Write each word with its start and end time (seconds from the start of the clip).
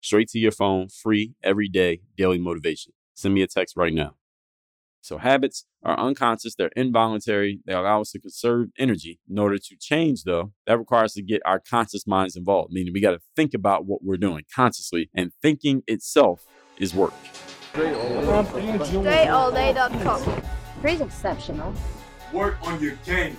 Straight 0.00 0.28
to 0.28 0.38
your 0.38 0.52
phone, 0.52 0.88
free 0.88 1.34
every 1.42 1.68
day, 1.68 2.00
daily 2.16 2.38
motivation. 2.38 2.92
Send 3.14 3.34
me 3.34 3.42
a 3.42 3.46
text 3.46 3.76
right 3.76 3.92
now. 3.92 4.14
So, 5.02 5.18
habits 5.18 5.66
are 5.82 5.98
unconscious, 5.98 6.54
they're 6.54 6.70
involuntary, 6.76 7.60
they 7.64 7.72
allow 7.72 8.02
us 8.02 8.10
to 8.12 8.20
conserve 8.20 8.68
energy. 8.78 9.18
In 9.30 9.38
order 9.38 9.56
to 9.56 9.76
change, 9.76 10.24
though, 10.24 10.52
that 10.66 10.78
requires 10.78 11.14
to 11.14 11.22
get 11.22 11.40
our 11.46 11.58
conscious 11.58 12.06
minds 12.06 12.36
involved, 12.36 12.70
meaning 12.72 12.92
we 12.92 13.00
got 13.00 13.12
to 13.12 13.20
think 13.34 13.54
about 13.54 13.86
what 13.86 14.04
we're 14.04 14.18
doing 14.18 14.44
consciously, 14.54 15.08
and 15.14 15.32
thinking 15.40 15.82
itself 15.86 16.44
is 16.78 16.94
work. 16.94 17.14
DreAllDay.com. 17.72 20.42
Pretty 20.82 21.02
exceptional. 21.02 21.72
Work 22.32 22.56
on 22.66 22.82
your 22.82 22.96
game. 23.06 23.38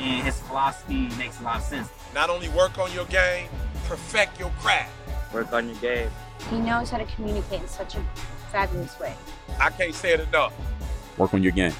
And 0.00 0.24
his 0.24 0.40
philosophy 0.40 1.08
makes 1.18 1.38
a 1.40 1.42
lot 1.42 1.56
of 1.58 1.62
sense. 1.62 1.88
Not 2.14 2.30
only 2.30 2.48
work 2.48 2.78
on 2.78 2.90
your 2.92 3.04
game, 3.06 3.48
perfect 3.84 4.40
your 4.40 4.50
craft. 4.60 4.90
Work 5.32 5.52
on 5.52 5.68
your 5.68 5.76
game. 5.76 6.10
He 6.48 6.58
knows 6.58 6.90
how 6.90 6.98
to 6.98 7.04
communicate 7.04 7.60
in 7.60 7.68
such 7.68 7.96
a 7.96 8.02
fabulous 8.50 8.98
way. 8.98 9.14
I 9.60 9.68
can't 9.70 9.94
say 9.94 10.14
it 10.14 10.20
enough. 10.20 10.54
Work 11.18 11.34
on 11.34 11.42
your 11.42 11.52
game. 11.52 11.74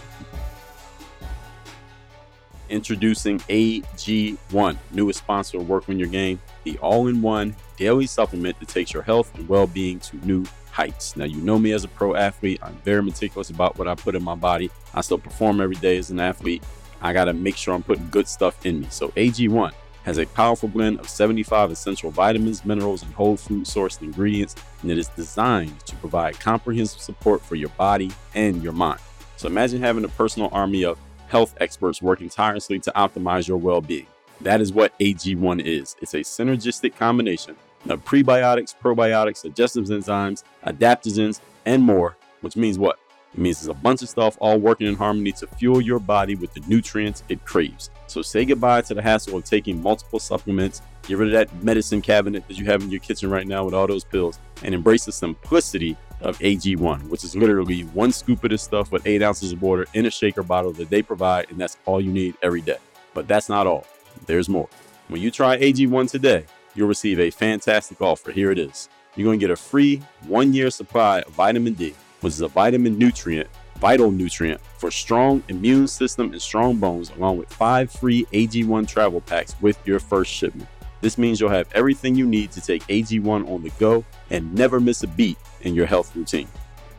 Introducing 2.68 3.38
AG1, 3.40 4.76
newest 4.92 5.18
sponsor 5.18 5.56
of 5.56 5.68
Work 5.68 5.88
on 5.88 5.98
Your 5.98 6.06
Game, 6.06 6.40
the 6.62 6.78
all 6.78 7.08
in 7.08 7.20
one 7.20 7.56
daily 7.76 8.06
supplement 8.06 8.60
that 8.60 8.68
takes 8.68 8.92
your 8.92 9.02
health 9.02 9.34
and 9.36 9.48
well 9.48 9.66
being 9.66 9.98
to 10.00 10.16
new 10.24 10.44
heights. 10.70 11.16
Now, 11.16 11.24
you 11.24 11.38
know 11.38 11.58
me 11.58 11.72
as 11.72 11.82
a 11.82 11.88
pro 11.88 12.14
athlete. 12.14 12.60
I'm 12.62 12.76
very 12.84 13.02
meticulous 13.02 13.50
about 13.50 13.76
what 13.76 13.88
I 13.88 13.94
put 13.96 14.14
in 14.14 14.22
my 14.22 14.36
body. 14.36 14.70
I 14.94 15.00
still 15.00 15.18
perform 15.18 15.60
every 15.60 15.76
day 15.76 15.96
as 15.98 16.10
an 16.10 16.20
athlete. 16.20 16.62
I 17.02 17.12
got 17.12 17.24
to 17.24 17.32
make 17.32 17.56
sure 17.56 17.74
I'm 17.74 17.82
putting 17.82 18.08
good 18.10 18.28
stuff 18.28 18.64
in 18.64 18.80
me. 18.80 18.86
So, 18.90 19.08
AG1 19.10 19.72
has 20.04 20.18
a 20.18 20.26
powerful 20.26 20.68
blend 20.68 20.98
of 21.00 21.08
75 21.08 21.70
essential 21.70 22.10
vitamins, 22.10 22.64
minerals, 22.64 23.02
and 23.02 23.12
whole 23.14 23.36
food 23.36 23.64
sourced 23.64 24.00
ingredients, 24.00 24.56
and 24.82 24.90
it 24.90 24.98
is 24.98 25.08
designed 25.08 25.78
to 25.86 25.96
provide 25.96 26.38
comprehensive 26.40 27.00
support 27.00 27.42
for 27.42 27.54
your 27.54 27.68
body 27.70 28.10
and 28.34 28.62
your 28.62 28.72
mind. 28.72 29.00
So, 29.36 29.48
imagine 29.48 29.80
having 29.80 30.04
a 30.04 30.08
personal 30.08 30.48
army 30.52 30.84
of 30.84 30.98
health 31.28 31.54
experts 31.60 32.02
working 32.02 32.28
tirelessly 32.28 32.78
to 32.80 32.92
optimize 32.96 33.48
your 33.48 33.56
well 33.56 33.80
being. 33.80 34.06
That 34.40 34.60
is 34.60 34.72
what 34.72 34.98
AG1 34.98 35.64
is. 35.64 35.96
It's 36.00 36.14
a 36.14 36.20
synergistic 36.20 36.96
combination 36.96 37.56
of 37.88 38.04
prebiotics, 38.04 38.74
probiotics, 38.74 39.42
digestive 39.42 39.86
enzymes, 39.86 40.44
adaptogens, 40.66 41.40
and 41.66 41.82
more, 41.82 42.16
which 42.40 42.56
means 42.56 42.78
what? 42.78 42.98
It 43.32 43.38
means 43.38 43.60
there's 43.60 43.68
a 43.68 43.80
bunch 43.80 44.02
of 44.02 44.08
stuff 44.08 44.36
all 44.40 44.58
working 44.58 44.86
in 44.86 44.96
harmony 44.96 45.32
to 45.32 45.46
fuel 45.46 45.80
your 45.80 46.00
body 46.00 46.34
with 46.34 46.52
the 46.52 46.60
nutrients 46.66 47.22
it 47.28 47.44
craves. 47.44 47.90
So 48.06 48.22
say 48.22 48.44
goodbye 48.44 48.82
to 48.82 48.94
the 48.94 49.02
hassle 49.02 49.36
of 49.36 49.44
taking 49.44 49.80
multiple 49.80 50.18
supplements. 50.18 50.82
Get 51.02 51.18
rid 51.18 51.28
of 51.28 51.34
that 51.34 51.62
medicine 51.62 52.02
cabinet 52.02 52.46
that 52.48 52.58
you 52.58 52.64
have 52.66 52.82
in 52.82 52.90
your 52.90 53.00
kitchen 53.00 53.30
right 53.30 53.46
now 53.46 53.64
with 53.64 53.74
all 53.74 53.86
those 53.86 54.04
pills 54.04 54.38
and 54.64 54.74
embrace 54.74 55.04
the 55.04 55.12
simplicity 55.12 55.96
of 56.20 56.38
AG1, 56.40 57.08
which 57.08 57.24
is 57.24 57.36
literally 57.36 57.82
one 57.82 58.12
scoop 58.12 58.44
of 58.44 58.50
this 58.50 58.62
stuff 58.62 58.92
with 58.92 59.06
eight 59.06 59.22
ounces 59.22 59.52
of 59.52 59.62
water 59.62 59.86
in 59.94 60.06
a 60.06 60.10
shaker 60.10 60.42
bottle 60.42 60.72
that 60.72 60.90
they 60.90 61.02
provide, 61.02 61.50
and 61.50 61.58
that's 61.58 61.78
all 61.86 62.00
you 62.00 62.12
need 62.12 62.34
every 62.42 62.60
day. 62.60 62.76
But 63.14 63.26
that's 63.28 63.48
not 63.48 63.66
all. 63.66 63.86
There's 64.26 64.48
more. 64.48 64.68
When 65.08 65.20
you 65.20 65.30
try 65.30 65.58
AG1 65.58 66.10
today, 66.10 66.44
you'll 66.74 66.88
receive 66.88 67.18
a 67.18 67.30
fantastic 67.30 68.00
offer. 68.00 68.32
Here 68.32 68.50
it 68.50 68.58
is. 68.58 68.88
You're 69.16 69.24
going 69.24 69.40
to 69.40 69.44
get 69.44 69.50
a 69.50 69.56
free 69.56 70.02
one 70.26 70.52
year 70.52 70.70
supply 70.70 71.20
of 71.20 71.32
vitamin 71.32 71.74
D, 71.74 71.94
which 72.20 72.34
is 72.34 72.40
a 72.40 72.48
vitamin 72.48 72.98
nutrient, 72.98 73.48
vital 73.78 74.10
nutrient 74.10 74.60
for 74.78 74.90
strong 74.90 75.42
immune 75.48 75.86
system 75.86 76.32
and 76.32 76.40
strong 76.40 76.76
bones, 76.76 77.10
along 77.10 77.38
with 77.38 77.52
five 77.52 77.90
free 77.90 78.24
AG1 78.32 78.86
travel 78.86 79.20
packs 79.20 79.54
with 79.60 79.78
your 79.86 80.00
first 80.00 80.32
shipment. 80.32 80.68
This 81.00 81.16
means 81.16 81.40
you'll 81.40 81.50
have 81.50 81.68
everything 81.74 82.14
you 82.14 82.26
need 82.26 82.52
to 82.52 82.60
take 82.60 82.86
AG1 82.86 83.48
on 83.50 83.62
the 83.62 83.70
go 83.78 84.04
and 84.28 84.54
never 84.54 84.80
miss 84.80 85.02
a 85.02 85.06
beat 85.06 85.38
in 85.62 85.74
your 85.74 85.86
health 85.86 86.14
routine. 86.14 86.48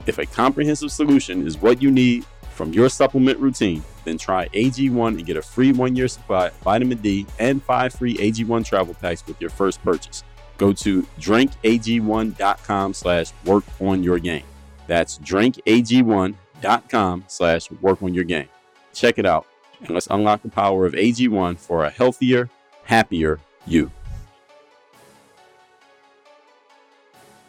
If 0.07 0.17
a 0.17 0.25
comprehensive 0.25 0.91
solution 0.91 1.45
is 1.45 1.57
what 1.57 1.81
you 1.81 1.91
need 1.91 2.25
from 2.51 2.73
your 2.73 2.89
supplement 2.89 3.39
routine, 3.39 3.83
then 4.03 4.17
try 4.17 4.47
AG1 4.49 5.09
and 5.09 5.25
get 5.25 5.37
a 5.37 5.41
free 5.41 5.71
one 5.71 5.95
year 5.95 6.07
supply 6.07 6.47
of 6.47 6.53
vitamin 6.57 6.97
D 6.97 7.27
and 7.39 7.61
five 7.63 7.93
free 7.93 8.17
AG1 8.17 8.65
travel 8.65 8.95
packs 8.95 9.25
with 9.27 9.39
your 9.39 9.51
first 9.51 9.81
purchase. 9.83 10.23
Go 10.57 10.73
to 10.73 11.03
drinkag1.com 11.19 12.93
slash 12.93 13.31
work 13.45 13.63
on 13.79 14.03
your 14.03 14.19
game. 14.19 14.43
That's 14.91 15.17
drinkag1.com 15.19 17.23
slash 17.27 17.71
work 17.79 18.03
on 18.03 18.13
your 18.13 18.25
game. 18.25 18.49
Check 18.93 19.19
it 19.19 19.25
out 19.25 19.47
and 19.79 19.91
let's 19.91 20.07
unlock 20.07 20.41
the 20.41 20.49
power 20.49 20.85
of 20.85 20.91
AG1 20.91 21.57
for 21.59 21.85
a 21.85 21.89
healthier, 21.89 22.49
happier 22.83 23.39
you. 23.65 23.89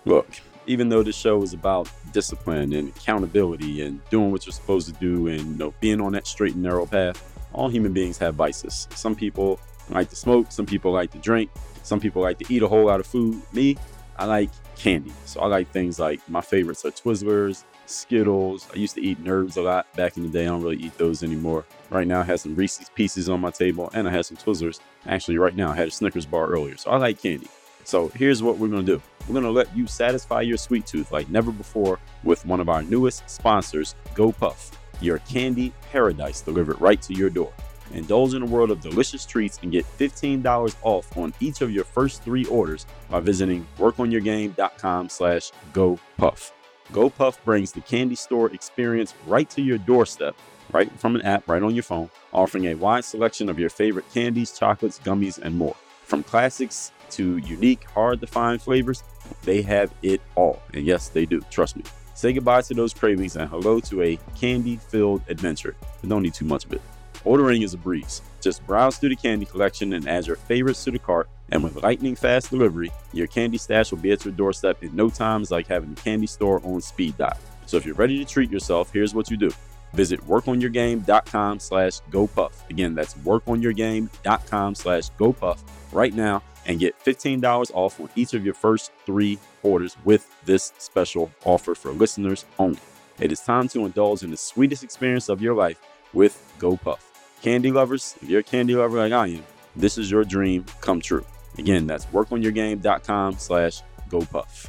Look, 0.05 0.29
even 0.69 0.89
though 0.89 1.03
this 1.03 1.17
show 1.17 1.43
is 1.43 1.53
about 1.53 1.91
discipline 2.13 2.75
and 2.75 2.91
accountability 2.91 3.83
and 3.83 4.09
doing 4.09 4.31
what 4.31 4.47
you're 4.47 4.53
supposed 4.53 4.87
to 4.87 4.93
do 5.01 5.27
and 5.27 5.41
you 5.41 5.57
know 5.57 5.75
being 5.81 6.01
on 6.01 6.13
that 6.13 6.29
straight 6.29 6.55
and 6.55 6.63
narrow 6.63 6.87
path, 6.87 7.43
all 7.53 7.69
human 7.69 7.93
beings 7.93 8.19
have 8.19 8.37
vices. 8.37 8.87
Some 8.95 9.17
people 9.17 9.59
like 9.89 10.09
to 10.11 10.17
smoke, 10.17 10.53
some 10.53 10.65
people 10.65 10.93
like 10.93 11.11
to 11.11 11.19
drink, 11.19 11.51
some 11.83 11.99
people 11.99 12.23
like 12.23 12.39
to 12.39 12.55
eat 12.55 12.63
a 12.63 12.69
whole 12.69 12.87
lot 12.87 13.01
of 13.01 13.07
food. 13.09 13.43
Me, 13.53 13.77
I 14.23 14.25
like 14.27 14.51
candy. 14.77 15.13
So 15.25 15.41
I 15.41 15.49
like 15.49 15.73
things 15.73 15.99
like 15.99 16.21
my 16.29 16.41
favorites 16.41 16.85
are 16.85 16.93
Twizzlers, 16.93 17.65
Skittles. 17.87 18.69
I 18.73 18.77
used 18.77 18.95
to 18.95 19.03
eat 19.03 19.23
Nerds 19.25 19.57
a 19.57 19.63
lot 19.63 19.93
back 19.95 20.17
in 20.17 20.23
the 20.23 20.29
day. 20.29 20.43
I 20.43 20.47
don't 20.47 20.63
really 20.63 20.77
eat 20.77 20.97
those 20.97 21.25
anymore. 21.25 21.65
Right 21.91 22.07
now, 22.07 22.21
I 22.21 22.23
have 22.23 22.39
some 22.39 22.55
Reese's 22.55 22.89
Pieces 22.91 23.29
on 23.29 23.41
my 23.41 23.51
table, 23.51 23.91
and 23.95 24.07
I 24.07 24.13
have 24.13 24.25
some 24.25 24.37
Twizzlers. 24.37 24.79
Actually, 25.09 25.39
right 25.39 25.57
now, 25.57 25.73
I 25.73 25.75
had 25.75 25.89
a 25.89 25.91
Snickers 25.91 26.25
bar 26.25 26.47
earlier. 26.47 26.77
So 26.77 26.93
I 26.93 26.99
like 26.99 27.21
candy. 27.21 27.49
So 27.83 28.11
here's 28.11 28.45
what 28.45 28.59
we're 28.59 28.69
gonna 28.69 28.85
do. 28.85 29.03
We're 29.27 29.35
gonna 29.35 29.51
let 29.51 29.77
you 29.77 29.89
satisfy 29.89 30.43
your 30.43 30.57
sweet 30.57 30.87
tooth 30.87 31.11
like 31.11 31.29
never 31.29 31.51
before 31.51 31.99
with 32.23 32.47
one 32.47 32.61
of 32.61 32.69
our 32.69 32.85
newest 32.85 33.29
sponsors, 33.29 33.97
GoPuff, 34.15 34.71
your 35.01 35.19
candy 35.19 35.73
paradise 35.91 36.43
delivered 36.43 36.81
right 36.81 37.03
to 37.03 37.13
your 37.13 37.29
door. 37.29 37.53
Indulge 37.95 38.35
in 38.35 38.43
a 38.43 38.47
world 38.47 38.71
of 38.71 38.81
delicious 38.81 39.25
treats 39.27 39.59
and 39.63 39.73
get 39.73 39.85
$15 39.99 40.75
off 40.83 41.17
on 41.17 41.35
each 41.41 41.61
of 41.61 41.71
your 41.71 41.85
first 41.85 42.23
three 42.23 42.45
orders 42.47 42.87
by 43.11 43.21
visiting 43.21 43.67
workonyourgame.com 43.79 45.09
slash 45.09 45.53
GoPuff. 45.73 46.53
GoPuff 46.93 47.43
brings 47.45 47.73
the 47.73 47.81
candy 47.81 48.15
store 48.15 48.51
experience 48.53 49.15
right 49.27 49.49
to 49.51 49.63
your 49.63 49.79
doorstep, 49.79 50.37
right 50.73 50.91
from 50.99 51.17
an 51.17 51.23
app 51.23 51.49
right 51.49 51.63
on 51.63 51.75
your 51.75 51.83
phone, 51.83 52.11
offering 52.33 52.67
a 52.67 52.75
wide 52.75 53.05
selection 53.05 53.49
of 53.49 53.59
your 53.59 53.71
favorite 53.71 54.05
candies, 54.13 54.57
chocolates, 54.57 54.99
gummies, 54.99 55.39
and 55.39 55.57
more. 55.57 55.77
From 56.05 56.23
classics 56.23 56.93
to 57.11 57.39
unique, 57.39 57.85
hard 57.85 58.21
to 58.21 58.27
find 58.27 58.61
flavors, 58.61 59.03
they 59.45 59.63
have 59.63 59.93
it 60.03 60.21
all. 60.35 60.63
And 60.75 60.85
yes, 60.85 61.09
they 61.09 61.25
do. 61.25 61.41
Trust 61.51 61.77
me. 61.77 61.85
Say 62.15 62.33
goodbye 62.33 62.63
to 62.63 62.75
those 62.75 62.93
cravings 62.93 63.37
and 63.37 63.49
hello 63.49 63.81
to 63.81 64.03
a 64.03 64.19
candy 64.37 64.77
filled 64.77 65.23
adventure. 65.29 65.75
But 66.01 66.11
don't 66.11 66.23
need 66.23 66.35
too 66.35 66.45
much 66.45 66.67
of 66.67 66.75
it. 66.75 66.83
Ordering 67.25 67.63
is 67.63 67.75
a 67.75 67.79
breeze. 67.79 68.23
Just 68.41 68.67
browse 68.67 68.99
through 68.99 69.11
the 69.11 69.17
candy 69.17 69.47
collection 69.47 69.93
and 69.93 70.09
add 70.09 70.27
your 70.27 70.37
favorites 70.37 70.85
to 70.85 70.91
the 70.91 70.99
cart. 70.99 71.29
And 71.51 71.63
with 71.63 71.83
lightning 71.83 72.17
fast 72.17 72.51
delivery, 72.51 72.91
your 73.13 73.27
candy 73.27 73.59
stash 73.59 73.91
will 73.91 73.99
be 73.99 74.11
at 74.11 74.25
your 74.25 74.33
doorstep 74.33 74.83
in 74.83 74.95
no 74.97 75.09
time. 75.11 75.45
Like 75.51 75.69
having 75.69 75.93
a 75.93 75.97
candy 75.97 76.27
store 76.27 76.61
on 76.65 76.81
speed 76.81 77.17
dial. 77.19 77.39
So 77.67 77.77
if 77.77 77.87
you're 77.87 77.95
ready 77.95 78.19
to 78.19 78.25
treat 78.25 78.51
yourself, 78.51 78.93
here's 78.93 79.15
what 79.15 79.31
you 79.31 79.37
do. 79.37 79.53
Visit 79.95 80.21
workonyourgame.com 80.23 81.61
slash 81.61 82.01
GoPuff. 82.11 82.69
Again, 82.71 82.95
that's 82.95 83.15
workonyourgame.com 83.15 84.75
slash 84.75 85.11
GoPuff 85.11 85.59
right 85.93 86.15
now 86.15 86.43
and 86.67 86.81
get 86.81 86.99
$15 87.05 87.71
off 87.75 88.01
on 88.01 88.09
each 88.17 88.35
of 88.35 88.45
your 88.45 88.55
first 88.55 88.93
three 89.05 89.39
orders 89.63 89.97
with 90.05 90.35
this 90.45 90.73
special 90.79 91.31
offer 91.45 91.75
for 91.75 91.93
listeners 91.93 92.47
only. 92.59 92.79
It 93.21 93.31
is 93.31 93.41
time 93.41 93.69
to 93.69 93.85
indulge 93.85 94.23
in 94.23 94.31
the 94.31 94.37
sweetest 94.37 94.83
experience 94.83 95.29
of 95.29 95.43
your 95.43 95.55
life 95.55 95.79
with 96.13 96.53
GoPuff. 96.59 97.12
Candy 97.43 97.73
lovers, 97.73 98.15
if 98.23 98.29
you're 98.29 98.41
a 98.41 98.45
candy 98.45 98.77
lover 98.77 98.99
like 98.99 99.13
I 99.13 99.27
am, 99.27 99.45
this 99.75 99.99
is 99.99 100.09
your 100.09 100.23
dream 100.23 100.65
come 100.81 101.01
true. 101.01 101.27
Again, 101.59 101.89
that's 101.89 102.07
workonyourgame.com 102.07 103.39
slash 103.39 103.83
GoPuff. 104.09 104.69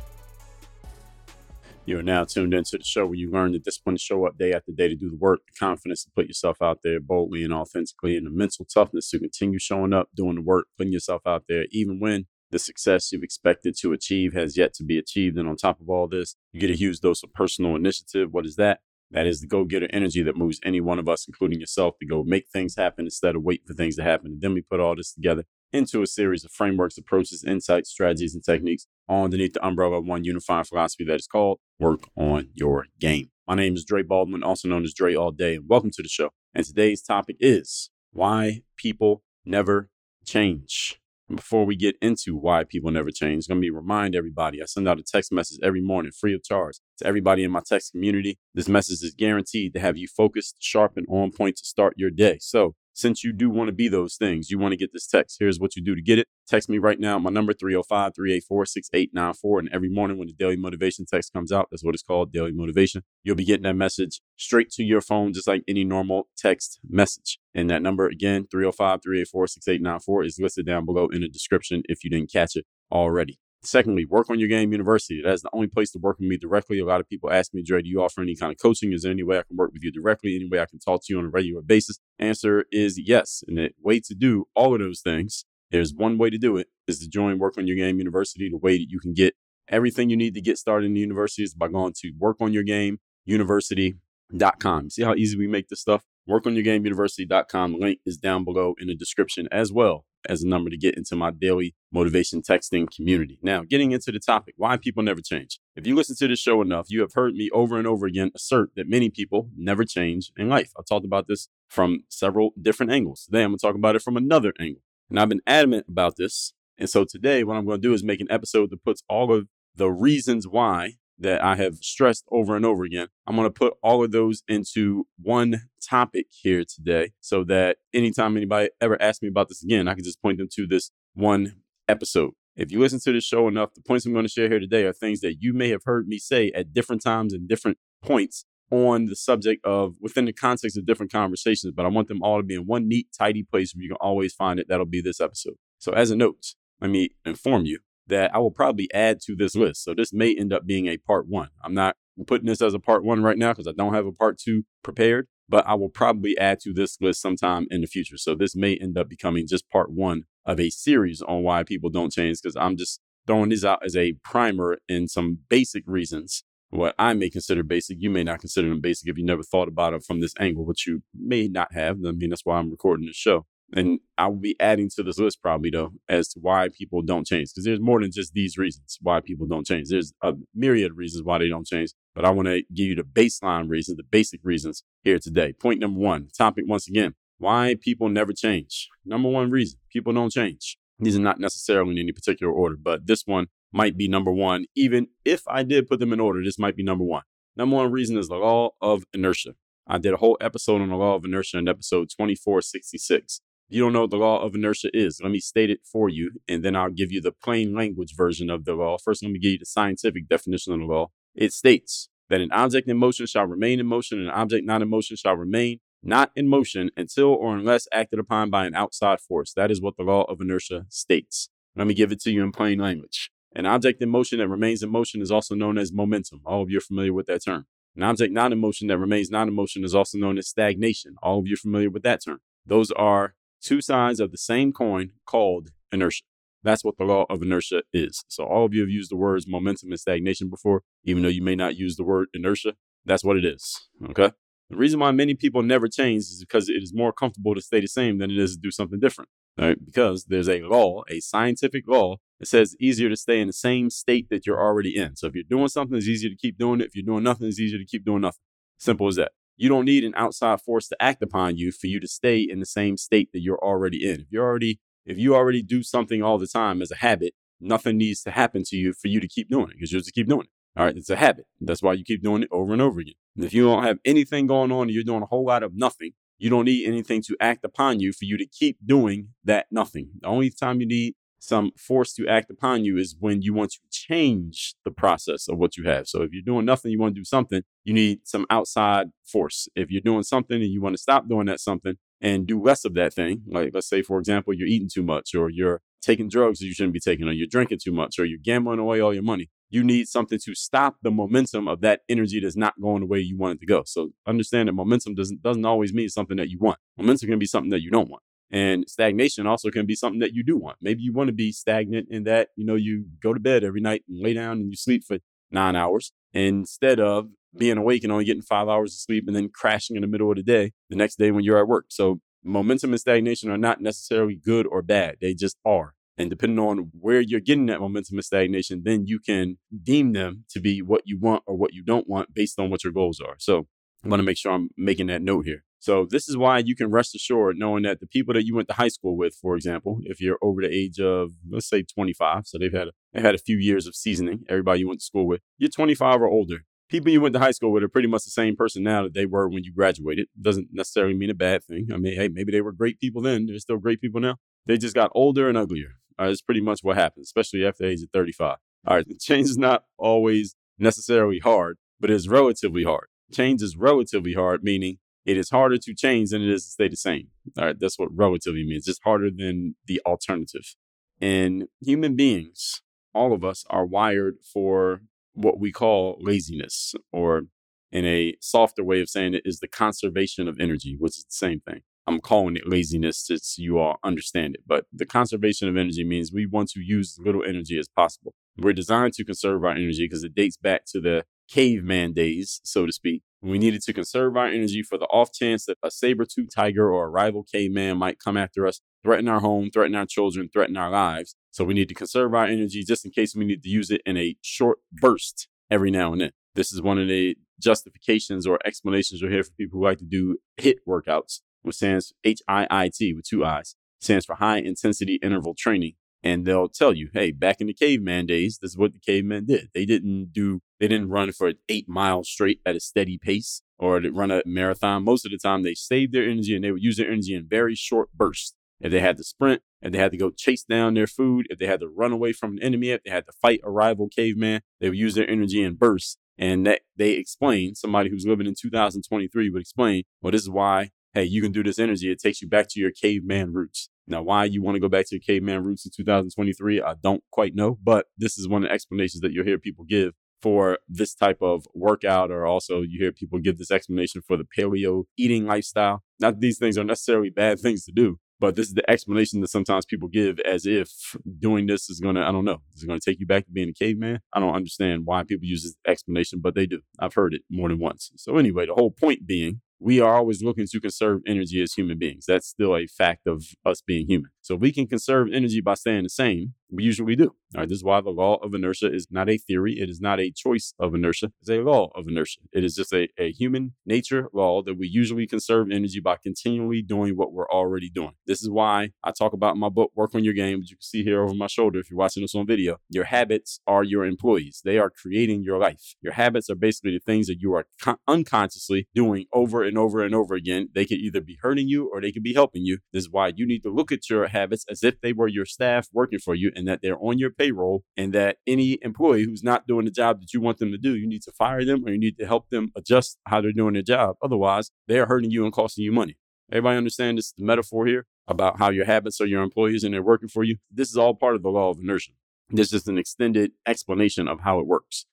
You 1.85 1.99
are 1.99 2.03
now 2.03 2.23
tuned 2.23 2.55
into 2.55 2.79
the 2.79 2.83
show 2.83 3.05
where 3.05 3.13
you 3.13 3.29
learn 3.29 3.51
the 3.51 3.59
discipline 3.59 3.95
to 3.95 4.01
show 4.01 4.25
up 4.25 4.39
day 4.39 4.53
after 4.53 4.71
day 4.71 4.87
to 4.87 4.95
do 4.95 5.11
the 5.11 5.17
work, 5.17 5.41
the 5.45 5.53
confidence 5.59 6.03
to 6.05 6.11
put 6.15 6.25
yourself 6.25 6.63
out 6.63 6.79
there 6.83 6.99
boldly 6.99 7.43
and 7.43 7.53
authentically, 7.53 8.17
and 8.17 8.25
the 8.25 8.31
mental 8.31 8.65
toughness 8.65 9.09
to 9.11 9.19
continue 9.19 9.59
showing 9.59 9.93
up, 9.93 10.09
doing 10.15 10.35
the 10.35 10.41
work, 10.41 10.65
putting 10.75 10.93
yourself 10.93 11.21
out 11.27 11.43
there, 11.47 11.65
even 11.71 11.99
when 11.99 12.25
the 12.49 12.57
success 12.57 13.11
you've 13.11 13.21
expected 13.21 13.75
to 13.81 13.93
achieve 13.93 14.33
has 14.33 14.57
yet 14.57 14.73
to 14.75 14.83
be 14.83 14.97
achieved. 14.97 15.37
And 15.37 15.47
on 15.47 15.57
top 15.57 15.79
of 15.79 15.89
all 15.89 16.07
this, 16.07 16.37
you 16.53 16.59
get 16.59 16.71
a 16.71 16.75
huge 16.75 17.01
dose 17.01 17.21
of 17.21 17.33
personal 17.33 17.75
initiative. 17.75 18.31
What 18.31 18.47
is 18.47 18.55
that? 18.55 18.79
That 19.13 19.27
is 19.27 19.42
the 19.42 19.48
go 19.48 19.63
getter 19.63 19.88
energy 19.94 20.24
that 20.24 20.36
moves 20.36 20.60
any 20.63 20.81
one 20.81 20.98
of 20.98 21.07
us, 21.07 21.27
including 21.27 21.60
yourself, 21.60 21.95
to 22.00 22.06
go 22.06 22.24
make 22.24 22.48
things 22.51 22.75
happen 22.75 23.06
instead 23.06 23.36
of 23.36 23.44
waiting 23.44 23.65
for 23.68 23.75
things 23.75 23.95
to 23.98 24.04
happen. 24.04 24.31
And 24.31 24.42
then 24.42 24.54
we 24.54 24.62
put 24.62 24.80
all 24.80 24.95
this 24.95 25.13
together 25.13 25.45
into 25.71 26.01
a 26.01 26.07
series 26.07 26.44
of 26.44 26.51
frameworks, 26.51 26.98
approaches, 26.98 27.44
insights, 27.44 27.92
strategies, 27.92 28.33
and 28.33 28.44
techniques 28.44 28.88
all 29.07 29.25
underneath 29.25 29.54
the 29.54 29.65
umbrella 29.65 29.98
of 29.98 30.06
one 30.06 30.24
unifying 30.24 30.63
philosophy 30.63 31.04
that 31.06 31.19
is 31.19 31.27
called 31.27 31.60
Work 31.80 32.01
on 32.18 32.50
Your 32.54 32.88
Game. 33.00 33.30
My 33.48 33.56
name 33.56 33.75
is 33.75 33.86
Dre 33.86 34.01
Baldwin, 34.01 34.44
also 34.44 34.68
known 34.68 34.83
as 34.83 34.94
Dre 34.94 35.16
All 35.16 35.31
Day, 35.31 35.56
and 35.56 35.66
welcome 35.68 35.92
to 35.92 36.01
the 36.01 36.09
show. 36.09 36.30
And 36.56 36.66
today's 36.66 37.01
topic 37.04 37.38
is 37.39 37.92
why 38.12 38.62
people 38.77 39.24
never 39.45 39.89
change. 40.25 41.00
Before 41.35 41.65
we 41.65 41.75
get 41.75 41.95
into 42.01 42.35
why 42.35 42.63
people 42.63 42.91
never 42.91 43.12
change, 43.12 43.47
to 43.47 43.56
be 43.56 43.69
remind 43.69 44.15
everybody. 44.15 44.62
I 44.62 44.65
send 44.65 44.88
out 44.88 45.00
a 45.00 45.03
text 45.03 45.31
message 45.31 45.59
every 45.63 45.81
morning 45.81 46.12
free 46.12 46.33
of 46.33 46.44
charge 46.44 46.75
to 47.00 47.07
everybody 47.07 47.44
in 47.44 47.51
my 47.51 47.62
text 47.65 47.91
community. 47.91 48.38
This 48.53 48.68
message 48.68 49.01
is 49.03 49.13
guaranteed 49.13 49.74
to 49.74 49.80
have 49.80 49.97
you 49.97 50.07
focused, 50.07 50.57
sharp, 50.59 50.94
and 50.97 51.07
on 51.09 51.31
point 51.31 51.57
to 51.57 51.65
start 51.65 51.94
your 51.97 52.12
day. 52.12 52.38
So 52.39 52.75
since 52.94 53.24
you 53.24 53.34
do 53.34 53.50
want 53.50 53.68
to 53.68 53.74
be 53.74 53.88
those 53.88 54.16
things, 54.16 54.50
you 54.50 54.60
want 54.60 54.72
to 54.72 54.78
get 54.78 54.94
this 54.94 55.07
text. 55.07 55.38
Here's 55.40 55.60
what 55.60 55.75
you 55.75 55.84
do 55.84 55.95
to 55.95 56.01
get 56.01 56.19
it. 56.19 56.28
Text 56.48 56.69
me 56.69 56.78
right 56.78 57.00
now. 57.00 57.18
My 57.19 57.30
number 57.30 57.54
305 57.54 58.13
384 58.16 58.66
6894. 58.66 59.60
And 59.60 59.69
every 59.72 59.90
morning 59.90 60.18
when 60.18 60.28
the 60.28 60.34
daily 60.34 60.57
motivation 60.57 61.06
text 61.06 61.34
comes 61.34 61.51
out, 61.51 61.68
that's 61.72 61.84
what 61.84 61.95
it's 61.95 62.04
called 62.04 62.31
daily 62.31 62.51
motivation. 62.51 63.04
You'll 63.24 63.36
be 63.36 63.45
getting 63.45 63.63
that 63.63 63.75
message 63.75 64.22
straight 64.38 64.69
to 64.72 64.84
your 64.84 65.01
phone, 65.01 65.34
just 65.34 65.48
like 65.48 65.63
any 65.68 65.84
normal 65.84 66.28
text 66.38 66.80
message. 66.88 67.40
And 67.56 67.69
that 67.69 67.81
number 67.81 68.07
again, 68.07 68.48
305 68.51 69.01
384 69.01 69.48
6894, 69.48 70.24
is 70.24 70.40
listed 70.40 70.66
down 70.66 70.86
below 70.86 71.07
in 71.07 71.22
the 71.22 71.30
description 71.30 71.84
if 71.90 72.04
you 72.04 72.10
didn't 72.10 72.31
catch 72.31 72.56
it 72.56 72.66
already. 72.92 73.40
Secondly, 73.65 74.06
work 74.06 74.30
on 74.30 74.39
your 74.39 74.50
game 74.50 74.74
university. 74.74 75.21
That's 75.24 75.42
the 75.42 75.50
only 75.54 75.68
place 75.68 75.92
to 75.92 76.00
work 76.00 76.19
with 76.19 76.27
me 76.27 76.36
directly. 76.38 76.80
A 76.80 76.86
lot 76.86 77.00
of 77.00 77.07
people 77.07 77.31
ask 77.31 77.54
me, 77.54 77.63
Dre, 77.63 77.81
do 77.81 77.88
you 77.88 78.04
offer 78.04 78.21
any 78.21 78.36
kind 78.36 78.51
of 78.51 78.57
coaching? 78.62 78.92
Is 78.92 79.04
there 79.04 79.12
any 79.12 79.24
way 79.24 79.39
I 79.39 79.44
can 79.44 79.56
work 79.56 79.71
with 79.71 79.83
you 79.83 79.92
directly? 79.92 80.36
Any 80.36 80.50
way 80.50 80.60
I 80.60 80.65
can 80.65 80.80
talk 80.80 81.06
to 81.06 81.13
you 81.13 81.19
on 81.19 81.25
a 81.25 81.30
regular 81.30 81.62
basis? 81.62 82.00
Answer 82.19 82.65
is 82.71 83.00
yes. 83.01 83.42
And 83.48 83.57
the 83.57 83.69
way 83.81 84.01
to 84.01 84.13
do 84.13 84.50
all 84.54 84.74
of 84.74 84.81
those 84.81 85.00
things, 85.00 85.45
there's 85.71 85.94
one 85.94 86.18
way 86.18 86.30
to 86.30 86.38
do 86.38 86.57
it 86.57 86.68
is 86.88 87.00
to 87.00 87.07
join 87.07 87.39
Work 87.39 87.57
on 87.57 87.65
Your 87.65 87.77
Game 87.77 88.00
University. 88.00 88.50
The 88.50 88.57
way 88.57 88.77
that 88.77 88.89
you 88.89 89.00
can 89.00 89.13
get 89.13 89.33
everything 89.69 90.09
you 90.09 90.18
need 90.18 90.33
to 90.33 90.42
get 90.42 90.57
started 90.57 90.88
in 90.88 90.94
the 90.94 91.00
university 91.00 91.44
is 91.44 91.54
by 91.54 91.69
going 91.69 91.94
to 92.01 92.12
workonyourgameuniversity.com. 92.21 94.89
See 94.89 95.04
how 95.04 95.16
easy 95.16 95.38
we 95.38 95.48
make 95.48 95.69
this 95.69 95.80
stuff? 95.80 96.04
Workonyourgameuniversity.com. 96.30 97.80
Link 97.80 98.00
is 98.06 98.18
down 98.18 98.44
below 98.44 98.75
in 98.77 98.88
the 98.88 98.95
description 98.95 99.48
as 99.54 99.71
well 99.71 100.04
as 100.29 100.43
a 100.43 100.47
number 100.47 100.69
to 100.69 100.77
get 100.77 100.95
into 100.95 101.15
my 101.15 101.31
daily 101.31 101.75
motivation 101.91 102.41
texting 102.41 102.87
community. 102.93 103.39
Now, 103.41 103.63
getting 103.63 103.91
into 103.91 104.11
the 104.11 104.19
topic, 104.19 104.55
why 104.57 104.77
people 104.77 105.03
never 105.03 105.21
change. 105.21 105.59
If 105.75 105.87
you 105.87 105.95
listen 105.95 106.15
to 106.17 106.27
this 106.27 106.39
show 106.39 106.61
enough, 106.61 106.87
you 106.89 107.01
have 107.01 107.13
heard 107.13 107.33
me 107.33 107.49
over 107.51 107.77
and 107.77 107.87
over 107.87 108.05
again 108.05 108.31
assert 108.35 108.71
that 108.75 108.89
many 108.89 109.09
people 109.09 109.49
never 109.57 109.83
change 109.83 110.31
in 110.37 110.49
life. 110.49 110.71
I've 110.77 110.85
talked 110.85 111.05
about 111.05 111.27
this 111.27 111.47
from 111.69 112.03
several 112.09 112.51
different 112.61 112.91
angles. 112.91 113.25
Today, 113.25 113.43
I'm 113.43 113.51
going 113.51 113.59
to 113.59 113.67
talk 113.67 113.75
about 113.75 113.95
it 113.95 114.01
from 114.01 114.17
another 114.17 114.53
angle. 114.59 114.81
And 115.09 115.19
I've 115.19 115.29
been 115.29 115.41
adamant 115.45 115.85
about 115.89 116.15
this. 116.17 116.53
And 116.77 116.89
so 116.89 117.05
today, 117.05 117.43
what 117.43 117.55
I'm 117.55 117.65
going 117.65 117.81
to 117.81 117.87
do 117.87 117.93
is 117.93 118.03
make 118.03 118.21
an 118.21 118.31
episode 118.31 118.69
that 118.71 118.83
puts 118.83 119.03
all 119.07 119.33
of 119.33 119.47
the 119.75 119.91
reasons 119.91 120.47
why 120.47 120.93
that 121.23 121.43
I 121.43 121.55
have 121.55 121.77
stressed 121.77 122.25
over 122.31 122.55
and 122.55 122.65
over 122.65 122.83
again. 122.83 123.07
I'm 123.25 123.35
going 123.35 123.47
to 123.47 123.51
put 123.51 123.73
all 123.81 124.03
of 124.03 124.11
those 124.11 124.43
into 124.47 125.07
one 125.21 125.63
topic 125.81 126.27
here 126.29 126.63
today 126.63 127.11
so 127.21 127.43
that 127.45 127.77
anytime 127.93 128.37
anybody 128.37 128.69
ever 128.79 129.01
asks 129.01 129.21
me 129.21 129.29
about 129.29 129.49
this 129.49 129.63
again, 129.63 129.87
I 129.87 129.95
can 129.95 130.03
just 130.03 130.21
point 130.21 130.37
them 130.37 130.49
to 130.53 130.67
this 130.67 130.91
one 131.13 131.55
episode. 131.87 132.31
If 132.55 132.71
you 132.71 132.79
listen 132.79 132.99
to 133.01 133.11
this 133.11 133.23
show 133.23 133.47
enough, 133.47 133.73
the 133.73 133.81
points 133.81 134.05
I'm 134.05 134.13
going 134.13 134.25
to 134.25 134.31
share 134.31 134.47
here 134.47 134.59
today 134.59 134.83
are 134.83 134.93
things 134.93 135.21
that 135.21 135.37
you 135.39 135.53
may 135.53 135.69
have 135.69 135.83
heard 135.85 136.07
me 136.07 136.19
say 136.19 136.51
at 136.53 136.73
different 136.73 137.01
times 137.01 137.33
and 137.33 137.49
different 137.49 137.77
points 138.03 138.45
on 138.69 139.05
the 139.05 139.15
subject 139.15 139.65
of 139.65 139.95
within 139.99 140.25
the 140.25 140.33
context 140.33 140.77
of 140.77 140.85
different 140.85 141.11
conversations, 141.11 141.73
but 141.75 141.85
I 141.85 141.89
want 141.89 142.07
them 142.07 142.21
all 142.21 142.37
to 142.37 142.43
be 142.43 142.55
in 142.55 142.65
one 142.65 142.87
neat, 142.87 143.07
tidy 143.17 143.43
place 143.43 143.73
where 143.73 143.83
you 143.83 143.89
can 143.89 143.97
always 143.99 144.33
find 144.33 144.59
it. 144.59 144.67
That'll 144.67 144.85
be 144.85 145.01
this 145.01 145.21
episode. 145.21 145.55
So, 145.79 145.91
as 145.93 146.11
a 146.11 146.15
note, 146.15 146.55
let 146.81 146.89
me 146.89 147.09
inform 147.25 147.65
you 147.65 147.79
that 148.07 148.33
I 148.33 148.39
will 148.39 148.51
probably 148.51 148.89
add 148.94 149.19
to 149.21 149.35
this 149.35 149.55
mm. 149.55 149.61
list. 149.61 149.83
So 149.83 149.94
this 149.94 150.13
may 150.13 150.35
end 150.35 150.53
up 150.53 150.65
being 150.65 150.88
a 150.88 150.97
part 150.97 151.27
one. 151.27 151.50
I'm 151.63 151.73
not 151.73 151.95
putting 152.27 152.47
this 152.47 152.61
as 152.61 152.73
a 152.73 152.79
part 152.79 153.03
one 153.03 153.23
right 153.23 153.38
now 153.38 153.51
because 153.51 153.67
I 153.67 153.71
don't 153.71 153.94
have 153.94 154.05
a 154.05 154.11
part 154.11 154.38
two 154.38 154.63
prepared, 154.83 155.27
but 155.50 155.65
I 155.65 155.73
will 155.75 155.89
probably 155.89 156.38
add 156.38 156.59
to 156.61 156.73
this 156.73 156.97
list 157.01 157.21
sometime 157.21 157.67
in 157.71 157.81
the 157.81 157.88
future. 157.88 158.17
So 158.17 158.35
this 158.35 158.55
may 158.55 158.75
end 158.75 158.97
up 158.97 159.09
becoming 159.09 159.47
just 159.47 159.69
part 159.69 159.91
one 159.91 160.23
of 160.45 160.59
a 160.59 160.69
series 160.69 161.21
on 161.21 161.44
why 161.44 161.63
people 161.63 161.89
don't 161.89 162.11
change 162.11 162.39
because 162.41 162.55
I'm 162.55 162.77
just 162.77 163.00
throwing 163.25 163.50
these 163.50 163.65
out 163.65 163.85
as 163.85 163.95
a 163.95 164.13
primer 164.23 164.77
and 164.89 165.09
some 165.09 165.39
basic 165.49 165.83
reasons. 165.88 166.44
What 166.69 166.95
I 166.97 167.13
may 167.13 167.29
consider 167.29 167.61
basic, 167.61 167.97
you 167.99 168.09
may 168.09 168.23
not 168.23 168.39
consider 168.39 168.67
them 168.67 168.81
basic 168.81 169.07
if 169.07 169.17
you 169.17 169.23
never 169.23 169.44
thought 169.44 169.67
about 169.67 169.94
it 169.94 170.03
from 170.03 170.21
this 170.21 170.33
angle, 170.39 170.65
which 170.65 170.88
you 170.88 171.03
may 171.13 171.47
not 171.47 171.71
have. 171.73 171.99
I 172.06 172.11
mean, 172.11 172.31
that's 172.31 172.45
why 172.45 172.57
I'm 172.57 172.71
recording 172.71 173.06
this 173.06 173.15
show. 173.15 173.45
And 173.75 173.99
I 174.17 174.27
will 174.27 174.35
be 174.35 174.55
adding 174.59 174.89
to 174.95 175.03
this 175.03 175.17
list 175.17 175.41
probably 175.41 175.71
though 175.71 175.93
as 176.07 176.29
to 176.29 176.39
why 176.39 176.69
people 176.69 177.01
don't 177.01 177.25
change 177.25 177.49
because 177.49 177.65
there's 177.65 177.79
more 177.79 177.99
than 177.99 178.11
just 178.11 178.33
these 178.33 178.57
reasons 178.57 178.99
why 179.01 179.19
people 179.19 179.47
don't 179.47 179.65
change. 179.65 179.89
There's 179.89 180.13
a 180.21 180.33
myriad 180.53 180.91
of 180.91 180.97
reasons 180.97 181.23
why 181.23 181.39
they 181.39 181.49
don't 181.49 181.65
change, 181.65 181.91
but 182.13 182.23
I 182.23 182.29
want 182.29 182.47
to 182.47 182.61
give 182.73 182.87
you 182.87 182.95
the 182.95 183.03
baseline 183.03 183.69
reasons, 183.69 183.97
the 183.97 184.03
basic 184.03 184.41
reasons 184.43 184.83
here 185.03 185.17
today. 185.17 185.53
Point 185.53 185.79
number 185.79 185.99
one, 185.99 186.27
topic 186.37 186.65
once 186.67 186.87
again, 186.87 187.15
why 187.39 187.75
people 187.81 188.09
never 188.09 188.31
change. 188.31 188.89
Number 189.05 189.29
one 189.29 189.49
reason, 189.49 189.79
people 189.91 190.13
don't 190.13 190.31
change. 190.31 190.77
These 190.99 191.17
are 191.17 191.21
not 191.21 191.39
necessarily 191.39 191.93
in 191.93 191.97
any 191.97 192.11
particular 192.11 192.53
order, 192.53 192.77
but 192.81 193.07
this 193.07 193.23
one 193.25 193.47
might 193.71 193.97
be 193.97 194.07
number 194.07 194.31
one. 194.31 194.65
Even 194.75 195.07
if 195.25 195.41
I 195.47 195.63
did 195.63 195.87
put 195.87 195.99
them 195.99 196.13
in 196.13 196.19
order, 196.19 196.43
this 196.43 196.59
might 196.59 196.75
be 196.75 196.83
number 196.83 197.03
one. 197.03 197.23
Number 197.55 197.75
one 197.77 197.92
reason 197.92 198.18
is 198.18 198.27
the 198.27 198.35
law 198.35 198.71
of 198.81 199.03
inertia. 199.13 199.56
I 199.87 199.97
did 199.97 200.13
a 200.13 200.18
whole 200.18 200.37
episode 200.39 200.81
on 200.81 200.89
the 200.89 200.95
law 200.95 201.15
of 201.15 201.25
inertia 201.25 201.57
in 201.57 201.68
episode 201.68 202.09
2466 202.09 203.42
you 203.73 203.81
don't 203.81 203.94
know 203.94 204.01
what 204.01 204.11
the 204.11 204.18
law 204.18 204.42
of 204.42 204.56
inertia 204.56 204.89
is, 204.94 205.19
let 205.21 205.31
me 205.31 205.39
state 205.39 205.69
it 205.69 205.80
for 205.83 206.09
you, 206.09 206.31
and 206.47 206.63
then 206.63 206.75
I'll 206.75 206.89
give 206.89 207.11
you 207.11 207.21
the 207.21 207.31
plain 207.31 207.73
language 207.73 208.13
version 208.15 208.49
of 208.49 208.65
the 208.65 208.73
law. 208.73 208.97
First, 208.97 209.23
let 209.23 209.31
me 209.31 209.39
give 209.39 209.53
you 209.53 209.59
the 209.59 209.65
scientific 209.65 210.27
definition 210.27 210.73
of 210.73 210.80
the 210.80 210.85
law. 210.85 211.07
It 211.35 211.53
states 211.53 212.09
that 212.30 212.42
an 212.42 212.51
object 212.51 212.89
in 212.89 212.97
motion 212.97 213.25
shall 213.25 213.45
remain 213.45 213.80
in 213.80 213.87
motion, 213.87 214.19
and 214.19 214.27
an 214.27 214.33
object 214.33 214.65
not 214.65 214.81
in 214.81 214.89
motion 214.89 215.18
shall 215.18 215.35
remain 215.35 215.80
not 216.03 216.31
in 216.35 216.47
motion 216.47 216.89
until 216.97 217.30
or 217.30 217.56
unless 217.56 217.87
acted 217.94 218.19
upon 218.19 218.49
by 218.49 218.65
an 218.65 218.75
outside 218.75 219.21
force. 219.21 219.53
That 219.53 219.71
is 219.71 219.81
what 219.81 219.97
the 219.97 220.03
law 220.03 220.23
of 220.23 220.42
inertia 220.42 220.85
states. 220.89 221.49
Let 221.75 221.87
me 221.87 221.94
give 221.94 222.11
it 222.11 222.21
to 222.21 222.31
you 222.31 222.44
in 222.44 222.51
plain 222.51 222.80
language. 222.80 223.31
An 223.56 223.65
object 223.65 224.01
in 224.01 224.09
motion 224.09 224.39
that 224.39 224.47
remains 224.47 224.83
in 224.83 224.92
motion 224.92 225.21
is 225.21 225.31
also 225.31 225.56
known 225.56 225.77
as 225.77 225.94
momentum. 225.94 226.42
All 226.45 226.61
of 226.61 226.69
you 226.69 226.80
are 226.80 226.81
familiar 226.81 227.13
with 227.13 227.27
that 227.27 227.44
term. 227.44 227.65
An 227.95 228.03
object 228.03 228.33
not 228.33 228.51
in 228.51 228.59
motion 228.59 228.87
that 228.87 228.97
remains 228.97 229.30
not 229.30 229.47
in 229.47 229.53
motion 229.53 229.83
is 229.83 229.94
also 229.94 230.18
known 230.18 230.37
as 230.37 230.47
stagnation. 230.47 231.15
All 231.21 231.39
of 231.39 231.47
you 231.47 231.53
are 231.53 231.57
familiar 231.57 231.89
with 231.89 232.03
that 232.03 232.23
term. 232.23 232.39
Those 232.65 232.92
are 232.92 233.35
two 233.63 233.81
sides 233.81 234.19
of 234.19 234.31
the 234.31 234.37
same 234.37 234.71
coin 234.71 235.11
called 235.25 235.69
inertia. 235.91 236.23
That's 236.63 236.83
what 236.83 236.97
the 236.97 237.03
law 237.03 237.25
of 237.29 237.41
inertia 237.41 237.83
is. 237.91 238.23
So 238.27 238.45
all 238.45 238.65
of 238.65 238.73
you 238.73 238.81
have 238.81 238.89
used 238.89 239.11
the 239.11 239.17
words 239.17 239.45
momentum 239.47 239.91
and 239.91 239.99
stagnation 239.99 240.49
before, 240.49 240.83
even 241.03 241.23
though 241.23 241.29
you 241.29 241.41
may 241.41 241.55
not 241.55 241.75
use 241.75 241.95
the 241.95 242.03
word 242.03 242.27
inertia. 242.33 242.73
That's 243.05 243.23
what 243.23 243.37
it 243.37 243.43
is. 243.43 243.89
Okay. 244.09 244.31
The 244.69 244.77
reason 244.77 244.99
why 245.01 245.11
many 245.11 245.33
people 245.33 245.61
never 245.61 245.87
change 245.87 246.23
is 246.23 246.39
because 246.39 246.69
it 246.69 246.81
is 246.81 246.93
more 246.93 247.11
comfortable 247.11 247.53
to 247.53 247.61
stay 247.61 247.81
the 247.81 247.87
same 247.87 248.17
than 248.17 248.31
it 248.31 248.37
is 248.37 248.55
to 248.55 248.61
do 248.61 248.71
something 248.71 248.99
different. 248.99 249.29
Right? 249.57 249.77
Because 249.83 250.25
there's 250.25 250.49
a 250.49 250.61
law, 250.61 251.03
a 251.09 251.19
scientific 251.19 251.83
law 251.87 252.15
that 252.39 252.47
says 252.47 252.73
it's 252.73 252.81
easier 252.81 253.09
to 253.09 253.15
stay 253.15 253.39
in 253.39 253.47
the 253.47 253.53
same 253.53 253.89
state 253.89 254.29
that 254.29 254.47
you're 254.47 254.59
already 254.59 254.95
in. 254.95 255.15
So 255.15 255.27
if 255.27 255.35
you're 255.35 255.43
doing 255.47 255.67
something, 255.67 255.97
it's 255.97 256.07
easier 256.07 256.29
to 256.29 256.35
keep 256.35 256.57
doing 256.57 256.81
it. 256.81 256.87
If 256.87 256.95
you're 256.95 257.05
doing 257.05 257.23
nothing, 257.23 257.47
it's 257.47 257.59
easier 257.59 257.77
to 257.77 257.85
keep 257.85 258.05
doing 258.05 258.21
nothing. 258.21 258.41
Simple 258.79 259.07
as 259.07 259.15
that. 259.17 259.33
You 259.57 259.69
don't 259.69 259.86
need 259.86 260.04
an 260.04 260.14
outside 260.16 260.62
force 260.62 260.88
to 260.90 261.02
act 261.02 261.22
upon 261.22 261.57
you 261.57 261.72
for 261.72 261.88
you 261.88 262.00
to 262.00 262.07
stay 262.07 262.40
in 262.40 262.60
the 262.60 262.66
same 262.66 262.98
state 262.98 263.30
that 263.33 263.42
you're 263.42 263.64
already 263.64 264.10
in. 264.10 264.22
If 264.22 264.28
you're 264.31 264.45
already, 264.45 264.80
if 265.06 265.18
you 265.18 265.36
already 265.36 265.62
do 265.62 265.83
something 265.83 266.24
all 266.24 266.38
the 266.38 266.48
time 266.48 266.81
as 266.81 266.92
a 266.92 266.95
habit, 266.95 267.33
nothing 267.62 267.98
needs 267.98 268.22
to 268.24 268.31
happen 268.31 268.64
to 268.66 268.76
you 268.76 268.94
for 268.94 269.07
you 269.07 269.19
to 269.19 269.28
keep 269.28 269.50
doing 269.50 269.66
it 269.69 269.74
because 269.74 269.92
you 269.92 270.00
just 270.00 270.14
keep 270.14 270.28
doing 270.28 270.42
it. 270.42 270.50
All 270.80 270.86
right. 270.86 270.98
It's 270.98 271.10
a 271.10 271.16
habit. 271.16 271.45
That's 271.62 271.83
why 271.83 271.94
you 271.94 272.04
keep 272.04 272.24
doing 272.24 272.44
it 272.44 272.50
over 272.52 272.74
and 272.74 272.81
over 272.81 273.00
again. 273.00 273.14
And 273.36 273.45
if 273.45 273.54
you 273.54 273.64
don't 273.64 273.83
have 273.83 274.00
anything 274.06 274.48
going 274.48 274.72
on 274.72 274.83
and 274.83 274.92
you're 274.92 275.04
doing 275.04 275.22
a 275.22 275.28
whole 275.28 275.45
lot 275.45 275.62
of 275.62 275.76
nothing, 275.76 276.14
you 276.40 276.50
don't 276.50 276.66
need 276.66 276.88
anything 276.88 277.22
to 277.24 277.38
act 277.40 277.64
upon 277.64 278.00
you 278.00 278.12
for 278.12 278.26
you 278.26 278.38
to 278.38 278.45
keep 278.45 278.78
doing 278.83 279.30
that 279.44 279.68
nothing. 279.72 280.10
The 280.22 280.28
only 280.28 280.50
time 280.50 280.80
you 280.81 280.88
need 280.88 281.16
some 281.44 281.71
force 281.78 282.14
to 282.14 282.26
act 282.28 282.50
upon 282.50 282.85
you 282.85 282.97
is 282.97 283.18
when 283.19 283.42
you 283.42 283.54
want 283.54 283.71
to 283.71 283.80
change 283.92 284.76
the 284.85 284.92
process 284.92 285.50
of 285.50 285.57
what 285.57 285.76
you 285.76 285.83
have. 285.83 286.07
So 286.07 286.21
if 286.21 286.31
you're 286.31 286.42
doing 286.42 286.66
nothing, 286.66 286.92
you 286.92 287.00
want 287.00 287.16
to 287.16 287.19
do 287.19 287.26
something, 287.26 287.64
you 287.83 287.94
need 287.94 288.19
some 288.23 288.45
outside 288.50 289.07
force. 289.26 289.68
If 289.76 289.92
you're 289.92 290.02
doing 290.02 290.23
something 290.23 290.62
and 290.62 290.71
you 290.71 290.81
want 290.81 290.95
to 290.95 291.02
stop 291.02 291.28
doing 291.28 291.47
that 291.47 291.59
something 291.59 291.95
and 292.21 292.47
do 292.47 292.62
less 292.62 292.85
of 292.85 292.94
that 292.94 293.14
thing, 293.14 293.42
like 293.45 293.71
let's 293.73 293.90
say, 293.90 294.02
for 294.02 294.19
example, 294.19 294.54
you're 294.54 294.69
eating 294.69 294.90
too 294.92 295.04
much 295.04 295.35
or 295.35 295.50
you're 295.50 295.81
taking 296.02 296.30
drugs 296.30 296.59
that 296.59 296.66
you 296.66 296.73
shouldn't 296.73 296.94
be 296.94 297.00
taking 297.00 297.28
or 297.28 297.33
you're 297.33 297.47
drinking 297.47 297.80
too 297.83 297.92
much 297.92 298.19
or 298.19 298.26
you're 298.26 298.40
gambling 298.42 298.80
away 298.80 299.02
all 299.02 299.14
your 299.14 299.23
money, 299.23 299.50
you 299.69 299.83
need 299.83 300.07
something 300.07 300.40
to 300.45 300.56
stop 300.56 300.95
the 301.02 301.12
momentum 301.12 301.68
of 301.68 301.81
that 301.81 302.02
energy 302.07 302.40
that's 302.40 302.56
not 302.56 302.80
going 302.81 303.02
the 303.02 303.06
way 303.06 303.19
you 303.19 303.38
want 303.38 303.56
it 303.56 303.59
to 303.59 303.66
go. 303.66 303.83
So 303.85 304.12
understand 304.26 304.69
that 304.69 304.73
momentum 304.73 305.16
doesn't 305.16 305.42
doesn't 305.42 305.66
always 305.66 305.94
mean 305.94 306.07
something 306.07 306.38
that 306.38 306.50
you 306.50 306.59
want. 306.59 306.80
Momentum 306.97 307.28
can 307.28 307.40
be 307.40 307.45
something 307.45 307.71
that 307.71 307.81
you 307.81 307.92
don't 307.92 308.09
want. 308.09 308.23
And 308.54 308.88
stagnation 308.88 309.48
also 309.48 309.72
can 309.72 309.88
be 309.88 309.95
something 309.95 310.19
that 310.19 310.36
you 310.36 310.44
do 310.44 310.57
want. 310.57 310.78
Maybe 310.80 311.02
you 311.02 311.12
want 311.12 311.28
to 311.28 311.33
be 311.33 311.52
stagnant 311.52 312.07
in 312.12 312.24
that, 312.26 312.50
you 312.56 312.64
know, 312.64 312.76
you 312.76 313.06
go 313.19 313.33
to 313.33 313.40
bed 313.40 313.64
every 313.64 313.81
night 313.81 314.04
and 314.07 314.22
lay 314.22 314.33
down 314.33 314.60
and 314.60 314.69
you 314.69 314.76
sleep 314.76 315.04
for 315.04 315.18
nine 315.50 315.76
hours 315.76 316.12
instead 316.33 317.00
of 317.00 317.30
being 317.57 317.78
awake 317.78 318.04
and 318.04 318.12
only 318.12 318.26
getting 318.26 318.44
five 318.44 318.68
hours 318.68 318.94
of 318.94 319.00
sleep 319.00 319.24
and 319.26 319.36
then 319.36 319.50
crashing 319.50 319.95
in 319.95 320.04
the 320.04 320.07
middle 320.07 320.30
of 320.30 320.38
the 320.38 320.44
day 320.44 320.72
the 320.92 320.95
next 320.95 321.18
day 321.18 321.31
when 321.31 321.44
you're 321.44 321.57
at 321.57 321.68
work. 321.68 321.86
So 321.90 322.19
momentum 322.44 322.92
and 322.92 323.00
stagnation 323.00 323.50
are 323.50 323.57
not 323.57 323.81
necessarily 323.81 324.36
good 324.36 324.68
or 324.68 324.83
bad. 324.83 325.18
They 325.19 325.33
just 325.33 325.57
are. 325.66 325.95
And 326.16 326.30
depending 326.30 326.60
on 326.60 326.92
where 327.00 327.22
you're 327.22 327.40
getting 327.40 327.66
that 327.68 327.81
momentum 327.81 328.18
and 328.18 328.26
stagnation, 328.26 328.83
then 328.86 329.07
you 329.07 329.19
can 329.19 329.57
deem 329.81 330.14
them 330.14 330.45
to 330.52 330.60
be 330.60 330.80
what 330.80 331.02
you 331.06 331.19
want 331.19 331.42
or 331.48 331.57
what 331.57 331.74
you 331.74 331.83
don't 331.83 332.07
want 332.07 332.36
based 332.36 332.60
on 332.60 332.69
what 332.69 332.83
your 332.83 332.94
goals 332.94 333.19
are. 333.19 333.36
So 333.40 333.66
I 334.06 334.10
want 334.10 334.19
to 334.19 334.26
make 334.26 334.38
sure 334.38 334.52
I'm 334.52 334.69
making 334.78 335.07
that 335.07 335.24
note 335.24 335.45
here. 335.45 335.64
So 335.83 336.07
this 336.09 336.30
is 336.30 336.37
why 336.37 336.59
you 336.59 336.78
can 336.78 336.92
rest 336.92 337.13
assured 337.13 337.57
knowing 337.57 337.83
that 337.83 337.99
the 337.99 338.07
people 338.07 338.33
that 338.35 338.45
you 338.45 338.56
went 338.56 338.69
to 338.69 338.73
high 338.73 338.87
school 338.87 339.18
with, 339.18 339.35
for 339.35 339.57
example, 339.57 339.99
if 340.04 340.21
you're 340.21 340.37
over 340.42 340.61
the 340.61 340.73
age 340.73 340.97
of 340.97 341.31
let's 341.52 341.68
say 341.68 341.83
25, 341.83 342.47
so 342.47 342.57
they've 342.57 342.71
had 342.71 342.87
they 343.11 343.19
had 343.19 343.35
a 343.35 343.37
few 343.37 343.57
years 343.57 343.85
of 343.85 343.94
seasoning, 343.94 344.45
everybody 344.47 344.80
you 344.80 344.87
went 344.87 345.02
to 345.02 345.06
school 345.06 345.28
with, 345.28 345.42
you're 345.57 345.69
25 345.69 346.21
or 346.21 346.28
older. 346.28 346.59
People 346.87 347.11
you 347.11 347.19
went 347.19 347.33
to 347.33 347.40
high 347.40 347.52
school 347.52 347.73
with 347.73 347.83
are 347.83 347.90
pretty 347.90 348.07
much 348.07 348.23
the 348.23 348.30
same 348.30 348.56
person 348.56 348.81
now 348.81 349.04
that 349.04 349.13
they 349.13 349.25
were 349.25 349.49
when 349.49 349.66
you 349.66 349.73
graduated. 349.73 350.28
Doesn't 350.42 350.69
necessarily 350.71 351.16
mean 351.16 351.30
a 351.30 351.33
bad 351.33 351.66
thing. 351.66 351.90
I 351.94 351.97
mean, 351.97 352.16
hey, 352.16 352.30
maybe 352.30 352.54
they 352.54 352.61
were 352.61 352.71
great 352.71 352.97
people 353.02 353.21
then. 353.21 353.47
They're 353.47 353.59
still 353.59 353.78
great 353.78 353.99
people 353.99 354.21
now. 354.21 354.37
They 354.66 354.78
just 354.78 354.95
got 354.95 355.11
older 355.13 355.49
and 355.49 355.57
uglier. 355.57 355.95
Uh, 356.18 356.28
that's 356.28 356.42
pretty 356.42 356.61
much 356.61 356.80
what 356.81 356.95
happens, 356.95 357.28
especially 357.28 357.66
after 357.66 357.83
the 357.83 357.90
age 357.90 358.04
of 358.04 358.09
35. 358.13 358.56
All 358.87 358.95
right, 358.95 359.06
change 359.19 359.49
is 359.49 359.57
not 359.57 359.83
always 359.97 360.56
necessarily 360.80 361.40
hard, 361.40 361.75
but 361.99 362.09
it's 362.09 362.30
relatively 362.30 362.85
hard. 362.85 363.07
Change 363.33 363.61
is 363.61 363.75
relatively 363.75 364.33
hard, 364.33 364.63
meaning 364.63 364.99
it 365.25 365.37
is 365.37 365.49
harder 365.49 365.77
to 365.77 365.94
change 365.94 366.31
than 366.31 366.42
it 366.42 366.49
is 366.49 366.65
to 366.65 366.71
stay 366.71 366.87
the 366.87 366.95
same. 366.95 367.27
All 367.57 367.65
right, 367.65 367.80
that's 367.80 367.97
what 367.97 368.09
relatively 368.13 368.65
means. 368.65 368.87
It's 368.87 368.99
harder 369.03 369.30
than 369.30 369.75
the 369.87 370.01
alternative. 370.06 370.75
And 371.21 371.68
human 371.81 372.15
beings, 372.15 372.81
all 373.13 373.33
of 373.33 373.44
us, 373.44 373.63
are 373.69 373.85
wired 373.85 374.35
for 374.53 375.01
what 375.33 375.59
we 375.59 375.71
call 375.71 376.18
laziness, 376.19 376.94
or 377.11 377.44
in 377.92 378.06
a 378.06 378.35
softer 378.39 378.83
way 378.83 379.01
of 379.01 379.09
saying 379.09 379.33
it, 379.33 379.44
is 379.45 379.59
the 379.59 379.68
conservation 379.68 380.47
of 380.47 380.59
energy, 380.59 380.95
which 380.97 381.18
is 381.18 381.25
the 381.25 381.31
same 381.31 381.61
thing. 381.61 381.81
I'm 382.06 382.19
calling 382.19 382.57
it 382.57 382.68
laziness 382.68 383.25
so 383.25 383.37
you 383.57 383.80
all 383.80 383.97
understand 384.03 384.56
it. 384.56 384.63
But 384.68 384.85
the 384.92 385.06
conservation 385.06 385.69
of 385.69 385.77
energy 385.77 386.03
means 386.03 386.33
we 386.33 386.45
want 386.45 386.69
to 386.71 386.81
use 386.81 387.18
as 387.18 387.25
little 387.25 387.44
energy 387.44 387.80
as 387.80 387.87
possible. 387.87 388.33
We're 388.57 388.73
designed 388.73 389.13
to 389.13 389.23
conserve 389.23 389.63
our 389.63 389.71
energy 389.71 390.06
because 390.06 390.23
it 390.23 390.35
dates 390.35 390.57
back 390.57 390.85
to 390.87 390.99
the 390.99 391.23
caveman 391.49 392.13
days, 392.13 392.59
so 392.63 392.85
to 392.85 392.92
speak. 392.92 393.23
We 393.45 393.57
needed 393.57 393.81
to 393.83 393.94
conserve 393.94 394.38
our 394.38 394.47
energy 394.47 394.83
for 394.83 394.97
the 394.97 395.06
off 395.07 395.33
chance 395.33 395.66
that 395.66 395.78
a 395.83 395.92
saber-toothed 395.92 396.54
tiger 396.56 396.90
or 396.90 397.06
a 397.06 397.09
rival 397.09 397.44
caveman 397.44 397.97
might 397.97 398.18
come 398.18 398.38
after 398.38 398.66
us, 398.66 398.80
threaten 399.04 399.28
our 399.28 399.42
home, 399.42 399.69
threaten 399.69 399.95
our 399.95 400.06
children, 400.06 400.50
threaten 400.52 400.78
our 400.78 400.90
lives. 400.90 401.35
So 401.52 401.66
we 401.66 401.73
need 401.73 401.90
to 401.90 401.94
conserve 401.94 402.33
our 402.33 402.45
energy 402.45 402.83
just 402.83 403.04
in 403.04 403.12
case 403.12 403.35
we 403.35 403.44
need 403.44 403.62
to 403.64 403.69
use 403.69 403.92
it 403.92 404.02
in 404.06 404.16
a 404.16 404.38
short 404.42 404.80
burst 404.94 405.50
every 405.69 405.92
now 405.92 406.14
and 406.14 406.21
then. 406.21 406.31
This 406.56 406.71
is 406.71 406.81
one 406.81 406.97
of 406.97 407.09
the 407.09 407.35
justifications 407.62 408.47
or 408.47 408.59
explanations 408.66 409.19
you'll 409.19 409.31
hear 409.31 409.44
for 409.44 409.52
people 409.52 409.78
who 409.80 409.85
like 409.85 409.97
to 409.97 410.06
do 410.06 410.38
HIIT 410.62 410.78
workouts, 410.88 411.42
which 411.64 411.76
stands 411.76 412.14
H 412.23 412.42
I 412.47 412.66
I 412.71 412.92
T 412.95 413.14
with 413.14 413.28
two 413.28 413.44
I's, 413.44 413.76
stands 414.00 414.26
for 414.26 414.35
high 414.35 414.59
intensity 414.59 415.19
interval 415.21 415.54
training. 415.54 415.95
And 416.23 416.45
they'll 416.45 416.69
tell 416.69 416.94
you, 416.94 417.09
hey, 417.13 417.31
back 417.31 417.59
in 417.59 417.68
the 417.68 417.73
caveman 417.73 418.25
days, 418.25 418.59
this 418.61 418.71
is 418.71 418.77
what 418.77 418.94
the 418.94 418.99
cavemen 418.99 419.45
did. 419.45 419.69
They 419.73 419.85
didn't 419.85 420.31
do, 420.31 420.61
they 420.80 420.87
didn't 420.87 421.09
run 421.09 421.31
for 421.33 421.51
eight 421.68 421.89
miles 421.89 422.30
straight 422.30 422.61
at 422.65 422.77
a 422.77 422.80
steady 422.80 423.18
pace 423.18 423.61
or 423.77 423.99
run 423.99 424.31
a 424.31 424.42
marathon. 424.45 425.03
Most 425.03 425.25
of 425.25 425.31
the 425.31 425.37
time, 425.37 425.63
they 425.63 425.73
saved 425.73 426.13
their 426.13 426.23
energy 426.23 426.56
and 426.56 426.63
they 426.63 426.71
would 426.71 426.83
use 426.83 426.95
their 426.95 427.11
energy 427.11 427.33
in 427.35 427.45
very 427.47 427.75
short 427.75 428.09
bursts. 428.13 428.56
If 428.80 428.92
they 428.92 428.99
had 428.99 429.18
to 429.18 429.23
sprint, 429.23 429.61
if 429.81 429.92
they 429.92 429.97
had 429.97 430.11
to 430.11 430.18
go 430.18 430.30
chase 430.30 430.63
down 430.63 430.94
their 430.94 431.07
food, 431.07 431.47
if 431.49 431.59
they 431.59 431.68
had 431.68 431.80
to 431.81 431.87
run 431.87 432.11
away 432.11 432.33
from 432.33 432.53
an 432.53 432.63
enemy, 432.63 432.89
if 432.89 433.03
they 433.03 433.11
had 433.11 433.25
to 433.25 433.33
fight 433.42 433.61
a 433.63 433.71
rival 433.71 434.09
caveman, 434.09 434.61
they 434.80 434.89
would 434.89 434.97
use 434.97 435.15
their 435.15 435.30
energy 435.30 435.61
in 435.61 435.75
bursts. 435.75 436.18
And 436.37 436.65
that 436.65 436.81
they 436.97 437.11
explain, 437.11 437.75
somebody 437.75 438.09
who's 438.09 438.25
living 438.25 438.47
in 438.47 438.56
2023 438.59 439.49
would 439.49 439.61
explain, 439.61 440.03
well, 440.21 440.31
this 440.31 440.42
is 440.42 440.49
why, 440.49 440.89
hey, 441.13 441.23
you 441.23 441.42
can 441.42 441.51
do 441.51 441.63
this 441.63 441.80
energy. 441.80 442.11
It 442.11 442.19
takes 442.19 442.42
you 442.42 442.47
back 442.47 442.68
to 442.69 442.80
your 442.80 442.92
caveman 442.92 443.53
roots. 443.53 443.89
Now, 444.07 444.22
why 444.22 444.45
you 444.45 444.62
want 444.62 444.76
to 444.76 444.81
go 444.81 444.90
back 444.90 445.07
to 445.07 445.16
your 445.16 445.22
caveman 445.22 445.64
roots 445.64 445.86
in 445.86 445.92
2023, 445.95 446.81
I 446.81 446.95
don't 447.02 447.24
quite 447.31 447.56
know, 447.56 447.78
but 447.81 448.07
this 448.18 448.38
is 448.38 448.48
one 448.48 448.64
of 448.64 448.69
the 448.69 448.74
explanations 448.74 449.22
that 449.22 449.31
you'll 449.31 449.45
hear 449.45 449.57
people 449.57 449.86
give 449.86 450.14
for 450.42 450.78
this 450.90 451.16
type 451.16 451.38
of 451.42 451.66
workout, 451.74 452.30
or 452.30 452.45
also 452.45 452.81
you 452.81 453.00
hear 453.00 453.14
people 453.14 453.40
give 453.40 453.57
this 453.57 453.72
explanation 453.72 454.22
for 454.28 454.36
the 454.36 454.44
paleo 454.44 455.06
eating 455.18 455.45
lifestyle. 455.45 456.04
Not 456.19 456.36
that 456.36 456.42
these 456.42 456.60
things 456.60 456.78
are 456.78 456.83
necessarily 456.83 457.30
bad 457.30 457.60
things 457.60 457.86
to 457.86 457.94
do, 457.94 458.19
but 458.42 458.57
this 458.57 458.68
is 458.68 458.74
the 458.74 458.90
explanation 458.90 459.40
that 459.40 459.48
sometimes 459.48 459.86
people 459.86 460.10
give 460.10 460.38
as 460.42 460.66
if 460.66 461.16
doing 461.40 461.66
this 461.66 461.90
is 461.90 462.02
going 462.02 462.16
to, 462.16 462.22
I 462.22 462.31
don't 462.33 462.44
know, 462.44 462.62
is 462.76 462.83
going 462.83 463.00
to 463.00 463.10
take 463.10 463.22
you 463.22 463.26
back 463.26 463.45
to 463.45 463.52
being 463.52 463.69
a 463.69 463.74
caveman? 463.74 464.19
I 464.33 464.42
don't 464.42 464.54
understand 464.54 465.04
why 465.06 465.24
people 465.24 465.48
use 465.48 465.64
this 465.64 465.76
explanation, 465.88 466.42
but 466.42 466.54
they 466.54 466.66
do. 466.66 466.81
I've 467.00 467.14
heard 467.14 467.33
it 467.33 467.44
more 467.50 467.69
than 467.69 467.80
once. 467.80 468.12
So, 468.18 468.36
anyway, 468.36 468.66
the 468.66 468.74
whole 468.74 468.92
point 468.92 469.26
being 469.26 469.62
we 469.83 469.99
are 470.02 470.16
always 470.16 470.44
looking 470.44 470.68
to 470.71 470.81
conserve 470.81 471.21
energy 471.28 471.61
as 471.61 471.73
human 471.73 471.99
beings. 471.99 472.25
That's 472.28 472.47
still 472.47 472.75
a 472.78 472.87
fact 472.87 473.28
of 473.28 473.44
us 473.66 473.81
being 473.81 474.07
human. 474.07 474.32
So 474.44 474.56
if 474.56 474.62
we 474.62 474.71
can 474.71 474.88
conserve 474.88 475.30
energy 475.33 475.62
by 475.62 475.73
staying 475.73 476.04
the 476.04 476.09
same. 476.09 476.54
We 476.76 476.83
usually 476.83 477.16
do. 477.16 477.35
All 477.56 477.62
right. 477.62 477.69
This 477.69 477.78
is 477.78 477.83
why 477.83 478.02
the 478.02 478.09
law 478.09 478.38
of 478.38 478.56
inertia 478.56 478.92
is 478.92 479.07
not 479.12 479.30
a 479.30 479.38
theory. 479.38 479.80
It 479.80 479.90
is 479.90 480.02
not 480.02 480.19
a 480.19 480.31
choice 480.31 480.73
of 480.80 480.95
inertia. 480.95 481.31
It's 481.40 481.50
a 481.50 481.59
law 481.59 481.92
of 481.94 482.07
inertia. 482.07 482.40
It 482.52 482.64
is 482.64 482.76
just 482.76 482.92
a, 482.94 483.07
a 483.19 483.31
human 483.31 483.73
nature 483.85 484.28
law 484.33 484.64
that 484.64 484.73
we 484.73 484.88
usually 484.88 485.28
conserve 485.28 485.68
energy 485.71 486.00
by 486.00 486.18
continually 486.18 486.81
doing 486.81 487.16
what 487.16 487.31
we're 487.31 487.50
already 487.50 487.92
doing. 487.92 488.14
This 488.26 488.42
is 488.42 488.50
why 488.50 488.90
I 489.04 489.12
talk 489.12 489.33
about 489.33 489.56
my 489.56 489.69
book, 489.69 489.92
Work 489.94 490.16
on 490.16 490.23
Your 490.23 490.33
Game, 490.33 490.59
which 490.59 490.71
you 490.71 490.78
can 490.78 490.81
see 490.81 491.04
here 491.04 491.21
over 491.21 491.35
my 491.35 491.45
shoulder 491.45 491.78
if 491.78 491.92
you're 491.92 492.00
watching 492.00 492.23
this 492.23 492.33
on 492.33 492.47
video. 492.47 492.78
Your 492.90 493.06
habits 493.06 493.59
are 493.68 493.83
your 493.83 494.04
employees. 494.04 494.62
They 494.66 494.80
are 494.80 494.90
creating 494.90 495.44
your 495.44 495.59
life. 495.59 495.94
Your 496.02 496.14
habits 496.14 496.50
are 496.50 496.56
basically 496.56 496.94
the 496.94 497.04
things 497.06 497.28
that 497.28 497.40
you 497.40 497.54
are 497.54 497.68
con- 497.80 497.97
unconsciously 498.07 498.88
doing 498.95 499.26
over 499.31 499.64
and 499.64 499.78
over 499.78 500.04
and 500.04 500.16
over 500.16 500.33
again. 500.33 500.69
They 500.73 500.85
could 500.85 500.97
either 500.97 501.21
be 501.21 501.38
hurting 501.40 501.68
you 501.68 501.88
or 501.94 502.02
they 502.02 502.12
could 502.12 502.23
be 502.23 502.33
helping 502.33 502.64
you. 502.64 502.80
This 502.92 503.04
is 503.04 503.12
why 503.12 503.31
you 503.35 503.45
need 503.45 503.62
to 503.62 503.69
look 503.69 503.92
at 503.92 504.09
your 504.09 504.28
habits 504.33 504.66
as 504.69 504.83
if 504.83 504.99
they 505.02 505.13
were 505.13 505.28
your 505.28 505.45
staff 505.45 505.87
working 505.94 506.19
for 506.19 506.35
you 506.35 506.52
and 506.56 506.68
that 506.68 506.81
they're 506.81 506.99
on 506.99 507.18
your 507.18 507.30
payroll 507.30 507.83
and 507.95 508.13
that 508.13 508.37
any 508.45 508.78
employee 508.81 509.23
who's 509.23 509.44
not 509.44 509.66
doing 509.66 509.85
the 509.85 509.92
job 509.92 510.19
that 510.19 510.33
you 510.33 510.42
want 510.42 510.57
them 510.57 510.71
to 510.71 510.78
do, 510.78 510.95
you 510.95 511.07
need 511.07 511.21
to 511.23 511.31
fire 511.31 511.63
them 511.63 511.83
or 511.85 511.92
you 511.92 511.99
need 511.99 512.17
to 512.17 512.25
help 512.25 512.49
them 512.49 512.71
adjust 512.75 513.17
how 513.28 513.39
they're 513.41 513.54
doing 513.54 513.73
their 513.73 513.82
job. 513.82 514.17
Otherwise, 514.21 514.69
they 514.88 514.99
are 514.99 515.06
hurting 515.06 515.32
you 515.32 515.45
and 515.45 515.54
costing 515.54 515.84
you 515.86 515.91
money. 515.91 516.17
Everybody 516.52 516.78
understand 516.78 517.17
this 517.17 517.34
metaphor 517.38 517.86
here 517.86 518.06
about 518.28 518.60
how 518.60 518.69
your 518.69 518.86
habits 518.86 519.19
are 519.21 519.25
your 519.25 519.43
employees 519.43 519.84
and 519.84 519.93
they're 519.93 520.04
working 520.04 520.30
for 520.30 520.43
you? 520.43 520.58
This 520.71 520.89
is 520.89 520.97
all 520.97 521.15
part 521.15 521.36
of 521.36 521.43
the 521.43 521.49
law 521.49 521.69
of 521.69 521.80
inertia. 521.80 522.12
This 522.49 522.73
is 522.73 522.88
an 522.88 522.97
extended 522.97 523.54
explanation 523.65 524.28
of 524.28 524.41
how 524.41 524.60
it 524.60 524.67
works. 524.67 525.06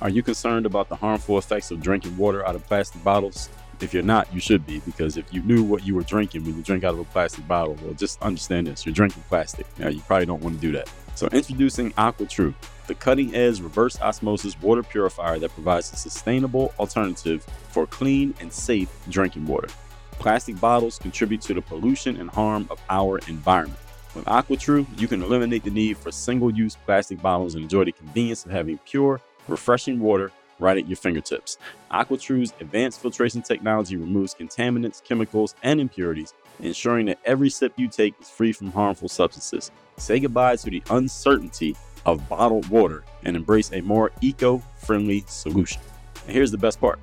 Are 0.00 0.08
you 0.08 0.22
concerned 0.22 0.66
about 0.66 0.88
the 0.88 0.96
harmful 0.96 1.38
effects 1.38 1.70
of 1.70 1.80
drinking 1.80 2.16
water 2.16 2.44
out 2.46 2.56
of 2.56 2.66
plastic 2.66 3.04
bottles? 3.04 3.48
If 3.82 3.92
you're 3.92 4.04
not, 4.04 4.32
you 4.32 4.38
should 4.38 4.64
be, 4.64 4.78
because 4.80 5.16
if 5.16 5.32
you 5.34 5.42
knew 5.42 5.64
what 5.64 5.84
you 5.84 5.96
were 5.96 6.04
drinking 6.04 6.44
when 6.44 6.56
you 6.56 6.62
drink 6.62 6.84
out 6.84 6.94
of 6.94 7.00
a 7.00 7.04
plastic 7.04 7.46
bottle, 7.48 7.76
well, 7.82 7.94
just 7.94 8.22
understand 8.22 8.68
this 8.68 8.86
you're 8.86 8.94
drinking 8.94 9.24
plastic. 9.28 9.66
Now, 9.76 9.88
you 9.88 10.00
probably 10.02 10.26
don't 10.26 10.40
want 10.40 10.54
to 10.54 10.60
do 10.60 10.70
that. 10.72 10.88
So, 11.16 11.26
introducing 11.32 11.90
AquaTru, 11.94 12.54
the 12.86 12.94
cutting 12.94 13.34
edge 13.34 13.60
reverse 13.60 14.00
osmosis 14.00 14.60
water 14.62 14.84
purifier 14.84 15.40
that 15.40 15.50
provides 15.50 15.92
a 15.92 15.96
sustainable 15.96 16.72
alternative 16.78 17.44
for 17.70 17.88
clean 17.88 18.34
and 18.40 18.52
safe 18.52 18.88
drinking 19.08 19.46
water. 19.46 19.68
Plastic 20.12 20.60
bottles 20.60 20.98
contribute 21.00 21.40
to 21.42 21.54
the 21.54 21.60
pollution 21.60 22.20
and 22.20 22.30
harm 22.30 22.68
of 22.70 22.80
our 22.88 23.18
environment. 23.26 23.80
With 24.14 24.26
AquaTru, 24.26 24.86
you 25.00 25.08
can 25.08 25.22
eliminate 25.22 25.64
the 25.64 25.70
need 25.70 25.96
for 25.96 26.12
single 26.12 26.52
use 26.52 26.76
plastic 26.86 27.20
bottles 27.20 27.54
and 27.54 27.64
enjoy 27.64 27.84
the 27.84 27.92
convenience 27.92 28.44
of 28.44 28.52
having 28.52 28.78
pure, 28.78 29.20
refreshing 29.48 29.98
water 29.98 30.30
right 30.62 30.78
at 30.78 30.88
your 30.88 30.96
fingertips. 30.96 31.58
AquaTru's 31.90 32.54
advanced 32.60 33.00
filtration 33.00 33.42
technology 33.42 33.96
removes 33.96 34.34
contaminants, 34.34 35.04
chemicals, 35.04 35.54
and 35.62 35.80
impurities, 35.80 36.32
ensuring 36.60 37.06
that 37.06 37.18
every 37.24 37.50
sip 37.50 37.74
you 37.76 37.88
take 37.88 38.14
is 38.20 38.30
free 38.30 38.52
from 38.52 38.72
harmful 38.72 39.08
substances. 39.08 39.70
Say 39.98 40.20
goodbye 40.20 40.56
to 40.56 40.70
the 40.70 40.82
uncertainty 40.90 41.76
of 42.06 42.26
bottled 42.28 42.68
water 42.68 43.04
and 43.24 43.36
embrace 43.36 43.72
a 43.72 43.80
more 43.82 44.10
eco 44.20 44.58
friendly 44.78 45.24
solution. 45.26 45.82
And 46.26 46.34
here's 46.34 46.50
the 46.50 46.58
best 46.58 46.80
part 46.80 46.98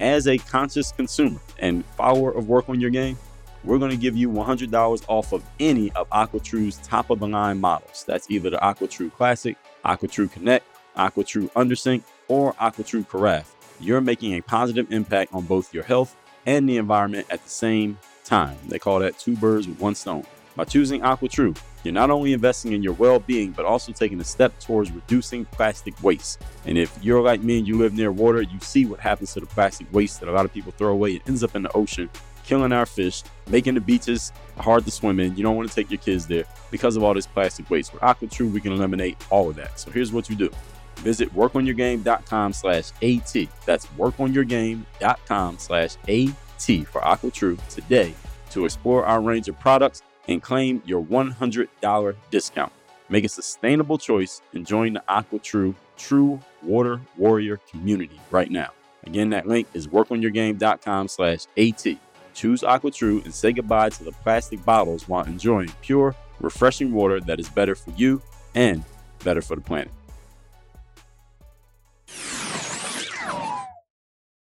as 0.00 0.28
a 0.28 0.38
conscious 0.38 0.92
consumer 0.92 1.40
and 1.58 1.84
follower 1.84 2.30
of 2.32 2.48
Work 2.48 2.68
on 2.68 2.80
Your 2.80 2.90
Game, 2.90 3.18
we're 3.64 3.78
going 3.78 3.90
to 3.90 3.96
give 3.96 4.16
you 4.16 4.30
$100 4.30 5.04
off 5.08 5.32
of 5.32 5.42
any 5.58 5.90
of 5.92 6.08
AquaTru's 6.10 6.78
top 6.78 7.10
of 7.10 7.18
the 7.18 7.26
line 7.26 7.60
models. 7.60 8.04
That's 8.06 8.30
either 8.30 8.50
the 8.50 8.58
AquaTru 8.58 9.12
Classic, 9.12 9.56
AquaTru 9.84 10.30
Connect, 10.30 10.64
AquaTru 10.96 11.50
Undersink, 11.52 12.02
or 12.28 12.52
AquaTru 12.54 13.08
Carafe. 13.08 13.54
You're 13.80 14.00
making 14.00 14.34
a 14.34 14.40
positive 14.40 14.92
impact 14.92 15.34
on 15.34 15.44
both 15.44 15.72
your 15.72 15.84
health 15.84 16.16
and 16.46 16.68
the 16.68 16.76
environment 16.76 17.26
at 17.30 17.42
the 17.42 17.50
same 17.50 17.98
time. 18.24 18.56
They 18.68 18.78
call 18.78 19.00
that 19.00 19.18
two 19.18 19.36
birds 19.36 19.66
with 19.66 19.80
one 19.80 19.94
stone. 19.94 20.24
By 20.56 20.64
choosing 20.64 21.02
AquaTru, 21.02 21.56
you're 21.84 21.94
not 21.94 22.10
only 22.10 22.32
investing 22.32 22.72
in 22.72 22.82
your 22.82 22.94
well 22.94 23.20
being, 23.20 23.52
but 23.52 23.64
also 23.64 23.92
taking 23.92 24.20
a 24.20 24.24
step 24.24 24.58
towards 24.58 24.90
reducing 24.90 25.44
plastic 25.44 26.00
waste. 26.02 26.42
And 26.66 26.76
if 26.76 26.98
you're 27.00 27.22
like 27.22 27.42
me 27.42 27.58
and 27.58 27.68
you 27.68 27.78
live 27.78 27.94
near 27.94 28.10
water, 28.10 28.42
you 28.42 28.58
see 28.60 28.84
what 28.84 28.98
happens 28.98 29.32
to 29.34 29.40
the 29.40 29.46
plastic 29.46 29.86
waste 29.92 30.20
that 30.20 30.28
a 30.28 30.32
lot 30.32 30.44
of 30.44 30.52
people 30.52 30.72
throw 30.72 30.92
away. 30.92 31.12
It 31.12 31.22
ends 31.28 31.44
up 31.44 31.54
in 31.54 31.62
the 31.62 31.72
ocean, 31.76 32.10
killing 32.44 32.72
our 32.72 32.86
fish, 32.86 33.22
making 33.48 33.74
the 33.74 33.80
beaches 33.80 34.32
hard 34.56 34.84
to 34.86 34.90
swim 34.90 35.20
in. 35.20 35.36
You 35.36 35.44
don't 35.44 35.54
want 35.54 35.68
to 35.68 35.74
take 35.74 35.90
your 35.90 36.00
kids 36.00 36.26
there 36.26 36.44
because 36.72 36.96
of 36.96 37.04
all 37.04 37.14
this 37.14 37.26
plastic 37.26 37.70
waste. 37.70 37.92
With 37.92 38.02
AquaTru, 38.02 38.50
we 38.50 38.60
can 38.60 38.72
eliminate 38.72 39.16
all 39.30 39.48
of 39.48 39.56
that. 39.56 39.78
So 39.78 39.92
here's 39.92 40.12
what 40.12 40.28
you 40.28 40.34
do. 40.34 40.50
Visit 40.98 41.34
workonyourgame.com 41.34 42.52
slash 42.52 42.90
AT. 43.02 43.36
That's 43.64 43.86
workonyourgame.com 43.86 45.58
slash 45.58 45.96
AT 46.08 46.86
for 46.86 47.00
AquaTru 47.00 47.68
today 47.68 48.14
to 48.50 48.64
explore 48.64 49.04
our 49.04 49.20
range 49.20 49.48
of 49.48 49.58
products 49.58 50.02
and 50.26 50.42
claim 50.42 50.82
your 50.84 51.02
$100 51.02 52.16
discount. 52.30 52.72
Make 53.08 53.24
a 53.24 53.28
sustainable 53.28 53.96
choice 53.96 54.42
and 54.52 54.66
join 54.66 54.92
the 54.92 55.02
AquaTru 55.08 55.42
True 55.42 55.74
True 55.96 56.40
Water 56.62 57.00
Warrior 57.16 57.58
community 57.70 58.20
right 58.30 58.50
now. 58.50 58.70
Again, 59.04 59.30
that 59.30 59.46
link 59.46 59.66
is 59.74 59.88
workonyourgame.com 59.88 61.08
slash 61.08 61.46
AT. 61.56 61.86
Choose 62.34 62.62
AquaTru 62.62 63.24
and 63.24 63.34
say 63.34 63.52
goodbye 63.52 63.88
to 63.90 64.04
the 64.04 64.12
plastic 64.12 64.64
bottles 64.64 65.08
while 65.08 65.24
enjoying 65.24 65.72
pure, 65.82 66.14
refreshing 66.40 66.92
water 66.92 67.20
that 67.20 67.40
is 67.40 67.48
better 67.48 67.74
for 67.74 67.90
you 67.92 68.22
and 68.54 68.84
better 69.24 69.42
for 69.42 69.56
the 69.56 69.60
planet. 69.60 69.90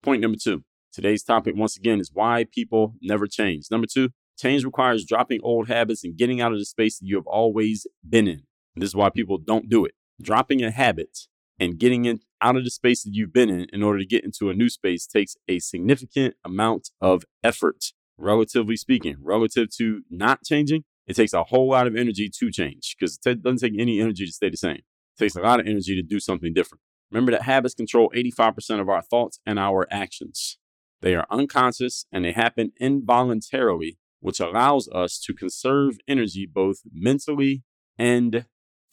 Point 0.03 0.21
number 0.21 0.37
two. 0.41 0.63
Today's 0.91 1.23
topic, 1.23 1.55
once 1.55 1.77
again, 1.77 1.99
is 1.99 2.11
why 2.13 2.45
people 2.51 2.95
never 3.01 3.25
change. 3.25 3.67
Number 3.71 3.87
two, 3.91 4.09
change 4.37 4.65
requires 4.65 5.05
dropping 5.05 5.39
old 5.41 5.67
habits 5.67 6.03
and 6.03 6.17
getting 6.17 6.41
out 6.41 6.51
of 6.51 6.59
the 6.59 6.65
space 6.65 6.99
that 6.99 7.07
you 7.07 7.15
have 7.15 7.25
always 7.25 7.87
been 8.07 8.27
in. 8.27 8.43
This 8.75 8.89
is 8.89 8.95
why 8.95 9.09
people 9.09 9.37
don't 9.37 9.69
do 9.69 9.85
it. 9.85 9.93
Dropping 10.21 10.61
a 10.61 10.71
habit 10.71 11.19
and 11.59 11.79
getting 11.79 12.05
in, 12.05 12.19
out 12.41 12.57
of 12.57 12.65
the 12.65 12.69
space 12.69 13.03
that 13.03 13.13
you've 13.13 13.31
been 13.31 13.49
in 13.49 13.67
in 13.71 13.81
order 13.81 13.99
to 13.99 14.05
get 14.05 14.25
into 14.25 14.49
a 14.49 14.53
new 14.53 14.67
space 14.67 15.07
takes 15.07 15.37
a 15.47 15.59
significant 15.59 16.35
amount 16.43 16.89
of 16.99 17.23
effort, 17.43 17.93
relatively 18.17 18.75
speaking. 18.75 19.15
Relative 19.21 19.69
to 19.77 20.01
not 20.09 20.43
changing, 20.43 20.83
it 21.07 21.15
takes 21.15 21.33
a 21.33 21.45
whole 21.45 21.69
lot 21.69 21.87
of 21.87 21.95
energy 21.95 22.29
to 22.29 22.51
change 22.51 22.95
because 22.99 23.17
it 23.25 23.41
doesn't 23.41 23.59
take 23.59 23.79
any 23.79 24.01
energy 24.01 24.25
to 24.25 24.31
stay 24.31 24.49
the 24.49 24.57
same. 24.57 24.75
It 24.75 25.19
takes 25.19 25.35
a 25.35 25.41
lot 25.41 25.61
of 25.61 25.67
energy 25.67 25.95
to 25.95 26.03
do 26.03 26.19
something 26.19 26.53
different. 26.53 26.81
Remember 27.13 27.31
that 27.31 27.43
habits 27.43 27.75
control 27.75 28.11
85% 28.15 28.81
of 28.81 28.89
our 28.89 29.03
thoughts 29.03 29.39
and 29.45 29.59
our 29.59 29.87
actions. 29.91 30.57
They 31.01 31.13
are 31.13 31.27
unconscious 31.29 32.07
and 32.11 32.25
they 32.25 32.31
happen 32.31 32.71
involuntarily, 32.79 33.99
which 34.19 34.39
allows 34.39 34.89
us 34.89 35.19
to 35.25 35.33
conserve 35.33 35.99
energy 36.07 36.49
both 36.51 36.77
mentally 36.91 37.61
and 37.99 38.45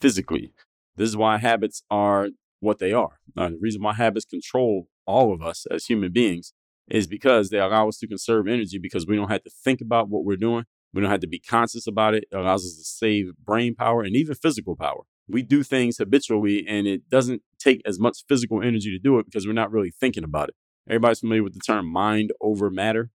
physically. 0.03 0.53
This 0.97 1.09
is 1.09 1.17
why 1.17 1.39
habits 1.39 1.83
are 1.91 2.29
what 2.59 2.79
they 2.79 2.93
are. 2.93 3.21
Uh, 3.35 3.51
the 3.51 3.59
reason 3.59 3.83
why 3.83 3.95
habits 3.95 4.27
control 4.27 4.89
all 5.07 5.33
of 5.33 5.41
us 5.41 5.65
as 5.71 5.87
human 5.87 6.13
beings 6.13 6.53
is 6.91 7.07
because 7.07 7.49
they 7.49 7.59
allow 7.59 7.89
us 7.89 7.97
to 7.99 8.07
conserve 8.07 8.47
energy 8.47 8.79
because 8.79 9.07
we 9.07 9.17
don't 9.17 9.31
have 9.31 9.45
to 9.45 9.51
think 9.51 9.81
about 9.81 10.11
what 10.11 10.25
we're 10.25 10.37
doing. 10.37 10.67
We 10.93 11.01
don't 11.01 11.11
have 11.11 11.21
to 11.21 11.27
be 11.27 11.39
conscious 11.39 11.87
about 11.87 12.15
it. 12.15 12.25
It 12.31 12.37
allows 12.37 12.67
us 12.67 12.77
to 12.77 12.85
save 12.85 13.33
brain 13.43 13.75
power 13.75 14.03
and 14.03 14.15
even 14.15 14.35
physical 14.35 14.77
power. 14.77 15.05
We 15.31 15.43
do 15.43 15.63
things 15.63 15.99
habitually 15.99 16.65
and 16.67 16.87
it 16.87 17.09
doesn't 17.09 17.43
take 17.59 17.83
as 17.85 17.99
much 18.01 18.25
physical 18.29 18.63
energy 18.63 18.91
to 18.91 18.99
do 18.99 19.19
it 19.19 19.27
because 19.27 19.47
we're 19.47 19.53
not 19.53 19.71
really 19.71 19.91
thinking 19.91 20.25
about 20.25 20.49
it. 20.49 20.55
Everybody's 20.89 21.21
familiar 21.21 21.45
with 21.45 21.55
the 21.55 21.61
term 21.61 21.87
mind 21.87 22.33
over 22.41 22.71
matter. 22.71 23.11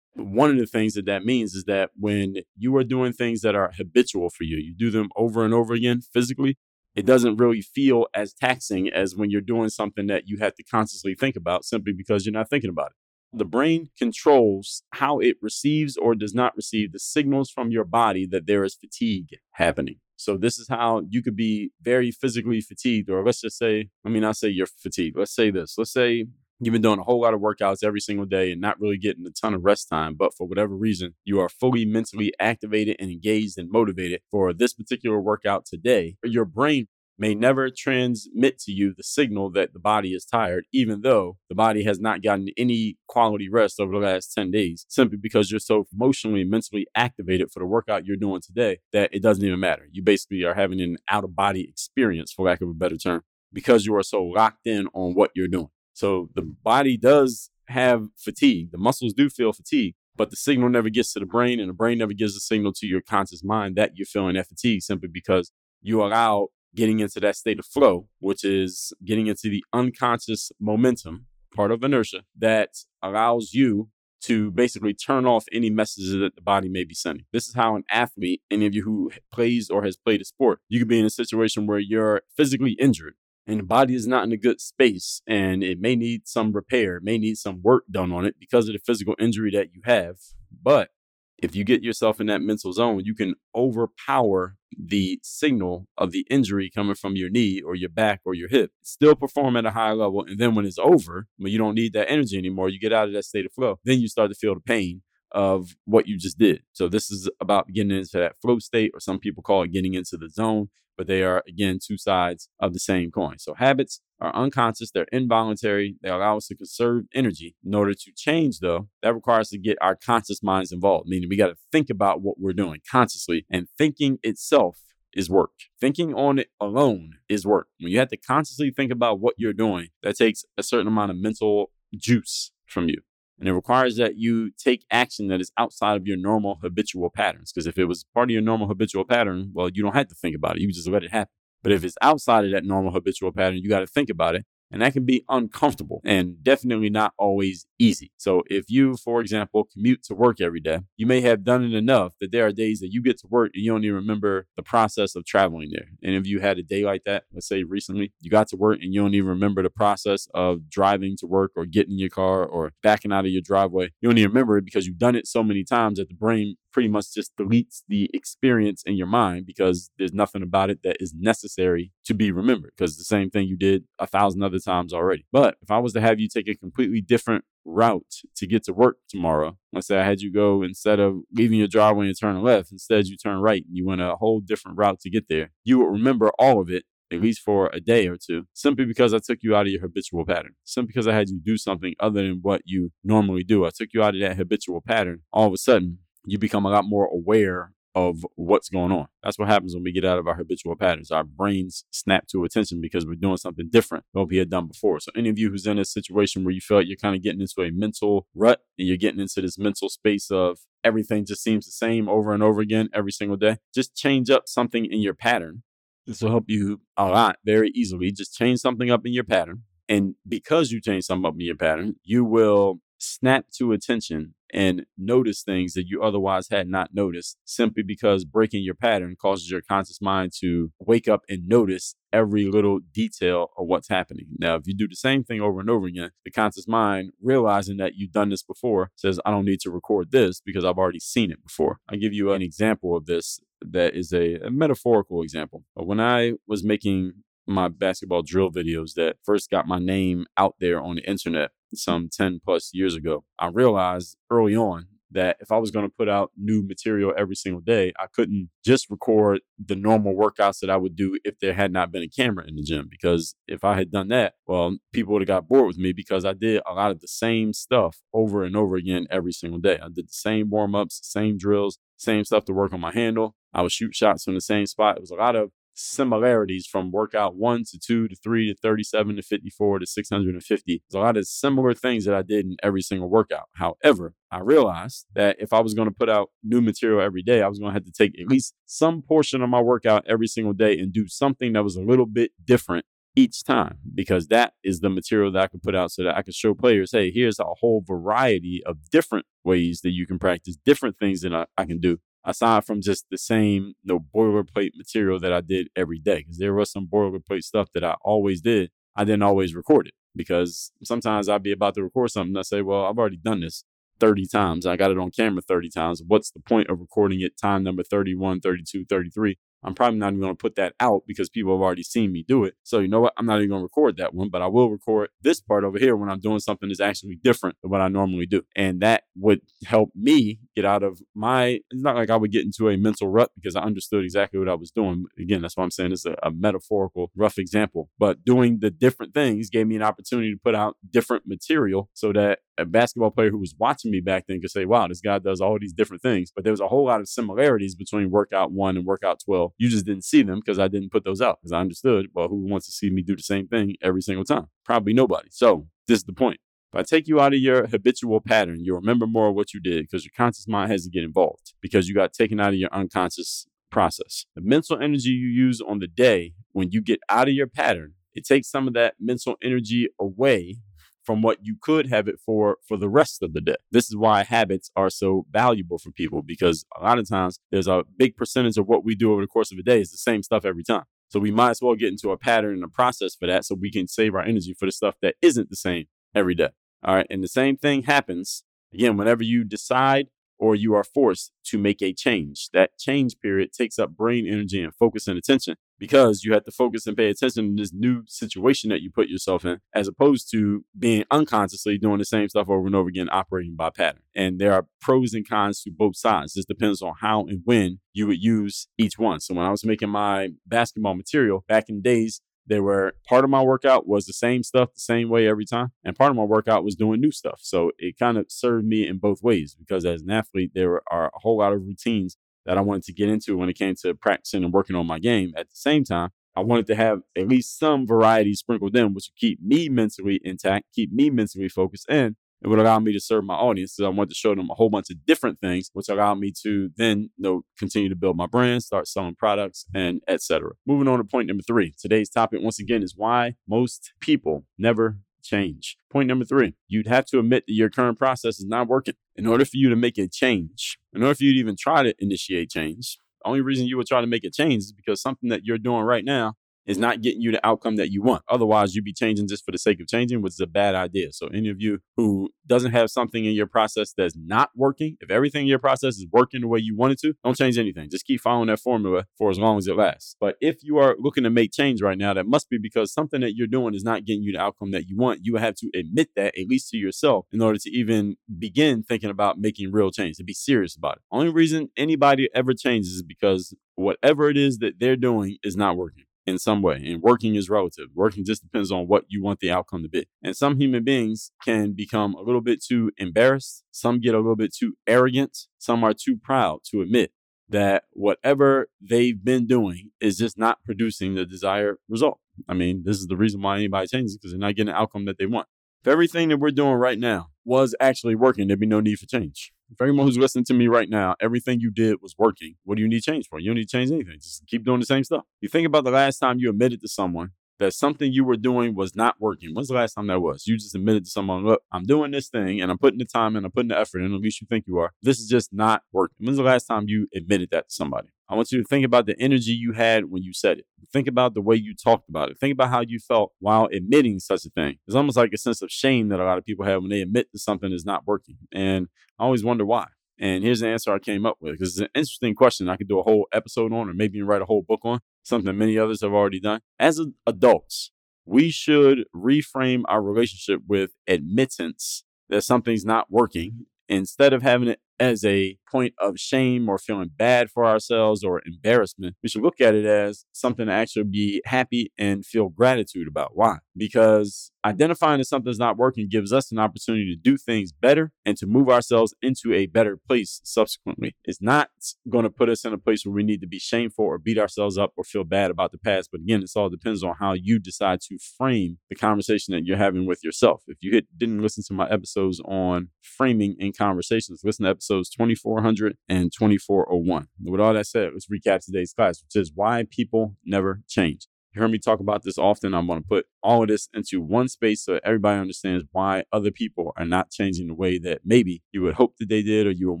One 0.14 0.50
of 0.50 0.58
the 0.58 0.66
things 0.66 0.94
that 0.94 1.06
that 1.06 1.24
means 1.24 1.54
is 1.54 1.64
that 1.64 1.90
when 1.96 2.36
you 2.56 2.76
are 2.76 2.84
doing 2.84 3.12
things 3.12 3.40
that 3.40 3.54
are 3.54 3.72
habitual 3.76 4.30
for 4.30 4.44
you, 4.44 4.56
you 4.56 4.74
do 4.74 4.90
them 4.90 5.08
over 5.16 5.44
and 5.44 5.52
over 5.52 5.74
again 5.74 6.00
physically, 6.00 6.56
it 6.94 7.04
doesn't 7.04 7.36
really 7.36 7.60
feel 7.60 8.06
as 8.14 8.32
taxing 8.32 8.88
as 8.88 9.16
when 9.16 9.30
you're 9.30 9.40
doing 9.40 9.68
something 9.68 10.06
that 10.06 10.28
you 10.28 10.38
have 10.38 10.54
to 10.54 10.62
consciously 10.62 11.14
think 11.14 11.34
about 11.34 11.64
simply 11.64 11.92
because 11.92 12.24
you're 12.24 12.32
not 12.32 12.48
thinking 12.48 12.70
about 12.70 12.92
it. 12.92 13.36
The 13.36 13.44
brain 13.44 13.90
controls 13.98 14.84
how 14.92 15.18
it 15.18 15.36
receives 15.42 15.96
or 15.96 16.14
does 16.14 16.34
not 16.34 16.54
receive 16.56 16.92
the 16.92 17.00
signals 17.00 17.50
from 17.50 17.72
your 17.72 17.84
body 17.84 18.26
that 18.26 18.46
there 18.46 18.62
is 18.62 18.76
fatigue 18.76 19.30
happening. 19.54 19.96
So 20.16 20.36
this 20.36 20.58
is 20.58 20.68
how 20.68 21.02
you 21.08 21.22
could 21.22 21.36
be 21.36 21.70
very 21.82 22.10
physically 22.10 22.60
fatigued, 22.60 23.10
or 23.10 23.24
let's 23.24 23.40
just 23.40 23.58
say, 23.58 23.88
I 24.04 24.08
mean, 24.08 24.24
I 24.24 24.32
say 24.32 24.48
you're 24.48 24.66
fatigued. 24.66 25.18
Let's 25.18 25.34
say 25.34 25.50
this. 25.50 25.76
Let's 25.76 25.92
say 25.92 26.26
you've 26.60 26.72
been 26.72 26.82
doing 26.82 27.00
a 27.00 27.02
whole 27.02 27.20
lot 27.20 27.34
of 27.34 27.40
workouts 27.40 27.82
every 27.82 28.00
single 28.00 28.26
day 28.26 28.52
and 28.52 28.60
not 28.60 28.80
really 28.80 28.96
getting 28.96 29.26
a 29.26 29.30
ton 29.30 29.54
of 29.54 29.64
rest 29.64 29.88
time, 29.88 30.14
but 30.14 30.32
for 30.34 30.46
whatever 30.46 30.74
reason, 30.74 31.14
you 31.24 31.40
are 31.40 31.48
fully 31.48 31.84
mentally 31.84 32.32
activated 32.38 32.96
and 32.98 33.10
engaged 33.10 33.58
and 33.58 33.70
motivated 33.70 34.20
for 34.30 34.52
this 34.52 34.72
particular 34.72 35.20
workout 35.20 35.66
today. 35.66 36.16
Your 36.22 36.44
brain 36.44 36.86
may 37.18 37.34
never 37.34 37.70
transmit 37.70 38.58
to 38.58 38.72
you 38.72 38.92
the 38.96 39.02
signal 39.02 39.50
that 39.50 39.72
the 39.72 39.78
body 39.78 40.10
is 40.10 40.24
tired, 40.24 40.64
even 40.72 41.02
though 41.02 41.36
the 41.48 41.54
body 41.54 41.84
has 41.84 42.00
not 42.00 42.22
gotten 42.22 42.48
any 42.56 42.96
quality 43.06 43.48
rest 43.48 43.80
over 43.80 43.92
the 43.92 44.06
last 44.06 44.32
10 44.34 44.50
days, 44.50 44.84
simply 44.88 45.18
because 45.20 45.50
you're 45.50 45.60
so 45.60 45.86
emotionally 45.92 46.42
and 46.42 46.50
mentally 46.50 46.86
activated 46.94 47.50
for 47.52 47.60
the 47.60 47.66
workout 47.66 48.04
you're 48.04 48.16
doing 48.16 48.40
today 48.40 48.78
that 48.92 49.10
it 49.12 49.22
doesn't 49.22 49.44
even 49.44 49.60
matter. 49.60 49.88
You 49.92 50.02
basically 50.02 50.42
are 50.44 50.54
having 50.54 50.80
an 50.80 50.96
out 51.08 51.24
of 51.24 51.36
body 51.36 51.68
experience, 51.68 52.32
for 52.32 52.46
lack 52.46 52.60
of 52.60 52.68
a 52.68 52.74
better 52.74 52.96
term, 52.96 53.22
because 53.52 53.86
you 53.86 53.94
are 53.94 54.02
so 54.02 54.22
locked 54.22 54.66
in 54.66 54.88
on 54.94 55.14
what 55.14 55.30
you're 55.34 55.48
doing. 55.48 55.68
So 55.92 56.28
the 56.34 56.42
body 56.42 56.96
does 56.96 57.50
have 57.68 58.08
fatigue. 58.18 58.72
The 58.72 58.78
muscles 58.78 59.12
do 59.12 59.30
feel 59.30 59.52
fatigue, 59.52 59.94
but 60.16 60.30
the 60.30 60.36
signal 60.36 60.68
never 60.68 60.90
gets 60.90 61.12
to 61.12 61.20
the 61.20 61.26
brain 61.26 61.60
and 61.60 61.68
the 61.68 61.74
brain 61.74 61.98
never 61.98 62.12
gives 62.12 62.36
a 62.36 62.40
signal 62.40 62.72
to 62.74 62.86
your 62.86 63.00
conscious 63.00 63.44
mind 63.44 63.76
that 63.76 63.92
you're 63.94 64.06
feeling 64.06 64.34
that 64.34 64.48
fatigue 64.48 64.82
simply 64.82 65.08
because 65.08 65.52
you 65.80 66.02
allow 66.02 66.48
getting 66.74 67.00
into 67.00 67.20
that 67.20 67.36
state 67.36 67.58
of 67.58 67.66
flow, 67.66 68.08
which 68.18 68.44
is 68.44 68.92
getting 69.04 69.26
into 69.26 69.48
the 69.48 69.64
unconscious 69.72 70.50
momentum, 70.60 71.26
part 71.54 71.70
of 71.70 71.82
inertia, 71.82 72.24
that 72.36 72.70
allows 73.02 73.52
you 73.52 73.90
to 74.22 74.50
basically 74.52 74.94
turn 74.94 75.26
off 75.26 75.44
any 75.52 75.68
messages 75.68 76.12
that 76.12 76.34
the 76.34 76.40
body 76.40 76.68
may 76.68 76.82
be 76.82 76.94
sending. 76.94 77.26
This 77.32 77.46
is 77.46 77.54
how 77.54 77.76
an 77.76 77.84
athlete, 77.90 78.40
any 78.50 78.64
of 78.64 78.74
you 78.74 78.82
who 78.82 79.10
plays 79.30 79.68
or 79.68 79.84
has 79.84 79.96
played 79.98 80.22
a 80.22 80.24
sport, 80.24 80.60
you 80.68 80.78
could 80.78 80.88
be 80.88 80.98
in 80.98 81.04
a 81.04 81.10
situation 81.10 81.66
where 81.66 81.78
you're 81.78 82.22
physically 82.34 82.72
injured 82.80 83.14
and 83.46 83.58
the 83.58 83.64
body 83.64 83.94
is 83.94 84.06
not 84.06 84.24
in 84.24 84.32
a 84.32 84.38
good 84.38 84.60
space 84.62 85.20
and 85.26 85.62
it 85.62 85.78
may 85.78 85.94
need 85.94 86.26
some 86.26 86.52
repair, 86.52 87.00
may 87.02 87.18
need 87.18 87.36
some 87.36 87.60
work 87.62 87.84
done 87.90 88.12
on 88.12 88.24
it 88.24 88.36
because 88.40 88.66
of 88.66 88.72
the 88.72 88.78
physical 88.78 89.14
injury 89.18 89.50
that 89.50 89.74
you 89.74 89.82
have. 89.84 90.16
But 90.62 90.90
if 91.36 91.54
you 91.54 91.64
get 91.64 91.82
yourself 91.82 92.20
in 92.20 92.26
that 92.28 92.40
mental 92.40 92.72
zone, 92.72 93.02
you 93.04 93.14
can 93.14 93.34
overpower 93.54 94.56
the 94.78 95.18
signal 95.22 95.86
of 95.98 96.12
the 96.12 96.26
injury 96.30 96.70
coming 96.74 96.94
from 96.94 97.16
your 97.16 97.30
knee 97.30 97.60
or 97.60 97.74
your 97.74 97.88
back 97.88 98.20
or 98.24 98.34
your 98.34 98.48
hip, 98.48 98.70
still 98.82 99.14
perform 99.14 99.56
at 99.56 99.66
a 99.66 99.70
high 99.70 99.92
level. 99.92 100.24
And 100.26 100.38
then 100.38 100.54
when 100.54 100.66
it's 100.66 100.78
over, 100.78 101.26
when 101.36 101.52
you 101.52 101.58
don't 101.58 101.74
need 101.74 101.92
that 101.94 102.10
energy 102.10 102.38
anymore, 102.38 102.68
you 102.68 102.78
get 102.78 102.92
out 102.92 103.08
of 103.08 103.14
that 103.14 103.24
state 103.24 103.46
of 103.46 103.52
flow, 103.52 103.78
then 103.84 104.00
you 104.00 104.08
start 104.08 104.30
to 104.30 104.34
feel 104.34 104.54
the 104.54 104.60
pain 104.60 105.02
of 105.34 105.76
what 105.84 106.06
you 106.06 106.16
just 106.16 106.38
did. 106.38 106.62
So 106.72 106.88
this 106.88 107.10
is 107.10 107.28
about 107.40 107.68
getting 107.72 107.90
into 107.90 108.18
that 108.18 108.36
flow 108.40 108.58
state, 108.60 108.92
or 108.94 109.00
some 109.00 109.18
people 109.18 109.42
call 109.42 109.64
it 109.64 109.72
getting 109.72 109.94
into 109.94 110.16
the 110.16 110.30
zone, 110.30 110.70
but 110.96 111.08
they 111.08 111.22
are 111.24 111.42
again 111.46 111.80
two 111.84 111.98
sides 111.98 112.48
of 112.60 112.72
the 112.72 112.78
same 112.78 113.10
coin. 113.10 113.38
So 113.38 113.54
habits 113.54 114.00
are 114.20 114.34
unconscious, 114.34 114.92
they're 114.92 115.08
involuntary, 115.12 115.96
they 116.02 116.08
allow 116.08 116.36
us 116.36 116.46
to 116.46 116.54
conserve 116.54 117.04
energy. 117.12 117.56
In 117.66 117.74
order 117.74 117.94
to 117.94 118.12
change, 118.16 118.60
though, 118.60 118.88
that 119.02 119.12
requires 119.12 119.48
to 119.50 119.58
get 119.58 119.76
our 119.80 119.96
conscious 119.96 120.42
minds 120.42 120.70
involved, 120.70 121.08
meaning 121.08 121.28
we 121.28 121.36
got 121.36 121.48
to 121.48 121.56
think 121.72 121.90
about 121.90 122.22
what 122.22 122.38
we're 122.38 122.52
doing 122.52 122.80
consciously, 122.88 123.44
and 123.50 123.66
thinking 123.76 124.18
itself 124.22 124.78
is 125.12 125.28
work. 125.28 125.52
Thinking 125.80 126.14
on 126.14 126.38
it 126.38 126.48
alone 126.60 127.14
is 127.28 127.44
work. 127.44 127.68
When 127.80 127.92
you 127.92 127.98
have 127.98 128.08
to 128.08 128.16
consciously 128.16 128.70
think 128.70 128.92
about 128.92 129.20
what 129.20 129.34
you're 129.36 129.52
doing, 129.52 129.88
that 130.02 130.16
takes 130.16 130.44
a 130.56 130.62
certain 130.62 130.86
amount 130.86 131.10
of 131.10 131.16
mental 131.16 131.70
juice 131.96 132.52
from 132.66 132.88
you. 132.88 133.02
And 133.38 133.48
it 133.48 133.52
requires 133.52 133.96
that 133.96 134.16
you 134.16 134.50
take 134.52 134.84
action 134.90 135.28
that 135.28 135.40
is 135.40 135.50
outside 135.58 135.96
of 135.96 136.06
your 136.06 136.16
normal 136.16 136.58
habitual 136.62 137.10
patterns. 137.10 137.52
Because 137.52 137.66
if 137.66 137.78
it 137.78 137.86
was 137.86 138.04
part 138.14 138.30
of 138.30 138.32
your 138.32 138.42
normal 138.42 138.68
habitual 138.68 139.04
pattern, 139.04 139.50
well, 139.52 139.68
you 139.68 139.82
don't 139.82 139.94
have 139.94 140.08
to 140.08 140.14
think 140.14 140.36
about 140.36 140.56
it. 140.56 140.62
You 140.62 140.72
just 140.72 140.88
let 140.88 141.02
it 141.04 141.10
happen. 141.10 141.32
But 141.62 141.72
if 141.72 141.84
it's 141.84 141.96
outside 142.02 142.44
of 142.44 142.52
that 142.52 142.64
normal 142.64 142.92
habitual 142.92 143.32
pattern, 143.32 143.58
you 143.58 143.68
got 143.68 143.80
to 143.80 143.86
think 143.86 144.10
about 144.10 144.36
it. 144.36 144.44
And 144.74 144.82
that 144.82 144.92
can 144.92 145.04
be 145.04 145.24
uncomfortable 145.28 146.02
and 146.04 146.42
definitely 146.42 146.90
not 146.90 147.12
always 147.16 147.64
easy. 147.78 148.10
So 148.16 148.42
if 148.50 148.64
you, 148.68 148.96
for 148.96 149.20
example, 149.20 149.68
commute 149.72 150.02
to 150.04 150.16
work 150.16 150.40
every 150.40 150.58
day, 150.58 150.80
you 150.96 151.06
may 151.06 151.20
have 151.20 151.44
done 151.44 151.62
it 151.62 151.74
enough 151.74 152.14
that 152.20 152.32
there 152.32 152.44
are 152.44 152.50
days 152.50 152.80
that 152.80 152.92
you 152.92 153.00
get 153.00 153.16
to 153.18 153.28
work 153.28 153.52
and 153.54 153.64
you 153.64 153.70
don't 153.70 153.84
even 153.84 153.94
remember 153.94 154.46
the 154.56 154.64
process 154.64 155.14
of 155.14 155.24
traveling 155.24 155.70
there. 155.70 155.86
And 156.02 156.16
if 156.16 156.26
you 156.26 156.40
had 156.40 156.58
a 156.58 156.64
day 156.64 156.84
like 156.84 157.04
that, 157.04 157.22
let's 157.32 157.46
say 157.46 157.62
recently, 157.62 158.12
you 158.20 158.32
got 158.32 158.48
to 158.48 158.56
work 158.56 158.80
and 158.82 158.92
you 158.92 159.00
don't 159.00 159.14
even 159.14 159.28
remember 159.28 159.62
the 159.62 159.70
process 159.70 160.26
of 160.34 160.68
driving 160.68 161.16
to 161.18 161.26
work 161.26 161.52
or 161.54 161.66
getting 161.66 161.92
in 161.92 161.98
your 162.00 162.10
car 162.10 162.44
or 162.44 162.72
backing 162.82 163.12
out 163.12 163.24
of 163.24 163.30
your 163.30 163.42
driveway, 163.42 163.90
you 164.00 164.08
don't 164.08 164.18
even 164.18 164.32
remember 164.32 164.58
it 164.58 164.64
because 164.64 164.88
you've 164.88 164.98
done 164.98 165.14
it 165.14 165.28
so 165.28 165.44
many 165.44 165.62
times 165.62 165.98
that 165.98 166.08
the 166.08 166.14
brain 166.14 166.56
pretty 166.74 166.88
much 166.88 167.14
just 167.14 167.34
deletes 167.36 167.82
the 167.88 168.10
experience 168.12 168.82
in 168.84 168.96
your 168.96 169.06
mind 169.06 169.46
because 169.46 169.90
there's 169.96 170.12
nothing 170.12 170.42
about 170.42 170.70
it 170.70 170.82
that 170.82 170.96
is 170.98 171.14
necessary 171.14 171.92
to 172.04 172.12
be 172.12 172.32
remembered 172.32 172.72
because 172.76 172.98
the 172.98 173.04
same 173.04 173.30
thing 173.30 173.46
you 173.46 173.56
did 173.56 173.84
a 174.00 174.06
thousand 174.06 174.42
other 174.42 174.58
times 174.64 174.92
already. 174.92 175.26
But 175.32 175.56
if 175.62 175.70
I 175.70 175.78
was 175.78 175.92
to 175.94 176.00
have 176.00 176.18
you 176.18 176.28
take 176.28 176.48
a 176.48 176.54
completely 176.54 177.00
different 177.00 177.44
route 177.64 178.22
to 178.36 178.46
get 178.46 178.64
to 178.64 178.72
work 178.72 178.98
tomorrow, 179.08 179.56
let's 179.72 179.86
say 179.86 179.98
I 179.98 180.04
had 180.04 180.20
you 180.20 180.32
go 180.32 180.62
instead 180.62 181.00
of 181.00 181.20
leaving 181.32 181.58
your 181.58 181.68
driveway 181.68 182.06
and 182.06 182.18
turn 182.18 182.42
left, 182.42 182.72
instead 182.72 183.06
you 183.06 183.16
turn 183.16 183.38
right 183.38 183.64
and 183.66 183.76
you 183.76 183.86
went 183.86 184.00
a 184.00 184.16
whole 184.16 184.40
different 184.40 184.78
route 184.78 185.00
to 185.00 185.10
get 185.10 185.28
there, 185.28 185.50
you 185.64 185.78
would 185.78 185.92
remember 185.92 186.30
all 186.38 186.60
of 186.60 186.70
it 186.70 186.84
at 187.12 187.20
least 187.20 187.40
for 187.40 187.70
a 187.72 187.80
day 187.80 188.08
or 188.08 188.16
two, 188.16 188.46
simply 188.52 188.84
because 188.84 189.14
I 189.14 189.18
took 189.18 189.38
you 189.42 189.54
out 189.54 189.66
of 189.66 189.72
your 189.72 189.82
habitual 189.82 190.24
pattern. 190.24 190.54
Simply 190.64 190.88
because 190.88 191.06
I 191.06 191.14
had 191.14 191.28
you 191.28 191.38
do 191.38 191.56
something 191.56 191.94
other 192.00 192.22
than 192.22 192.40
what 192.42 192.62
you 192.64 192.92
normally 193.04 193.44
do. 193.44 193.64
I 193.64 193.70
took 193.70 193.90
you 193.92 194.02
out 194.02 194.14
of 194.14 194.20
that 194.20 194.36
habitual 194.36 194.80
pattern. 194.80 195.22
All 195.32 195.46
of 195.46 195.52
a 195.52 195.58
sudden, 195.58 195.98
you 196.26 196.38
become 196.38 196.64
a 196.64 196.70
lot 196.70 196.86
more 196.86 197.06
aware 197.06 197.72
of 197.94 198.26
what's 198.34 198.68
going 198.68 198.92
on. 198.92 199.06
That's 199.22 199.38
what 199.38 199.48
happens 199.48 199.74
when 199.74 199.84
we 199.84 199.92
get 199.92 200.04
out 200.04 200.18
of 200.18 200.26
our 200.26 200.34
habitual 200.34 200.74
patterns. 200.76 201.10
Our 201.10 201.24
brains 201.24 201.84
snap 201.90 202.26
to 202.28 202.44
attention 202.44 202.80
because 202.80 203.06
we're 203.06 203.14
doing 203.14 203.36
something 203.36 203.68
different 203.70 204.04
than 204.12 204.20
what 204.20 204.28
we 204.28 204.38
had 204.38 204.50
done 204.50 204.66
before. 204.66 205.00
So, 205.00 205.12
any 205.16 205.28
of 205.28 205.38
you 205.38 205.50
who's 205.50 205.66
in 205.66 205.78
a 205.78 205.84
situation 205.84 206.44
where 206.44 206.52
you 206.52 206.60
feel 206.60 206.78
like 206.78 206.86
you're 206.88 206.96
kind 206.96 207.14
of 207.14 207.22
getting 207.22 207.40
into 207.40 207.62
a 207.62 207.70
mental 207.70 208.26
rut 208.34 208.60
and 208.78 208.88
you're 208.88 208.96
getting 208.96 209.20
into 209.20 209.40
this 209.40 209.58
mental 209.58 209.88
space 209.88 210.30
of 210.30 210.58
everything 210.82 211.24
just 211.24 211.42
seems 211.42 211.64
the 211.64 211.72
same 211.72 212.08
over 212.08 212.32
and 212.32 212.42
over 212.42 212.60
again 212.60 212.88
every 212.92 213.12
single 213.12 213.36
day, 213.36 213.58
just 213.74 213.94
change 213.96 214.28
up 214.30 214.48
something 214.48 214.84
in 214.84 215.00
your 215.00 215.14
pattern. 215.14 215.62
This 216.06 216.20
will 216.20 216.30
help 216.30 216.44
you 216.48 216.82
a 216.96 217.06
lot 217.06 217.38
very 217.44 217.70
easily. 217.74 218.12
Just 218.12 218.34
change 218.34 218.60
something 218.60 218.90
up 218.90 219.06
in 219.06 219.12
your 219.12 219.24
pattern. 219.24 219.62
And 219.88 220.14
because 220.26 220.70
you 220.70 220.80
change 220.80 221.04
something 221.04 221.26
up 221.26 221.34
in 221.34 221.46
your 221.46 221.56
pattern, 221.56 221.96
you 222.04 222.24
will 222.24 222.80
snap 222.98 223.46
to 223.58 223.72
attention 223.72 224.34
and 224.54 224.86
notice 224.96 225.42
things 225.42 225.74
that 225.74 225.88
you 225.88 226.02
otherwise 226.02 226.48
had 226.48 226.68
not 226.68 226.94
noticed 226.94 227.36
simply 227.44 227.82
because 227.82 228.24
breaking 228.24 228.62
your 228.62 228.76
pattern 228.76 229.16
causes 229.20 229.50
your 229.50 229.60
conscious 229.60 230.00
mind 230.00 230.32
to 230.40 230.70
wake 230.78 231.08
up 231.08 231.22
and 231.28 231.48
notice 231.48 231.96
every 232.12 232.46
little 232.46 232.78
detail 232.92 233.48
of 233.58 233.66
what's 233.66 233.88
happening. 233.88 234.26
Now, 234.38 234.54
if 234.54 234.66
you 234.66 234.74
do 234.74 234.86
the 234.86 234.94
same 234.94 235.24
thing 235.24 235.40
over 235.40 235.58
and 235.58 235.68
over 235.68 235.86
again, 235.86 236.10
the 236.24 236.30
conscious 236.30 236.68
mind, 236.68 237.10
realizing 237.20 237.76
that 237.78 237.96
you've 237.96 238.12
done 238.12 238.28
this 238.30 238.44
before, 238.44 238.92
says, 238.94 239.18
I 239.26 239.32
don't 239.32 239.44
need 239.44 239.60
to 239.62 239.70
record 239.72 240.12
this 240.12 240.40
because 240.40 240.64
I've 240.64 240.78
already 240.78 241.00
seen 241.00 241.32
it 241.32 241.42
before. 241.42 241.80
I'll 241.90 241.98
give 241.98 242.12
you 242.12 242.32
an 242.32 242.40
example 242.40 242.96
of 242.96 243.06
this 243.06 243.40
that 243.60 243.96
is 243.96 244.12
a, 244.12 244.36
a 244.36 244.50
metaphorical 244.50 245.22
example. 245.22 245.64
When 245.74 245.98
I 245.98 246.34
was 246.46 246.62
making 246.62 247.14
my 247.46 247.68
basketball 247.68 248.22
drill 248.22 248.50
videos 248.50 248.94
that 248.94 249.16
first 249.24 249.50
got 249.50 249.66
my 249.66 249.78
name 249.78 250.26
out 250.38 250.54
there 250.60 250.80
on 250.80 250.96
the 250.96 251.02
internet 251.08 251.50
some 251.76 252.08
10 252.10 252.40
plus 252.44 252.70
years 252.72 252.94
ago, 252.94 253.24
I 253.38 253.48
realized 253.48 254.16
early 254.30 254.56
on 254.56 254.86
that 255.14 255.36
if 255.40 255.50
I 255.50 255.58
was 255.58 255.70
going 255.70 255.86
to 255.86 255.94
put 255.96 256.08
out 256.08 256.32
new 256.36 256.62
material 256.62 257.14
every 257.16 257.36
single 257.36 257.60
day, 257.60 257.92
I 257.98 258.06
couldn't 258.12 258.50
just 258.64 258.90
record 258.90 259.40
the 259.64 259.76
normal 259.76 260.14
workouts 260.14 260.58
that 260.60 260.70
I 260.70 260.76
would 260.76 260.96
do 260.96 261.18
if 261.24 261.38
there 261.38 261.54
had 261.54 261.72
not 261.72 261.92
been 261.92 262.02
a 262.02 262.08
camera 262.08 262.44
in 262.46 262.56
the 262.56 262.62
gym. 262.62 262.88
Because 262.90 263.34
if 263.46 263.64
I 263.64 263.74
had 263.76 263.90
done 263.90 264.08
that, 264.08 264.34
well, 264.46 264.76
people 264.92 265.12
would 265.12 265.22
have 265.22 265.28
got 265.28 265.48
bored 265.48 265.68
with 265.68 265.78
me 265.78 265.92
because 265.92 266.24
I 266.24 266.32
did 266.32 266.62
a 266.68 266.74
lot 266.74 266.90
of 266.90 267.00
the 267.00 267.08
same 267.08 267.52
stuff 267.52 268.02
over 268.12 268.44
and 268.44 268.56
over 268.56 268.76
again 268.76 269.06
every 269.10 269.32
single 269.32 269.60
day. 269.60 269.78
I 269.78 269.86
did 269.86 270.08
the 270.08 270.12
same 270.12 270.50
warm 270.50 270.74
ups, 270.74 271.00
same 271.02 271.38
drills, 271.38 271.78
same 271.96 272.24
stuff 272.24 272.44
to 272.46 272.52
work 272.52 272.72
on 272.72 272.80
my 272.80 272.92
handle. 272.92 273.36
I 273.52 273.62
would 273.62 273.72
shoot 273.72 273.94
shots 273.94 274.24
from 274.24 274.34
the 274.34 274.40
same 274.40 274.66
spot. 274.66 274.96
It 274.96 275.00
was 275.00 275.12
a 275.12 275.16
lot 275.16 275.36
of 275.36 275.52
similarities 275.74 276.66
from 276.66 276.90
workout 276.90 277.36
one 277.36 277.64
to 277.64 277.78
two 277.78 278.08
to 278.08 278.16
three 278.16 278.48
to 278.48 278.54
37 278.54 279.16
to 279.16 279.22
54 279.22 279.80
to 279.80 279.86
650. 279.86 280.82
There's 280.88 280.98
a 280.98 281.04
lot 281.04 281.16
of 281.16 281.26
similar 281.26 281.74
things 281.74 282.04
that 282.04 282.14
I 282.14 282.22
did 282.22 282.46
in 282.46 282.56
every 282.62 282.82
single 282.82 283.08
workout. 283.08 283.48
However, 283.54 284.14
I 284.30 284.40
realized 284.40 285.06
that 285.14 285.36
if 285.38 285.52
I 285.52 285.60
was 285.60 285.74
going 285.74 285.88
to 285.88 285.94
put 285.94 286.08
out 286.08 286.30
new 286.42 286.60
material 286.60 287.00
every 287.00 287.22
day, 287.22 287.42
I 287.42 287.48
was 287.48 287.58
going 287.58 287.70
to 287.70 287.74
have 287.74 287.84
to 287.84 287.92
take 287.92 288.18
at 288.20 288.28
least 288.28 288.54
some 288.66 289.02
portion 289.02 289.42
of 289.42 289.50
my 289.50 289.60
workout 289.60 290.04
every 290.08 290.26
single 290.26 290.52
day 290.52 290.78
and 290.78 290.92
do 290.92 291.06
something 291.06 291.52
that 291.52 291.64
was 291.64 291.76
a 291.76 291.82
little 291.82 292.06
bit 292.06 292.32
different 292.44 292.86
each 293.16 293.44
time 293.44 293.78
because 293.94 294.26
that 294.28 294.54
is 294.64 294.80
the 294.80 294.90
material 294.90 295.30
that 295.32 295.42
I 295.42 295.46
can 295.46 295.60
put 295.60 295.74
out 295.74 295.92
so 295.92 296.02
that 296.02 296.16
I 296.16 296.22
can 296.22 296.32
show 296.32 296.54
players, 296.54 296.92
hey, 296.92 297.10
here's 297.10 297.38
a 297.38 297.44
whole 297.44 297.82
variety 297.86 298.62
of 298.66 298.90
different 298.90 299.26
ways 299.44 299.82
that 299.82 299.90
you 299.90 300.06
can 300.06 300.18
practice, 300.18 300.56
different 300.64 300.98
things 300.98 301.20
that 301.20 301.34
I, 301.34 301.46
I 301.56 301.64
can 301.64 301.78
do 301.78 302.00
aside 302.24 302.64
from 302.64 302.80
just 302.80 303.06
the 303.10 303.18
same 303.18 303.74
you 303.82 303.94
know, 303.94 304.04
boilerplate 304.14 304.70
material 304.76 305.18
that 305.20 305.32
I 305.32 305.40
did 305.40 305.68
every 305.76 305.98
day. 305.98 306.18
Because 306.18 306.38
there 306.38 306.54
was 306.54 306.70
some 306.70 306.86
boilerplate 306.86 307.42
stuff 307.42 307.68
that 307.74 307.84
I 307.84 307.96
always 308.02 308.40
did. 308.40 308.70
I 308.96 309.04
didn't 309.04 309.22
always 309.22 309.54
record 309.54 309.88
it 309.88 309.94
because 310.16 310.72
sometimes 310.82 311.28
I'd 311.28 311.42
be 311.42 311.52
about 311.52 311.74
to 311.74 311.82
record 311.82 312.10
something. 312.10 312.30
And 312.30 312.38
I 312.38 312.42
say, 312.42 312.62
well, 312.62 312.84
I've 312.86 312.98
already 312.98 313.16
done 313.16 313.40
this 313.40 313.64
30 314.00 314.26
times. 314.26 314.66
I 314.66 314.76
got 314.76 314.90
it 314.90 314.98
on 314.98 315.10
camera 315.10 315.42
30 315.42 315.70
times. 315.70 316.02
What's 316.06 316.30
the 316.30 316.40
point 316.40 316.70
of 316.70 316.80
recording 316.80 317.20
it 317.20 317.36
time 317.36 317.62
number 317.62 317.82
31, 317.82 318.40
32, 318.40 318.84
33 318.84 319.38
I'm 319.64 319.74
probably 319.74 319.98
not 319.98 320.08
even 320.08 320.20
going 320.20 320.32
to 320.32 320.40
put 320.40 320.56
that 320.56 320.74
out 320.80 321.02
because 321.06 321.28
people 321.28 321.54
have 321.54 321.62
already 321.62 321.82
seen 321.82 322.12
me 322.12 322.24
do 322.26 322.44
it. 322.44 322.54
So 322.62 322.80
you 322.80 322.88
know 322.88 323.00
what? 323.00 323.14
I'm 323.16 323.26
not 323.26 323.38
even 323.38 323.50
going 323.50 323.60
to 323.60 323.64
record 323.64 323.96
that 323.96 324.14
one, 324.14 324.28
but 324.28 324.42
I 324.42 324.46
will 324.46 324.70
record 324.70 325.10
this 325.22 325.40
part 325.40 325.64
over 325.64 325.78
here 325.78 325.96
when 325.96 326.10
I'm 326.10 326.20
doing 326.20 326.38
something 326.38 326.68
that's 326.68 326.80
actually 326.80 327.16
different 327.22 327.56
than 327.62 327.70
what 327.70 327.80
I 327.80 327.88
normally 327.88 328.26
do. 328.26 328.42
And 328.54 328.80
that 328.80 329.04
would 329.16 329.40
help 329.66 329.90
me 329.94 330.40
get 330.54 330.64
out 330.64 330.82
of 330.82 331.00
my, 331.14 331.60
it's 331.70 331.82
not 331.82 331.96
like 331.96 332.10
I 332.10 332.16
would 332.16 332.32
get 332.32 332.44
into 332.44 332.68
a 332.68 332.76
mental 332.76 333.08
rut 333.08 333.30
because 333.34 333.56
I 333.56 333.62
understood 333.62 334.04
exactly 334.04 334.38
what 334.38 334.48
I 334.48 334.54
was 334.54 334.70
doing. 334.70 335.06
Again, 335.18 335.42
that's 335.42 335.56
why 335.56 335.64
I'm 335.64 335.70
saying 335.70 335.92
it's 335.92 336.06
a, 336.06 336.16
a 336.22 336.30
metaphorical, 336.30 337.10
rough 337.16 337.38
example. 337.38 337.88
But 337.98 338.24
doing 338.24 338.58
the 338.60 338.70
different 338.70 339.14
things 339.14 339.50
gave 339.50 339.66
me 339.66 339.76
an 339.76 339.82
opportunity 339.82 340.32
to 340.32 340.40
put 340.42 340.54
out 340.54 340.76
different 340.90 341.24
material 341.26 341.88
so 341.94 342.12
that 342.12 342.40
a 342.58 342.64
basketball 342.64 343.10
player 343.10 343.30
who 343.30 343.38
was 343.38 343.54
watching 343.58 343.90
me 343.90 344.00
back 344.00 344.26
then 344.28 344.40
could 344.40 344.50
say, 344.50 344.64
wow, 344.64 344.86
this 344.86 345.00
guy 345.00 345.18
does 345.18 345.40
all 345.40 345.58
these 345.58 345.72
different 345.72 346.02
things. 346.02 346.30
But 346.34 346.44
there 346.44 346.52
was 346.52 346.60
a 346.60 346.68
whole 346.68 346.86
lot 346.86 347.00
of 347.00 347.08
similarities 347.08 347.74
between 347.74 348.10
workout 348.10 348.52
one 348.52 348.76
and 348.76 348.86
workout 348.86 349.20
12. 349.24 349.52
You 349.56 349.68
just 349.68 349.86
didn't 349.86 350.04
see 350.04 350.22
them 350.22 350.40
because 350.40 350.58
I 350.58 350.68
didn't 350.68 350.90
put 350.90 351.04
those 351.04 351.20
out 351.20 351.38
because 351.40 351.52
I 351.52 351.60
understood, 351.60 352.08
well, 352.14 352.28
who 352.28 352.46
wants 352.46 352.66
to 352.66 352.72
see 352.72 352.90
me 352.90 353.02
do 353.02 353.16
the 353.16 353.22
same 353.22 353.46
thing 353.46 353.76
every 353.82 354.02
single 354.02 354.24
time? 354.24 354.48
Probably 354.64 354.92
nobody. 354.92 355.28
So 355.30 355.68
this 355.86 355.98
is 355.98 356.04
the 356.04 356.12
point. 356.12 356.40
If 356.72 356.80
I 356.80 356.82
take 356.82 357.06
you 357.06 357.20
out 357.20 357.32
of 357.32 357.38
your 357.38 357.68
habitual 357.68 358.20
pattern, 358.20 358.58
you'll 358.64 358.80
remember 358.80 359.06
more 359.06 359.28
of 359.28 359.36
what 359.36 359.54
you 359.54 359.60
did 359.60 359.84
because 359.84 360.04
your 360.04 360.10
conscious 360.16 360.48
mind 360.48 360.72
has 360.72 360.84
to 360.84 360.90
get 360.90 361.04
involved 361.04 361.54
because 361.60 361.88
you 361.88 361.94
got 361.94 362.12
taken 362.12 362.40
out 362.40 362.48
of 362.48 362.56
your 362.56 362.72
unconscious 362.72 363.46
process. 363.70 364.26
The 364.34 364.40
mental 364.40 364.82
energy 364.82 365.10
you 365.10 365.28
use 365.28 365.60
on 365.60 365.78
the 365.78 365.86
day 365.86 366.34
when 366.52 366.72
you 366.72 366.80
get 366.80 366.98
out 367.08 367.28
of 367.28 367.34
your 367.34 367.46
pattern, 367.46 367.94
it 368.12 368.24
takes 368.24 368.48
some 368.48 368.66
of 368.66 368.74
that 368.74 368.94
mental 368.98 369.36
energy 369.42 369.88
away 370.00 370.56
from 371.04 371.22
what 371.22 371.38
you 371.42 371.56
could 371.60 371.88
have 371.88 372.08
it 372.08 372.16
for 372.24 372.58
for 372.66 372.76
the 372.76 372.88
rest 372.88 373.22
of 373.22 373.32
the 373.32 373.40
day. 373.40 373.56
This 373.70 373.88
is 373.88 373.96
why 373.96 374.24
habits 374.24 374.70
are 374.74 374.90
so 374.90 375.26
valuable 375.30 375.78
for 375.78 375.90
people 375.90 376.22
because 376.22 376.64
a 376.78 376.82
lot 376.82 376.98
of 376.98 377.08
times 377.08 377.38
there's 377.50 377.68
a 377.68 377.84
big 377.96 378.16
percentage 378.16 378.56
of 378.56 378.66
what 378.66 378.84
we 378.84 378.94
do 378.94 379.12
over 379.12 379.20
the 379.20 379.26
course 379.26 379.52
of 379.52 379.58
a 379.58 379.62
day 379.62 379.80
is 379.80 379.90
the 379.90 379.98
same 379.98 380.22
stuff 380.22 380.44
every 380.44 380.64
time. 380.64 380.84
So 381.08 381.20
we 381.20 381.30
might 381.30 381.50
as 381.50 381.62
well 381.62 381.76
get 381.76 381.90
into 381.90 382.10
a 382.10 382.18
pattern 382.18 382.54
and 382.54 382.64
a 382.64 382.68
process 382.68 383.14
for 383.14 383.26
that 383.26 383.44
so 383.44 383.54
we 383.54 383.70
can 383.70 383.86
save 383.86 384.14
our 384.14 384.22
energy 384.22 384.54
for 384.58 384.66
the 384.66 384.72
stuff 384.72 384.96
that 385.02 385.14
isn't 385.22 385.50
the 385.50 385.56
same 385.56 385.86
every 386.14 386.34
day. 386.34 386.48
All 386.82 386.96
right. 386.96 387.06
And 387.08 387.22
the 387.22 387.28
same 387.28 387.56
thing 387.56 387.84
happens 387.84 388.42
again 388.72 388.96
whenever 388.96 389.22
you 389.22 389.44
decide 389.44 390.08
or 390.44 390.54
you 390.54 390.74
are 390.74 390.84
forced 390.84 391.32
to 391.42 391.56
make 391.56 391.80
a 391.80 391.94
change. 391.94 392.50
That 392.52 392.76
change 392.78 393.18
period 393.18 393.54
takes 393.54 393.78
up 393.78 393.96
brain 393.96 394.28
energy 394.28 394.62
and 394.62 394.74
focus 394.74 395.08
and 395.08 395.16
attention 395.16 395.56
because 395.78 396.22
you 396.22 396.34
have 396.34 396.44
to 396.44 396.50
focus 396.50 396.86
and 396.86 396.94
pay 396.94 397.08
attention 397.08 397.56
to 397.56 397.62
this 397.62 397.72
new 397.72 398.02
situation 398.06 398.68
that 398.68 398.82
you 398.82 398.90
put 398.90 399.08
yourself 399.08 399.46
in, 399.46 399.60
as 399.74 399.88
opposed 399.88 400.30
to 400.32 400.62
being 400.78 401.04
unconsciously 401.10 401.78
doing 401.78 401.96
the 401.96 402.04
same 402.04 402.28
stuff 402.28 402.50
over 402.50 402.66
and 402.66 402.74
over 402.74 402.90
again, 402.90 403.08
operating 403.10 403.56
by 403.56 403.70
pattern. 403.70 404.02
And 404.14 404.38
there 404.38 404.52
are 404.52 404.66
pros 404.82 405.14
and 405.14 405.26
cons 405.26 405.62
to 405.62 405.70
both 405.70 405.96
sides. 405.96 406.34
This 406.34 406.44
depends 406.44 406.82
on 406.82 406.92
how 407.00 407.20
and 407.20 407.40
when 407.46 407.80
you 407.94 408.06
would 408.06 408.22
use 408.22 408.68
each 408.76 408.98
one. 408.98 409.20
So 409.20 409.32
when 409.32 409.46
I 409.46 409.50
was 409.50 409.64
making 409.64 409.88
my 409.88 410.28
basketball 410.46 410.94
material 410.94 411.42
back 411.48 411.70
in 411.70 411.80
days, 411.80 412.20
there 412.46 412.62
were 412.62 412.94
part 413.08 413.24
of 413.24 413.30
my 413.30 413.42
workout 413.42 413.86
was 413.86 414.06
the 414.06 414.12
same 414.12 414.42
stuff 414.42 414.74
the 414.74 414.80
same 414.80 415.08
way 415.08 415.26
every 415.26 415.46
time, 415.46 415.72
and 415.84 415.96
part 415.96 416.10
of 416.10 416.16
my 416.16 416.24
workout 416.24 416.64
was 416.64 416.74
doing 416.74 417.00
new 417.00 417.10
stuff. 417.10 417.40
So 417.42 417.72
it 417.78 417.98
kind 417.98 418.18
of 418.18 418.26
served 418.28 418.66
me 418.66 418.86
in 418.86 418.98
both 418.98 419.22
ways 419.22 419.56
because 419.58 419.84
as 419.84 420.02
an 420.02 420.10
athlete, 420.10 420.52
there 420.54 420.82
are 420.90 421.06
a 421.06 421.20
whole 421.20 421.38
lot 421.38 421.52
of 421.52 421.62
routines 421.62 422.16
that 422.46 422.58
I 422.58 422.60
wanted 422.60 422.84
to 422.84 422.92
get 422.92 423.08
into 423.08 423.36
when 423.36 423.48
it 423.48 423.54
came 423.54 423.74
to 423.82 423.94
practicing 423.94 424.44
and 424.44 424.52
working 424.52 424.76
on 424.76 424.86
my 424.86 424.98
game. 424.98 425.32
At 425.36 425.48
the 425.48 425.56
same 425.56 425.84
time, 425.84 426.10
I 426.36 426.40
wanted 426.40 426.66
to 426.66 426.74
have 426.74 427.00
at 427.16 427.28
least 427.28 427.58
some 427.58 427.86
variety 427.86 428.34
sprinkled 428.34 428.76
in, 428.76 428.92
which 428.92 429.10
would 429.10 429.18
keep 429.18 429.40
me 429.40 429.68
mentally 429.68 430.20
intact, 430.22 430.66
keep 430.74 430.92
me 430.92 431.08
mentally 431.08 431.48
focused, 431.48 431.86
and 431.88 432.16
it 432.44 432.48
would 432.48 432.58
allow 432.58 432.78
me 432.78 432.92
to 432.92 433.00
serve 433.00 433.24
my 433.24 433.34
audience. 433.34 433.74
So 433.74 433.86
I 433.86 433.88
wanted 433.88 434.10
to 434.10 434.14
show 434.14 434.34
them 434.34 434.50
a 434.50 434.54
whole 434.54 434.68
bunch 434.68 434.90
of 434.90 435.06
different 435.06 435.40
things, 435.40 435.70
which 435.72 435.88
allowed 435.88 436.16
me 436.16 436.30
to 436.42 436.70
then 436.76 437.10
you 437.16 437.22
know, 437.22 437.42
continue 437.58 437.88
to 437.88 437.96
build 437.96 438.18
my 438.18 438.26
brand, 438.26 438.62
start 438.62 438.86
selling 438.86 439.14
products, 439.14 439.64
and 439.74 440.02
etc. 440.06 440.50
Moving 440.66 440.86
on 440.86 440.98
to 440.98 441.04
point 441.04 441.26
number 441.26 441.42
three. 441.42 441.74
Today's 441.80 442.10
topic, 442.10 442.40
once 442.42 442.60
again, 442.60 442.82
is 442.82 442.94
why 442.94 443.36
most 443.48 443.94
people 444.00 444.44
never 444.58 444.98
change. 445.22 445.78
Point 445.90 446.06
number 446.06 446.26
three, 446.26 446.54
you'd 446.68 446.86
have 446.86 447.06
to 447.06 447.18
admit 447.18 447.44
that 447.46 447.54
your 447.54 447.70
current 447.70 447.98
process 447.98 448.38
is 448.38 448.44
not 448.44 448.68
working. 448.68 448.94
In 449.16 449.26
order 449.26 449.46
for 449.46 449.56
you 449.56 449.70
to 449.70 449.76
make 449.76 449.96
a 449.96 450.06
change, 450.06 450.78
in 450.92 451.02
order 451.02 451.14
for 451.14 451.24
you 451.24 451.32
to 451.32 451.38
even 451.38 451.56
try 451.58 451.82
to 451.82 451.94
initiate 451.98 452.50
change, 452.50 452.98
the 453.22 453.28
only 453.28 453.40
reason 453.40 453.66
you 453.66 453.78
would 453.78 453.86
try 453.86 454.02
to 454.02 454.06
make 454.06 454.24
a 454.24 454.30
change 454.30 454.64
is 454.64 454.72
because 454.72 455.00
something 455.00 455.30
that 455.30 455.44
you're 455.44 455.56
doing 455.56 455.82
right 455.82 456.04
now 456.04 456.34
is 456.66 456.78
not 456.78 457.02
getting 457.02 457.20
you 457.20 457.32
the 457.32 457.46
outcome 457.46 457.76
that 457.76 457.90
you 457.90 458.02
want. 458.02 458.22
Otherwise, 458.28 458.74
you'd 458.74 458.84
be 458.84 458.92
changing 458.92 459.28
just 459.28 459.44
for 459.44 459.52
the 459.52 459.58
sake 459.58 459.80
of 459.80 459.86
changing, 459.86 460.22
which 460.22 460.32
is 460.32 460.40
a 460.40 460.46
bad 460.46 460.74
idea. 460.74 461.12
So, 461.12 461.28
any 461.28 461.48
of 461.48 461.60
you 461.60 461.80
who 461.96 462.30
doesn't 462.46 462.72
have 462.72 462.90
something 462.90 463.24
in 463.24 463.32
your 463.32 463.46
process 463.46 463.92
that's 463.96 464.16
not 464.16 464.50
working, 464.54 464.96
if 465.00 465.10
everything 465.10 465.42
in 465.42 465.48
your 465.48 465.58
process 465.58 465.96
is 465.96 466.06
working 466.10 466.40
the 466.40 466.48
way 466.48 466.58
you 466.58 466.76
want 466.76 466.92
it 466.92 467.00
to, 467.00 467.14
don't 467.24 467.36
change 467.36 467.58
anything. 467.58 467.88
Just 467.90 468.06
keep 468.06 468.20
following 468.20 468.48
that 468.48 468.60
formula 468.60 469.04
for 469.16 469.30
as 469.30 469.38
long 469.38 469.58
as 469.58 469.66
it 469.66 469.76
lasts. 469.76 470.16
But 470.20 470.36
if 470.40 470.56
you 470.62 470.78
are 470.78 470.96
looking 470.98 471.24
to 471.24 471.30
make 471.30 471.52
change 471.52 471.82
right 471.82 471.98
now, 471.98 472.14
that 472.14 472.26
must 472.26 472.48
be 472.48 472.58
because 472.58 472.92
something 472.92 473.20
that 473.20 473.34
you're 473.34 473.46
doing 473.46 473.74
is 473.74 473.84
not 473.84 474.04
getting 474.04 474.22
you 474.22 474.32
the 474.32 474.40
outcome 474.40 474.70
that 474.72 474.88
you 474.88 474.96
want. 474.96 475.20
You 475.22 475.36
have 475.36 475.54
to 475.56 475.70
admit 475.74 476.10
that, 476.16 476.38
at 476.38 476.48
least 476.48 476.70
to 476.70 476.76
yourself, 476.76 477.26
in 477.32 477.40
order 477.40 477.58
to 477.58 477.70
even 477.70 478.16
begin 478.38 478.82
thinking 478.82 479.10
about 479.10 479.38
making 479.38 479.72
real 479.72 479.90
change, 479.90 480.16
to 480.16 480.24
be 480.24 480.34
serious 480.34 480.76
about 480.76 480.96
it. 480.96 481.02
Only 481.10 481.30
reason 481.30 481.68
anybody 481.76 482.28
ever 482.34 482.54
changes 482.54 482.92
is 482.92 483.02
because 483.02 483.54
whatever 483.74 484.30
it 484.30 484.36
is 484.36 484.58
that 484.58 484.78
they're 484.78 484.96
doing 484.96 485.38
is 485.42 485.56
not 485.56 485.76
working 485.76 486.04
in 486.26 486.38
some 486.38 486.62
way. 486.62 486.76
And 486.76 487.02
working 487.02 487.34
is 487.34 487.50
relative. 487.50 487.88
Working 487.94 488.24
just 488.24 488.42
depends 488.42 488.70
on 488.70 488.86
what 488.86 489.04
you 489.08 489.22
want 489.22 489.40
the 489.40 489.50
outcome 489.50 489.82
to 489.82 489.88
be. 489.88 490.06
And 490.22 490.36
some 490.36 490.58
human 490.58 490.84
beings 490.84 491.32
can 491.44 491.72
become 491.72 492.14
a 492.14 492.22
little 492.22 492.40
bit 492.40 492.62
too 492.62 492.90
embarrassed. 492.96 493.64
Some 493.70 494.00
get 494.00 494.14
a 494.14 494.18
little 494.18 494.36
bit 494.36 494.54
too 494.54 494.74
arrogant. 494.86 495.46
Some 495.58 495.84
are 495.84 495.94
too 495.94 496.16
proud 496.16 496.60
to 496.70 496.80
admit 496.82 497.12
that 497.48 497.84
whatever 497.92 498.68
they've 498.80 499.22
been 499.22 499.46
doing 499.46 499.90
is 500.00 500.16
just 500.16 500.38
not 500.38 500.58
producing 500.64 501.14
the 501.14 501.26
desired 501.26 501.76
result. 501.88 502.18
I 502.48 502.54
mean, 502.54 502.82
this 502.84 502.98
is 502.98 503.06
the 503.06 503.16
reason 503.16 503.42
why 503.42 503.56
anybody 503.56 503.86
changes 503.86 504.16
because 504.16 504.32
they're 504.32 504.40
not 504.40 504.56
getting 504.56 504.72
the 504.72 504.78
outcome 504.78 505.04
that 505.04 505.18
they 505.18 505.26
want. 505.26 505.46
If 505.82 505.88
everything 505.88 506.30
that 506.30 506.38
we're 506.38 506.50
doing 506.50 506.74
right 506.74 506.98
now 506.98 507.28
was 507.44 507.74
actually 507.78 508.14
working, 508.14 508.48
there'd 508.48 508.58
be 508.58 508.66
no 508.66 508.80
need 508.80 508.98
for 508.98 509.06
change. 509.06 509.52
If 509.74 509.80
everyone 509.80 510.06
who's 510.06 510.16
listening 510.16 510.44
to 510.44 510.54
me 510.54 510.68
right 510.68 510.88
now, 510.88 511.16
everything 511.20 511.58
you 511.58 511.72
did 511.72 512.00
was 512.00 512.14
working, 512.16 512.54
what 512.62 512.76
do 512.76 512.82
you 512.82 512.88
need 512.88 513.02
change 513.02 513.26
for? 513.26 513.40
You 513.40 513.50
don't 513.50 513.56
need 513.56 513.68
to 513.68 513.76
change 513.76 513.90
anything. 513.90 514.14
Just 514.20 514.46
keep 514.46 514.64
doing 514.64 514.78
the 514.78 514.86
same 514.86 515.02
stuff. 515.02 515.24
You 515.40 515.48
think 515.48 515.66
about 515.66 515.82
the 515.82 515.90
last 515.90 516.18
time 516.20 516.38
you 516.38 516.48
admitted 516.48 516.80
to 516.82 516.86
someone 516.88 517.30
that 517.58 517.74
something 517.74 518.12
you 518.12 518.24
were 518.24 518.36
doing 518.36 518.76
was 518.76 518.94
not 518.94 519.16
working. 519.18 519.52
When's 519.52 519.66
the 519.66 519.74
last 519.74 519.94
time 519.94 520.06
that 520.06 520.20
was? 520.20 520.46
You 520.46 520.56
just 520.56 520.76
admitted 520.76 521.06
to 521.06 521.10
someone, 521.10 521.44
look, 521.44 521.62
I'm 521.72 521.82
doing 521.82 522.12
this 522.12 522.28
thing 522.28 522.60
and 522.60 522.70
I'm 522.70 522.78
putting 522.78 523.00
the 523.00 523.04
time 523.04 523.34
and 523.34 523.44
I'm 523.44 523.50
putting 523.50 523.70
the 523.70 523.78
effort 523.78 523.98
in, 523.98 524.14
at 524.14 524.20
least 524.20 524.40
you 524.40 524.46
think 524.48 524.64
you 524.68 524.78
are. 524.78 524.92
This 525.02 525.18
is 525.18 525.28
just 525.28 525.52
not 525.52 525.82
working. 525.92 526.24
When's 526.24 526.36
the 526.36 526.44
last 526.44 526.66
time 526.66 526.84
you 526.86 527.08
admitted 527.12 527.50
that 527.50 527.68
to 527.68 527.74
somebody? 527.74 528.13
I 528.28 528.34
want 528.34 528.50
you 528.52 528.58
to 528.62 528.66
think 528.66 528.86
about 528.86 529.06
the 529.06 529.18
energy 529.20 529.52
you 529.52 529.72
had 529.72 530.06
when 530.06 530.22
you 530.22 530.32
said 530.32 530.58
it. 530.58 530.66
Think 530.92 531.08
about 531.08 531.34
the 531.34 531.42
way 531.42 531.56
you 531.56 531.74
talked 531.74 532.08
about 532.08 532.30
it. 532.30 532.38
Think 532.38 532.52
about 532.52 532.70
how 532.70 532.80
you 532.80 532.98
felt 532.98 533.32
while 533.38 533.68
admitting 533.72 534.18
such 534.18 534.44
a 534.46 534.50
thing. 534.50 534.78
It's 534.86 534.96
almost 534.96 535.16
like 535.16 535.32
a 535.34 535.38
sense 535.38 535.60
of 535.60 535.70
shame 535.70 536.08
that 536.08 536.20
a 536.20 536.24
lot 536.24 536.38
of 536.38 536.44
people 536.44 536.64
have 536.64 536.80
when 536.80 536.90
they 536.90 537.02
admit 537.02 537.28
that 537.32 537.40
something 537.40 537.72
is 537.72 537.84
not 537.84 538.06
working. 538.06 538.36
And 538.52 538.88
I 539.18 539.24
always 539.24 539.44
wonder 539.44 539.66
why. 539.66 539.86
And 540.18 540.44
here's 540.44 540.60
the 540.60 540.68
answer 540.68 540.92
I 540.92 541.00
came 541.00 541.26
up 541.26 541.38
with 541.40 541.52
because 541.52 541.70
it's 541.70 541.80
an 541.80 541.88
interesting 541.94 542.34
question. 542.34 542.68
I 542.68 542.76
could 542.76 542.88
do 542.88 543.00
a 543.00 543.02
whole 543.02 543.26
episode 543.32 543.72
on, 543.72 543.88
or 543.90 543.94
maybe 543.94 544.18
even 544.18 544.28
write 544.28 544.42
a 544.42 544.46
whole 544.46 544.62
book 544.62 544.80
on, 544.84 545.00
something 545.22 545.56
many 545.58 545.76
others 545.76 546.02
have 546.02 546.12
already 546.12 546.40
done. 546.40 546.60
As 546.78 547.00
adults, 547.26 547.90
we 548.24 548.50
should 548.50 549.04
reframe 549.14 549.82
our 549.88 550.00
relationship 550.00 550.62
with 550.66 550.92
admittance 551.06 552.04
that 552.28 552.42
something's 552.42 552.84
not 552.84 553.10
working 553.10 553.66
instead 553.88 554.32
of 554.32 554.42
having 554.42 554.68
it 554.68 554.80
as 555.00 555.24
a 555.24 555.58
point 555.70 555.94
of 556.00 556.18
shame 556.18 556.68
or 556.68 556.78
feeling 556.78 557.10
bad 557.16 557.50
for 557.50 557.66
ourselves 557.66 558.22
or 558.22 558.40
embarrassment. 558.46 559.16
We 559.22 559.28
should 559.28 559.42
look 559.42 559.60
at 559.60 559.74
it 559.74 559.84
as 559.84 560.24
something 560.32 560.66
to 560.66 560.72
actually 560.72 561.04
be 561.04 561.42
happy 561.46 561.92
and 561.98 562.24
feel 562.24 562.48
gratitude 562.48 563.08
about. 563.08 563.32
Why? 563.34 563.58
Because 563.76 564.52
identifying 564.64 565.18
that 565.18 565.26
something's 565.26 565.58
not 565.58 565.76
working 565.76 566.08
gives 566.08 566.32
us 566.32 566.52
an 566.52 566.58
opportunity 566.58 567.12
to 567.14 567.20
do 567.20 567.36
things 567.36 567.72
better 567.72 568.12
and 568.24 568.36
to 568.38 568.46
move 568.46 568.68
ourselves 568.68 569.14
into 569.20 569.52
a 569.52 569.66
better 569.66 569.98
place 570.06 570.40
subsequently. 570.44 571.16
It's 571.24 571.42
not 571.42 571.70
going 572.08 572.22
to 572.22 572.30
put 572.30 572.48
us 572.48 572.64
in 572.64 572.72
a 572.72 572.78
place 572.78 573.04
where 573.04 573.12
we 573.12 573.24
need 573.24 573.40
to 573.40 573.48
be 573.48 573.58
shameful 573.58 574.04
or 574.04 574.18
beat 574.18 574.38
ourselves 574.38 574.78
up 574.78 574.92
or 574.96 575.02
feel 575.02 575.24
bad 575.24 575.50
about 575.50 575.72
the 575.72 575.78
past. 575.78 576.10
But 576.12 576.20
again, 576.20 576.40
this 576.40 576.56
all 576.56 576.70
depends 576.70 577.02
on 577.02 577.16
how 577.18 577.32
you 577.32 577.58
decide 577.58 578.00
to 578.02 578.18
frame 578.38 578.78
the 578.88 578.94
conversation 578.94 579.52
that 579.54 579.64
you're 579.64 579.76
having 579.76 580.06
with 580.06 580.22
yourself. 580.22 580.62
If 580.68 580.78
you 580.80 581.02
didn't 581.16 581.42
listen 581.42 581.64
to 581.66 581.74
my 581.74 581.88
episodes 581.90 582.40
on 582.44 582.90
framing 583.02 583.56
in 583.58 583.72
conversations, 583.72 584.42
listen 584.44 584.64
to 584.64 584.70
episodes 584.84 585.08
2400 585.10 585.96
and 586.08 586.32
2401. 586.32 587.28
With 587.42 587.60
all 587.60 587.74
that 587.74 587.86
said, 587.86 588.10
let's 588.12 588.26
recap 588.26 588.64
today's 588.64 588.92
class, 588.92 589.22
which 589.22 589.40
is 589.40 589.52
why 589.54 589.86
people 589.90 590.36
never 590.44 590.82
change. 590.88 591.26
You 591.54 591.62
heard 591.62 591.70
me 591.70 591.78
talk 591.78 592.00
about 592.00 592.24
this 592.24 592.36
often. 592.36 592.74
I'm 592.74 592.88
going 592.88 593.02
to 593.02 593.08
put 593.08 593.26
all 593.40 593.62
of 593.62 593.68
this 593.68 593.88
into 593.94 594.20
one 594.20 594.48
space 594.48 594.84
so 594.84 594.98
everybody 595.04 595.40
understands 595.40 595.84
why 595.92 596.24
other 596.32 596.50
people 596.50 596.92
are 596.96 597.04
not 597.04 597.30
changing 597.30 597.68
the 597.68 597.74
way 597.74 597.96
that 597.98 598.22
maybe 598.24 598.62
you 598.72 598.82
would 598.82 598.94
hope 598.94 599.14
that 599.20 599.28
they 599.28 599.42
did 599.42 599.68
or 599.68 599.70
you 599.70 599.88
would 599.88 600.00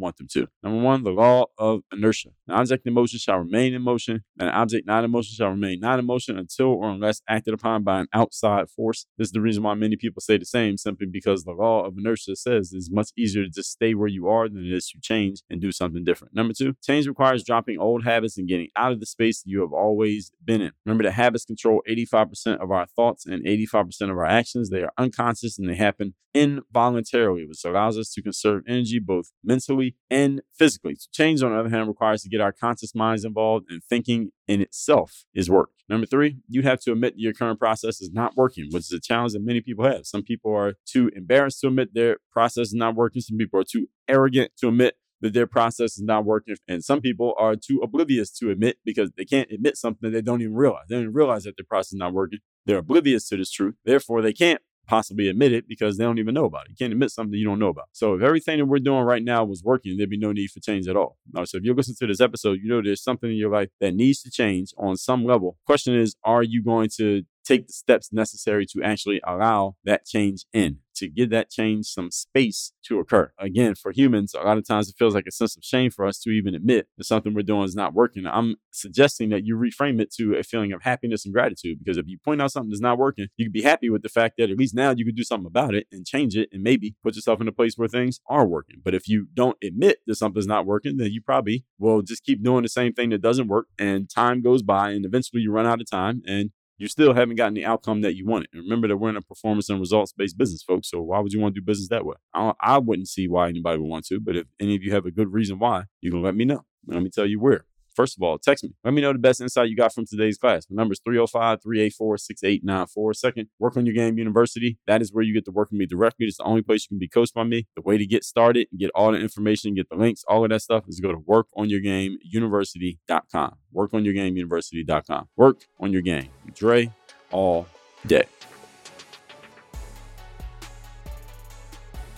want 0.00 0.16
them 0.16 0.26
to. 0.32 0.48
Number 0.64 0.82
one, 0.82 1.04
the 1.04 1.10
law 1.10 1.46
of 1.56 1.82
inertia. 1.92 2.30
An 2.48 2.56
object 2.56 2.86
in 2.86 2.92
motion 2.92 3.20
shall 3.20 3.38
remain 3.38 3.72
in 3.72 3.82
motion, 3.82 4.24
and 4.38 4.48
an 4.48 4.54
object 4.54 4.86
not 4.86 5.04
in 5.04 5.12
motion 5.12 5.34
shall 5.36 5.50
remain 5.50 5.78
not 5.78 6.00
in 6.00 6.06
motion 6.06 6.36
until 6.38 6.66
or 6.66 6.90
unless 6.90 7.22
acted 7.28 7.54
upon 7.54 7.84
by 7.84 8.00
an 8.00 8.08
outside 8.12 8.68
force. 8.68 9.06
This 9.16 9.28
is 9.28 9.32
the 9.32 9.40
reason 9.40 9.62
why 9.62 9.74
many 9.74 9.94
people 9.94 10.20
say 10.20 10.36
the 10.36 10.44
same, 10.44 10.76
simply 10.76 11.06
because 11.06 11.44
the 11.44 11.52
law 11.52 11.84
of 11.84 11.96
inertia 11.96 12.34
says 12.34 12.72
it's 12.72 12.90
much 12.90 13.10
easier 13.16 13.44
to 13.44 13.50
just 13.50 13.70
stay 13.70 13.94
where 13.94 14.08
you 14.08 14.26
are 14.26 14.48
than 14.48 14.66
it 14.66 14.72
is 14.72 14.88
to 14.88 14.98
change 15.00 15.42
and 15.48 15.60
do 15.60 15.70
something 15.70 16.02
different. 16.02 16.34
Number 16.34 16.52
two, 16.52 16.74
change 16.82 17.06
requires 17.06 17.44
dropping 17.44 17.78
old 17.78 18.04
habits 18.04 18.38
and 18.38 18.48
getting 18.48 18.70
out 18.74 18.90
of 18.90 18.98
the 18.98 19.06
space 19.06 19.44
you 19.46 19.60
have 19.60 19.72
always 19.72 20.32
been 20.44 20.60
in. 20.60 20.72
Remember 20.84 21.04
that 21.04 21.12
habits 21.12 21.43
control 21.44 21.82
85% 21.88 22.62
of 22.62 22.70
our 22.70 22.86
thoughts 22.86 23.26
and 23.26 23.44
85% 23.44 24.02
of 24.02 24.10
our 24.10 24.26
actions. 24.26 24.70
They 24.70 24.82
are 24.82 24.92
unconscious 24.98 25.58
and 25.58 25.68
they 25.68 25.76
happen 25.76 26.14
involuntarily, 26.34 27.46
which 27.46 27.64
allows 27.64 27.96
us 27.96 28.10
to 28.12 28.22
conserve 28.22 28.64
energy 28.66 28.98
both 28.98 29.32
mentally 29.44 29.96
and 30.10 30.42
physically. 30.52 30.94
To 30.96 31.08
change, 31.12 31.42
on 31.42 31.52
the 31.52 31.58
other 31.58 31.68
hand, 31.68 31.88
requires 31.88 32.22
to 32.22 32.28
get 32.28 32.40
our 32.40 32.52
conscious 32.52 32.94
minds 32.94 33.24
involved, 33.24 33.66
and 33.70 33.82
thinking 33.84 34.30
in 34.48 34.60
itself 34.60 35.24
is 35.32 35.48
work. 35.48 35.70
Number 35.88 36.06
three, 36.06 36.38
you'd 36.48 36.64
have 36.64 36.80
to 36.80 36.92
admit 36.92 37.14
your 37.16 37.32
current 37.32 37.60
process 37.60 38.00
is 38.00 38.10
not 38.12 38.36
working, 38.36 38.66
which 38.70 38.84
is 38.84 38.92
a 38.92 39.00
challenge 39.00 39.34
that 39.34 39.44
many 39.44 39.60
people 39.60 39.84
have. 39.84 40.06
Some 40.06 40.22
people 40.22 40.52
are 40.52 40.74
too 40.86 41.10
embarrassed 41.14 41.60
to 41.60 41.68
admit 41.68 41.94
their 41.94 42.18
process 42.32 42.68
is 42.68 42.74
not 42.74 42.96
working. 42.96 43.22
Some 43.22 43.36
people 43.36 43.60
are 43.60 43.64
too 43.64 43.86
arrogant 44.08 44.52
to 44.58 44.68
admit 44.68 44.96
that 45.24 45.32
their 45.32 45.46
process 45.46 45.96
is 45.96 46.02
not 46.02 46.26
working. 46.26 46.54
And 46.68 46.84
some 46.84 47.00
people 47.00 47.34
are 47.38 47.56
too 47.56 47.80
oblivious 47.82 48.30
to 48.38 48.50
admit 48.50 48.76
because 48.84 49.10
they 49.16 49.24
can't 49.24 49.50
admit 49.50 49.78
something 49.78 50.12
they 50.12 50.20
don't 50.20 50.42
even 50.42 50.54
realize. 50.54 50.84
They 50.88 50.96
don't 50.96 51.04
even 51.04 51.14
realize 51.14 51.44
that 51.44 51.56
their 51.56 51.64
process 51.64 51.94
is 51.94 51.98
not 51.98 52.12
working. 52.12 52.40
They're 52.66 52.78
oblivious 52.78 53.26
to 53.30 53.38
this 53.38 53.50
truth. 53.50 53.74
Therefore, 53.86 54.20
they 54.20 54.34
can't 54.34 54.60
possibly 54.86 55.28
admit 55.28 55.50
it 55.50 55.66
because 55.66 55.96
they 55.96 56.04
don't 56.04 56.18
even 56.18 56.34
know 56.34 56.44
about 56.44 56.66
it. 56.66 56.72
You 56.72 56.76
can't 56.78 56.92
admit 56.92 57.10
something 57.10 57.38
you 57.38 57.46
don't 57.46 57.58
know 57.58 57.68
about. 57.68 57.86
So 57.92 58.14
if 58.14 58.22
everything 58.22 58.58
that 58.58 58.66
we're 58.66 58.80
doing 58.80 59.04
right 59.04 59.24
now 59.24 59.44
was 59.44 59.62
working, 59.64 59.96
there'd 59.96 60.10
be 60.10 60.18
no 60.18 60.32
need 60.32 60.50
for 60.50 60.60
change 60.60 60.86
at 60.86 60.94
all. 60.94 61.16
so 61.44 61.56
if 61.56 61.64
you 61.64 61.72
listen 61.72 61.94
to 62.00 62.06
this 62.06 62.20
episode, 62.20 62.58
you 62.62 62.68
know 62.68 62.82
there's 62.82 63.02
something 63.02 63.30
in 63.30 63.36
your 63.36 63.50
life 63.50 63.70
that 63.80 63.94
needs 63.94 64.20
to 64.24 64.30
change 64.30 64.74
on 64.76 64.98
some 64.98 65.24
level. 65.24 65.56
Question 65.64 65.94
is, 65.94 66.16
are 66.22 66.42
you 66.42 66.62
going 66.62 66.90
to 66.98 67.22
take 67.44 67.66
the 67.66 67.72
steps 67.72 68.12
necessary 68.12 68.66
to 68.66 68.82
actually 68.82 69.20
allow 69.26 69.76
that 69.84 70.06
change 70.06 70.44
in, 70.52 70.78
to 70.96 71.08
give 71.08 71.30
that 71.30 71.50
change 71.50 71.86
some 71.86 72.10
space 72.10 72.72
to 72.84 72.98
occur. 72.98 73.32
Again, 73.38 73.74
for 73.74 73.92
humans, 73.92 74.34
a 74.34 74.44
lot 74.44 74.58
of 74.58 74.66
times 74.66 74.88
it 74.88 74.96
feels 74.98 75.14
like 75.14 75.26
a 75.26 75.32
sense 75.32 75.56
of 75.56 75.64
shame 75.64 75.90
for 75.90 76.06
us 76.06 76.18
to 76.20 76.30
even 76.30 76.54
admit 76.54 76.88
that 76.96 77.04
something 77.04 77.34
we're 77.34 77.42
doing 77.42 77.64
is 77.64 77.74
not 77.74 77.94
working. 77.94 78.26
I'm 78.26 78.56
suggesting 78.70 79.28
that 79.30 79.44
you 79.44 79.56
reframe 79.56 80.00
it 80.00 80.12
to 80.14 80.36
a 80.36 80.42
feeling 80.42 80.72
of 80.72 80.82
happiness 80.82 81.24
and 81.24 81.34
gratitude 81.34 81.78
because 81.78 81.96
if 81.96 82.06
you 82.06 82.18
point 82.24 82.40
out 82.40 82.52
something 82.52 82.70
that's 82.70 82.80
not 82.80 82.98
working, 82.98 83.28
you 83.36 83.46
can 83.46 83.52
be 83.52 83.62
happy 83.62 83.90
with 83.90 84.02
the 84.02 84.08
fact 84.08 84.36
that 84.38 84.50
at 84.50 84.56
least 84.58 84.74
now 84.74 84.94
you 84.96 85.04
can 85.04 85.14
do 85.14 85.24
something 85.24 85.46
about 85.46 85.74
it 85.74 85.86
and 85.92 86.06
change 86.06 86.36
it 86.36 86.48
and 86.52 86.62
maybe 86.62 86.94
put 87.02 87.16
yourself 87.16 87.40
in 87.40 87.48
a 87.48 87.52
place 87.52 87.76
where 87.76 87.88
things 87.88 88.20
are 88.28 88.46
working. 88.46 88.80
But 88.82 88.94
if 88.94 89.08
you 89.08 89.26
don't 89.34 89.58
admit 89.62 89.98
that 90.06 90.16
something's 90.16 90.46
not 90.46 90.66
working, 90.66 90.96
then 90.96 91.10
you 91.10 91.20
probably 91.20 91.64
will 91.78 92.02
just 92.02 92.24
keep 92.24 92.42
doing 92.42 92.62
the 92.62 92.68
same 92.68 92.92
thing 92.92 93.10
that 93.10 93.22
doesn't 93.22 93.48
work 93.48 93.66
and 93.78 94.08
time 94.08 94.42
goes 94.42 94.62
by 94.62 94.90
and 94.90 95.04
eventually 95.04 95.42
you 95.42 95.50
run 95.50 95.66
out 95.66 95.80
of 95.80 95.90
time 95.90 96.22
and 96.26 96.50
you 96.78 96.88
still 96.88 97.14
haven't 97.14 97.36
gotten 97.36 97.54
the 97.54 97.64
outcome 97.64 98.00
that 98.02 98.16
you 98.16 98.26
wanted. 98.26 98.48
And 98.52 98.62
remember 98.62 98.88
that 98.88 98.96
we're 98.96 99.10
in 99.10 99.16
a 99.16 99.22
performance 99.22 99.68
and 99.68 99.80
results 99.80 100.12
based 100.12 100.36
business, 100.36 100.62
folks. 100.62 100.90
So 100.90 101.00
why 101.00 101.20
would 101.20 101.32
you 101.32 101.40
want 101.40 101.54
to 101.54 101.60
do 101.60 101.64
business 101.64 101.88
that 101.88 102.04
way? 102.04 102.16
I, 102.34 102.52
I 102.60 102.78
wouldn't 102.78 103.08
see 103.08 103.28
why 103.28 103.48
anybody 103.48 103.78
would 103.78 103.88
want 103.88 104.06
to, 104.06 104.20
but 104.20 104.36
if 104.36 104.46
any 104.60 104.74
of 104.74 104.82
you 104.82 104.92
have 104.92 105.06
a 105.06 105.10
good 105.10 105.32
reason 105.32 105.58
why, 105.58 105.84
you 106.00 106.10
can 106.10 106.22
let 106.22 106.34
me 106.34 106.44
know. 106.44 106.64
Let 106.86 107.02
me 107.02 107.10
tell 107.10 107.26
you 107.26 107.40
where. 107.40 107.64
First 107.94 108.16
of 108.16 108.22
all, 108.22 108.38
text 108.38 108.64
me. 108.64 108.70
Let 108.84 108.94
me 108.94 109.02
know 109.02 109.12
the 109.12 109.18
best 109.18 109.40
insight 109.40 109.68
you 109.68 109.76
got 109.76 109.94
from 109.94 110.06
today's 110.06 110.38
class. 110.38 110.66
The 110.66 110.74
number 110.74 110.92
is 110.92 111.00
305 111.04 111.62
384 111.62 112.18
6894. 112.18 113.14
Second, 113.14 113.48
Work 113.58 113.76
on 113.76 113.86
Your 113.86 113.94
Game 113.94 114.18
University. 114.18 114.78
That 114.86 115.02
is 115.02 115.12
where 115.12 115.22
you 115.22 115.34
get 115.34 115.44
to 115.46 115.52
work 115.52 115.70
with 115.70 115.78
me 115.78 115.86
directly. 115.86 116.26
It's 116.26 116.36
the 116.38 116.44
only 116.44 116.62
place 116.62 116.84
you 116.84 116.88
can 116.88 116.98
be 116.98 117.08
coached 117.08 117.34
by 117.34 117.44
me. 117.44 117.66
The 117.76 117.82
way 117.82 117.98
to 117.98 118.06
get 118.06 118.24
started 118.24 118.68
and 118.70 118.80
get 118.80 118.90
all 118.94 119.12
the 119.12 119.18
information, 119.18 119.74
get 119.74 119.88
the 119.88 119.96
links, 119.96 120.24
all 120.28 120.44
of 120.44 120.50
that 120.50 120.62
stuff 120.62 120.84
is 120.88 121.00
go 121.00 121.12
to 121.12 121.18
workonyourgameuniversity.com. 121.18 123.54
Workonyourgameuniversity.com. 123.74 125.28
Work 125.36 125.64
on 125.80 125.92
your 125.92 126.02
game. 126.02 126.28
Dre 126.54 126.92
all 127.30 127.66
day. 128.06 128.24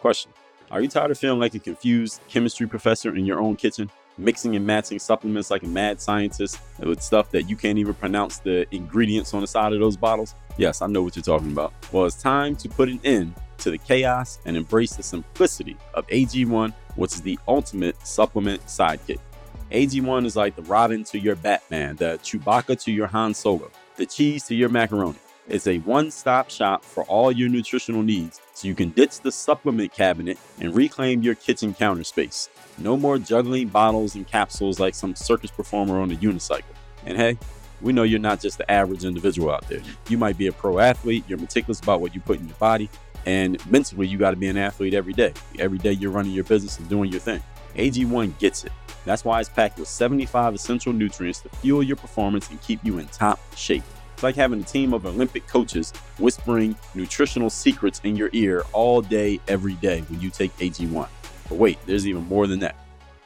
Question 0.00 0.32
Are 0.70 0.80
you 0.80 0.88
tired 0.88 1.10
of 1.10 1.18
feeling 1.18 1.40
like 1.40 1.54
a 1.54 1.58
confused 1.58 2.22
chemistry 2.26 2.66
professor 2.66 3.14
in 3.14 3.26
your 3.26 3.38
own 3.38 3.54
kitchen? 3.54 3.90
Mixing 4.16 4.56
and 4.56 4.66
matching 4.66 4.98
supplements 4.98 5.50
like 5.50 5.62
a 5.62 5.66
mad 5.66 6.00
scientist 6.00 6.58
with 6.78 7.02
stuff 7.02 7.30
that 7.30 7.44
you 7.50 7.56
can't 7.56 7.78
even 7.78 7.94
pronounce 7.94 8.38
the 8.38 8.66
ingredients 8.74 9.34
on 9.34 9.42
the 9.42 9.46
side 9.46 9.72
of 9.74 9.80
those 9.80 9.96
bottles? 9.96 10.34
Yes, 10.56 10.80
I 10.80 10.86
know 10.86 11.02
what 11.02 11.16
you're 11.16 11.22
talking 11.22 11.52
about. 11.52 11.72
Well, 11.92 12.06
it's 12.06 12.20
time 12.20 12.56
to 12.56 12.68
put 12.68 12.88
an 12.88 13.00
end 13.04 13.34
to 13.58 13.70
the 13.70 13.78
chaos 13.78 14.38
and 14.46 14.56
embrace 14.56 14.94
the 14.94 15.02
simplicity 15.02 15.76
of 15.94 16.06
AG1, 16.08 16.72
which 16.96 17.14
is 17.14 17.20
the 17.20 17.38
ultimate 17.46 18.06
supplement 18.06 18.64
sidekick. 18.66 19.18
AG1 19.70 20.24
is 20.24 20.34
like 20.34 20.56
the 20.56 20.62
Robin 20.62 21.04
to 21.04 21.18
your 21.18 21.36
Batman, 21.36 21.96
the 21.96 22.18
Chewbacca 22.22 22.82
to 22.84 22.90
your 22.90 23.06
Han 23.06 23.34
Solo, 23.34 23.70
the 23.96 24.06
cheese 24.06 24.44
to 24.44 24.54
your 24.54 24.70
macaroni. 24.70 25.18
It's 25.50 25.66
a 25.66 25.78
one 25.78 26.12
stop 26.12 26.48
shop 26.48 26.84
for 26.84 27.02
all 27.04 27.32
your 27.32 27.48
nutritional 27.48 28.02
needs, 28.04 28.40
so 28.54 28.68
you 28.68 28.74
can 28.76 28.90
ditch 28.90 29.20
the 29.20 29.32
supplement 29.32 29.92
cabinet 29.92 30.38
and 30.60 30.72
reclaim 30.74 31.22
your 31.22 31.34
kitchen 31.34 31.74
counter 31.74 32.04
space. 32.04 32.48
No 32.78 32.96
more 32.96 33.18
juggling 33.18 33.66
bottles 33.66 34.14
and 34.14 34.24
capsules 34.24 34.78
like 34.78 34.94
some 34.94 35.16
circus 35.16 35.50
performer 35.50 36.00
on 36.00 36.12
a 36.12 36.14
unicycle. 36.14 36.62
And 37.04 37.16
hey, 37.16 37.36
we 37.80 37.92
know 37.92 38.04
you're 38.04 38.20
not 38.20 38.40
just 38.40 38.58
the 38.58 38.70
average 38.70 39.04
individual 39.04 39.50
out 39.50 39.66
there. 39.68 39.82
You 40.08 40.18
might 40.18 40.38
be 40.38 40.46
a 40.46 40.52
pro 40.52 40.78
athlete, 40.78 41.24
you're 41.26 41.38
meticulous 41.38 41.80
about 41.80 42.00
what 42.00 42.14
you 42.14 42.20
put 42.20 42.38
in 42.38 42.46
your 42.46 42.58
body, 42.58 42.88
and 43.26 43.64
mentally, 43.68 44.06
you 44.06 44.18
got 44.18 44.30
to 44.30 44.36
be 44.36 44.46
an 44.46 44.56
athlete 44.56 44.94
every 44.94 45.12
day. 45.12 45.34
Every 45.58 45.78
day, 45.78 45.92
you're 45.92 46.12
running 46.12 46.32
your 46.32 46.44
business 46.44 46.78
and 46.78 46.88
doing 46.88 47.10
your 47.10 47.20
thing. 47.20 47.42
AG1 47.74 48.38
gets 48.38 48.64
it. 48.64 48.72
That's 49.04 49.24
why 49.24 49.40
it's 49.40 49.48
packed 49.48 49.78
with 49.78 49.88
75 49.88 50.54
essential 50.54 50.92
nutrients 50.92 51.40
to 51.40 51.48
fuel 51.48 51.82
your 51.82 51.96
performance 51.96 52.50
and 52.50 52.60
keep 52.62 52.84
you 52.84 52.98
in 52.98 53.06
top 53.08 53.40
shape. 53.56 53.82
It's 54.20 54.22
like 54.22 54.36
having 54.36 54.60
a 54.60 54.64
team 54.64 54.92
of 54.92 55.06
Olympic 55.06 55.46
coaches 55.46 55.94
whispering 56.18 56.76
nutritional 56.94 57.48
secrets 57.48 58.02
in 58.04 58.16
your 58.16 58.28
ear 58.34 58.66
all 58.74 59.00
day, 59.00 59.40
every 59.48 59.72
day 59.76 60.02
when 60.10 60.20
you 60.20 60.28
take 60.28 60.54
AG1. 60.58 61.08
But 61.48 61.54
wait, 61.56 61.78
there's 61.86 62.06
even 62.06 62.28
more 62.28 62.46
than 62.46 62.58
that. 62.58 62.76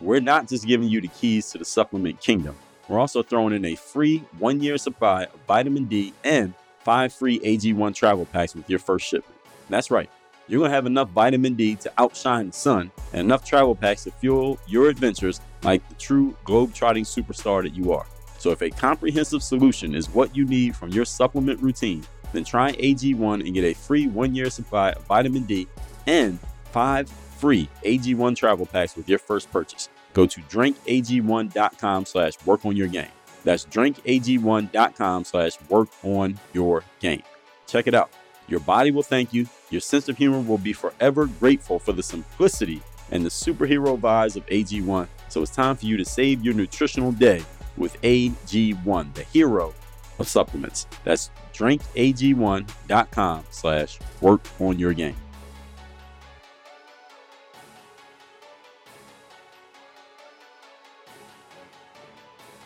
We're 0.01 0.21
not 0.21 0.47
just 0.47 0.69
giving 0.69 0.87
you 0.87 1.01
the 1.01 1.09
keys 1.09 1.51
to 1.51 1.59
the 1.59 1.65
supplement 1.65 2.21
kingdom, 2.21 2.55
we're 2.87 3.01
also 3.01 3.25
throwing 3.25 3.55
in 3.55 3.65
a 3.65 3.75
free 3.75 4.19
one 4.39 4.61
year 4.61 4.79
supply 4.79 5.25
of 5.25 5.41
vitamin 5.49 5.87
D 5.87 6.13
and 6.23 6.55
five 6.79 7.13
free 7.13 7.41
AG1 7.41 7.93
travel 7.93 8.27
packs 8.27 8.55
with 8.55 8.71
your 8.71 8.79
first 8.79 9.05
shipment. 9.05 9.35
That's 9.69 9.91
right, 9.91 10.09
you're 10.47 10.61
going 10.61 10.71
to 10.71 10.77
have 10.77 10.87
enough 10.87 11.09
vitamin 11.11 11.55
D 11.55 11.75
to 11.75 11.93
outshine 11.99 12.47
the 12.47 12.53
sun 12.53 12.93
and 13.13 13.23
enough 13.23 13.45
travel 13.45 13.75
packs 13.75 14.05
to 14.05 14.13
fuel 14.13 14.61
your 14.69 14.91
adventures 14.91 15.41
like 15.65 15.89
the 15.89 15.97
true 15.97 16.37
globe-trotting 16.45 17.03
superstar 17.03 17.65
that 17.65 17.75
you 17.75 17.93
are. 17.93 18.07
So 18.45 18.51
if 18.51 18.61
a 18.61 18.69
comprehensive 18.69 19.43
solution 19.43 19.95
is 19.95 20.11
what 20.11 20.37
you 20.37 20.45
need 20.45 20.77
from 20.77 20.91
your 20.91 21.07
supplement 21.07 21.63
routine, 21.63 22.05
then 22.35 22.45
try 22.45 22.73
AG1 22.73 23.41
and 23.43 23.55
get 23.55 23.65
a 23.65 23.73
free 23.73 24.07
one-year 24.07 24.51
supply 24.51 24.91
of 24.91 25.03
vitamin 25.05 25.45
D 25.45 25.67
and 26.07 26.39
five 26.65 27.09
free 27.09 27.71
AG1 27.87 28.37
travel 28.37 28.67
packs 28.67 28.97
with 28.97 29.09
your 29.09 29.19
first 29.19 29.51
purchase. 29.51 29.89
Go 30.13 30.27
to 30.27 30.43
drinkag1.com 30.43 32.05
slash 32.05 32.35
work 32.45 32.67
on 32.67 32.77
your 32.77 32.87
game. 32.87 33.09
That's 33.45 33.65
drinkag1.com 33.65 35.25
slash 35.25 35.53
work 35.71 35.89
on 36.03 36.39
your 36.53 36.85
game. 37.01 37.23
Check 37.67 37.87
it 37.87 37.95
out. 37.95 38.11
Your 38.47 38.61
body 38.61 38.91
will 38.91 39.03
thank 39.03 39.33
you. 39.33 39.49
Your 39.71 39.81
sense 39.81 40.11
of 40.11 40.19
humor 40.19 40.41
will 40.41 40.59
be 40.59 40.75
forever 40.75 41.25
grateful 41.41 41.79
for 41.79 41.93
the 41.93 42.03
simplicity 42.03 42.83
and 43.11 43.25
the 43.25 43.31
superhero 43.31 43.99
vibes 43.99 44.37
of 44.37 44.45
AG1. 44.49 45.09
So 45.31 45.41
it's 45.41 45.51
time 45.51 45.77
for 45.77 45.87
you 45.87 45.97
to 45.97 46.05
save 46.05 46.45
your 46.45 46.53
nutritional 46.53 47.11
day 47.11 47.43
with 47.77 48.01
AG1, 48.03 49.15
the 49.15 49.25
hero 49.25 49.75
of 50.19 50.29
supplements. 50.29 50.87
That's 51.05 51.31
drinkag1.com 51.53 53.45
slash 53.51 53.99
work 54.21 54.43
on 54.61 54.79
your 54.79 54.93
game. 54.93 55.17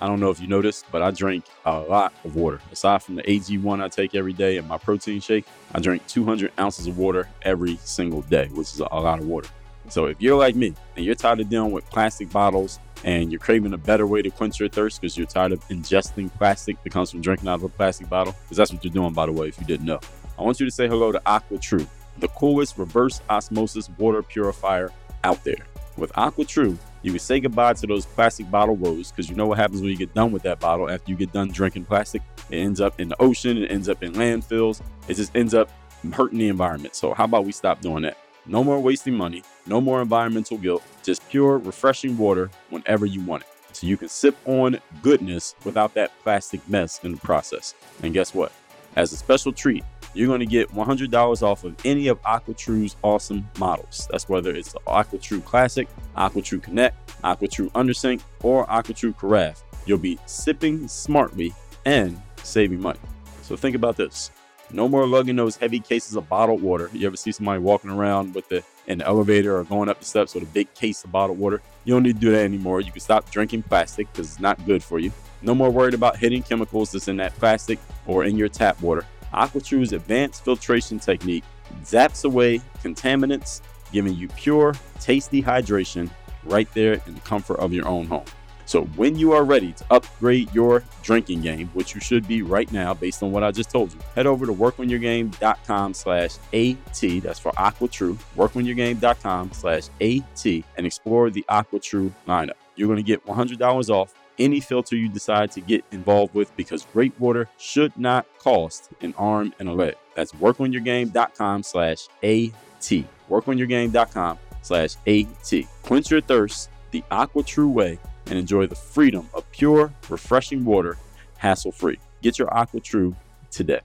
I 0.00 0.06
don't 0.06 0.20
know 0.20 0.30
if 0.30 0.40
you 0.40 0.46
noticed, 0.46 0.84
but 0.92 1.02
I 1.02 1.10
drink 1.10 1.44
a 1.64 1.80
lot 1.80 2.12
of 2.24 2.36
water. 2.36 2.60
Aside 2.70 3.02
from 3.02 3.16
the 3.16 3.22
AG1 3.24 3.82
I 3.82 3.88
take 3.88 4.14
every 4.14 4.32
day 4.32 4.56
and 4.56 4.68
my 4.68 4.78
protein 4.78 5.20
shake, 5.20 5.44
I 5.74 5.80
drink 5.80 6.06
200 6.06 6.52
ounces 6.58 6.86
of 6.86 6.98
water 6.98 7.28
every 7.42 7.76
single 7.78 8.22
day, 8.22 8.46
which 8.52 8.72
is 8.72 8.78
a 8.78 8.84
lot 8.84 9.18
of 9.18 9.26
water. 9.26 9.48
So 9.90 10.06
if 10.06 10.20
you're 10.20 10.36
like 10.36 10.54
me 10.54 10.74
and 10.96 11.04
you're 11.04 11.14
tired 11.14 11.40
of 11.40 11.48
dealing 11.48 11.72
with 11.72 11.88
plastic 11.90 12.30
bottles 12.30 12.78
and 13.04 13.30
you're 13.30 13.38
craving 13.38 13.72
a 13.72 13.78
better 13.78 14.06
way 14.06 14.22
to 14.22 14.30
quench 14.30 14.60
your 14.60 14.68
thirst 14.68 15.00
because 15.00 15.16
you're 15.16 15.26
tired 15.26 15.52
of 15.52 15.66
ingesting 15.68 16.32
plastic 16.34 16.82
that 16.82 16.90
comes 16.90 17.10
from 17.10 17.20
drinking 17.20 17.48
out 17.48 17.56
of 17.56 17.62
a 17.62 17.68
plastic 17.68 18.08
bottle, 18.08 18.34
because 18.42 18.56
that's 18.56 18.72
what 18.72 18.84
you're 18.84 18.92
doing, 18.92 19.12
by 19.12 19.26
the 19.26 19.32
way, 19.32 19.48
if 19.48 19.58
you 19.58 19.66
didn't 19.66 19.86
know, 19.86 20.00
I 20.38 20.42
want 20.42 20.60
you 20.60 20.66
to 20.66 20.72
say 20.72 20.88
hello 20.88 21.12
to 21.12 21.20
AquaTru, 21.20 21.86
the 22.18 22.28
coolest 22.28 22.76
reverse 22.76 23.20
osmosis 23.30 23.88
water 23.98 24.22
purifier 24.22 24.92
out 25.24 25.42
there. 25.44 25.66
With 25.96 26.12
AquaTru, 26.12 26.76
you 27.02 27.12
can 27.12 27.18
say 27.18 27.40
goodbye 27.40 27.72
to 27.74 27.86
those 27.86 28.06
plastic 28.06 28.50
bottle 28.50 28.76
woes 28.76 29.10
because 29.10 29.30
you 29.30 29.36
know 29.36 29.46
what 29.46 29.58
happens 29.58 29.80
when 29.80 29.90
you 29.90 29.96
get 29.96 30.14
done 30.14 30.32
with 30.32 30.42
that 30.42 30.60
bottle 30.60 30.90
after 30.90 31.10
you 31.10 31.16
get 31.16 31.32
done 31.32 31.48
drinking 31.48 31.84
plastic. 31.84 32.22
It 32.50 32.58
ends 32.58 32.80
up 32.80 33.00
in 33.00 33.08
the 33.08 33.20
ocean, 33.20 33.58
it 33.58 33.70
ends 33.70 33.88
up 33.88 34.02
in 34.02 34.12
landfills, 34.12 34.80
it 35.08 35.14
just 35.14 35.34
ends 35.36 35.54
up 35.54 35.70
hurting 36.12 36.38
the 36.38 36.48
environment. 36.48 36.94
So, 36.94 37.14
how 37.14 37.24
about 37.24 37.44
we 37.44 37.52
stop 37.52 37.80
doing 37.80 38.02
that? 38.02 38.16
No 38.50 38.64
more 38.64 38.80
wasting 38.80 39.14
money, 39.14 39.42
no 39.66 39.78
more 39.78 40.00
environmental 40.00 40.56
guilt, 40.56 40.82
just 41.02 41.28
pure, 41.28 41.58
refreshing 41.58 42.16
water 42.16 42.50
whenever 42.70 43.04
you 43.04 43.20
want 43.20 43.42
it. 43.42 43.76
So 43.76 43.86
you 43.86 43.98
can 43.98 44.08
sip 44.08 44.34
on 44.46 44.78
goodness 45.02 45.54
without 45.64 45.92
that 45.94 46.18
plastic 46.22 46.66
mess 46.66 47.04
in 47.04 47.12
the 47.12 47.18
process. 47.18 47.74
And 48.02 48.14
guess 48.14 48.34
what? 48.34 48.50
As 48.96 49.12
a 49.12 49.18
special 49.18 49.52
treat, 49.52 49.84
you're 50.14 50.28
going 50.28 50.40
to 50.40 50.46
get 50.46 50.70
$100 50.70 51.42
off 51.42 51.64
of 51.64 51.76
any 51.84 52.08
of 52.08 52.22
AquaTru's 52.22 52.96
awesome 53.02 53.46
models. 53.58 54.08
That's 54.10 54.30
whether 54.30 54.54
it's 54.54 54.72
the 54.72 54.80
AquaTru 54.80 55.44
Classic, 55.44 55.86
AquaTru 56.16 56.62
Connect, 56.62 57.22
AquaTru 57.22 57.70
Undersink, 57.72 58.22
or 58.42 58.66
AquaTru 58.66 59.16
Carafe. 59.18 59.62
You'll 59.84 59.98
be 59.98 60.18
sipping 60.24 60.88
smartly 60.88 61.54
and 61.84 62.20
saving 62.42 62.80
money. 62.80 63.00
So 63.42 63.56
think 63.56 63.76
about 63.76 63.98
this. 63.98 64.30
No 64.70 64.88
more 64.88 65.06
lugging 65.06 65.36
those 65.36 65.56
heavy 65.56 65.80
cases 65.80 66.16
of 66.16 66.28
bottled 66.28 66.60
water. 66.60 66.90
You 66.92 67.06
ever 67.06 67.16
see 67.16 67.32
somebody 67.32 67.60
walking 67.60 67.90
around 67.90 68.34
with 68.34 68.48
the 68.48 68.62
in 68.86 68.98
the 68.98 69.06
elevator 69.06 69.56
or 69.56 69.64
going 69.64 69.88
up 69.88 69.98
the 69.98 70.04
steps 70.04 70.34
with 70.34 70.42
a 70.42 70.46
big 70.46 70.72
case 70.74 71.04
of 71.04 71.12
bottled 71.12 71.38
water? 71.38 71.62
You 71.84 71.94
don't 71.94 72.02
need 72.02 72.16
to 72.16 72.20
do 72.20 72.30
that 72.32 72.44
anymore. 72.44 72.80
You 72.80 72.92
can 72.92 73.00
stop 73.00 73.30
drinking 73.30 73.62
plastic 73.62 74.12
because 74.12 74.32
it's 74.32 74.40
not 74.40 74.64
good 74.66 74.82
for 74.82 74.98
you. 74.98 75.10
No 75.40 75.54
more 75.54 75.70
worried 75.70 75.94
about 75.94 76.16
hitting 76.16 76.42
chemicals 76.42 76.92
that's 76.92 77.08
in 77.08 77.16
that 77.18 77.34
plastic 77.36 77.78
or 78.06 78.24
in 78.24 78.36
your 78.36 78.48
tap 78.48 78.80
water. 78.82 79.06
AquaTru's 79.32 79.92
advanced 79.92 80.44
filtration 80.44 80.98
technique 80.98 81.44
zaps 81.82 82.24
away 82.24 82.60
contaminants, 82.82 83.60
giving 83.92 84.14
you 84.14 84.28
pure, 84.28 84.74
tasty 85.00 85.42
hydration 85.42 86.10
right 86.44 86.68
there 86.74 87.00
in 87.06 87.14
the 87.14 87.20
comfort 87.20 87.58
of 87.58 87.72
your 87.72 87.86
own 87.86 88.06
home. 88.06 88.24
So 88.68 88.82
when 88.96 89.16
you 89.16 89.32
are 89.32 89.44
ready 89.44 89.72
to 89.72 89.84
upgrade 89.90 90.54
your 90.54 90.84
drinking 91.02 91.40
game, 91.40 91.68
which 91.72 91.94
you 91.94 92.02
should 92.02 92.28
be 92.28 92.42
right 92.42 92.70
now 92.70 92.92
based 92.92 93.22
on 93.22 93.32
what 93.32 93.42
I 93.42 93.50
just 93.50 93.70
told 93.70 93.94
you, 93.94 93.98
head 94.14 94.26
over 94.26 94.44
to 94.44 94.52
workonyourgame.com 94.52 95.94
slash 95.94 96.36
AT. 96.52 97.22
That's 97.22 97.38
for 97.38 97.50
AquaTru. 97.52 98.18
Workonyourgame.com 98.36 99.52
slash 99.52 99.84
AT 100.02 100.64
and 100.76 100.86
explore 100.86 101.30
the 101.30 101.46
AquaTru 101.48 102.12
lineup. 102.26 102.58
You're 102.76 102.88
going 102.88 102.98
to 102.98 103.02
get 103.02 103.24
$100 103.24 103.88
off 103.88 104.12
any 104.38 104.60
filter 104.60 104.96
you 104.96 105.08
decide 105.08 105.50
to 105.52 105.62
get 105.62 105.82
involved 105.90 106.34
with 106.34 106.54
because 106.54 106.84
great 106.92 107.18
water 107.18 107.48
should 107.56 107.96
not 107.96 108.26
cost 108.38 108.90
an 109.00 109.14
arm 109.16 109.54
and 109.60 109.70
a 109.70 109.72
leg. 109.72 109.96
That's 110.14 110.32
workonyourgame.com 110.32 111.62
slash 111.62 112.06
AT. 112.22 113.04
Workonyourgame.com 113.30 114.38
slash 114.60 114.96
AT. 115.06 115.52
Quench 115.84 116.10
your 116.10 116.20
thirst 116.20 116.68
the 116.90 117.02
AquaTru 117.10 117.70
way 117.70 117.98
and 118.28 118.38
enjoy 118.38 118.66
the 118.66 118.74
freedom 118.74 119.28
of 119.34 119.50
pure, 119.52 119.92
refreshing 120.08 120.64
water 120.64 120.96
hassle 121.36 121.72
free. 121.72 121.98
Get 122.22 122.38
your 122.38 122.48
AquaTru 122.48 123.14
today. 123.50 123.80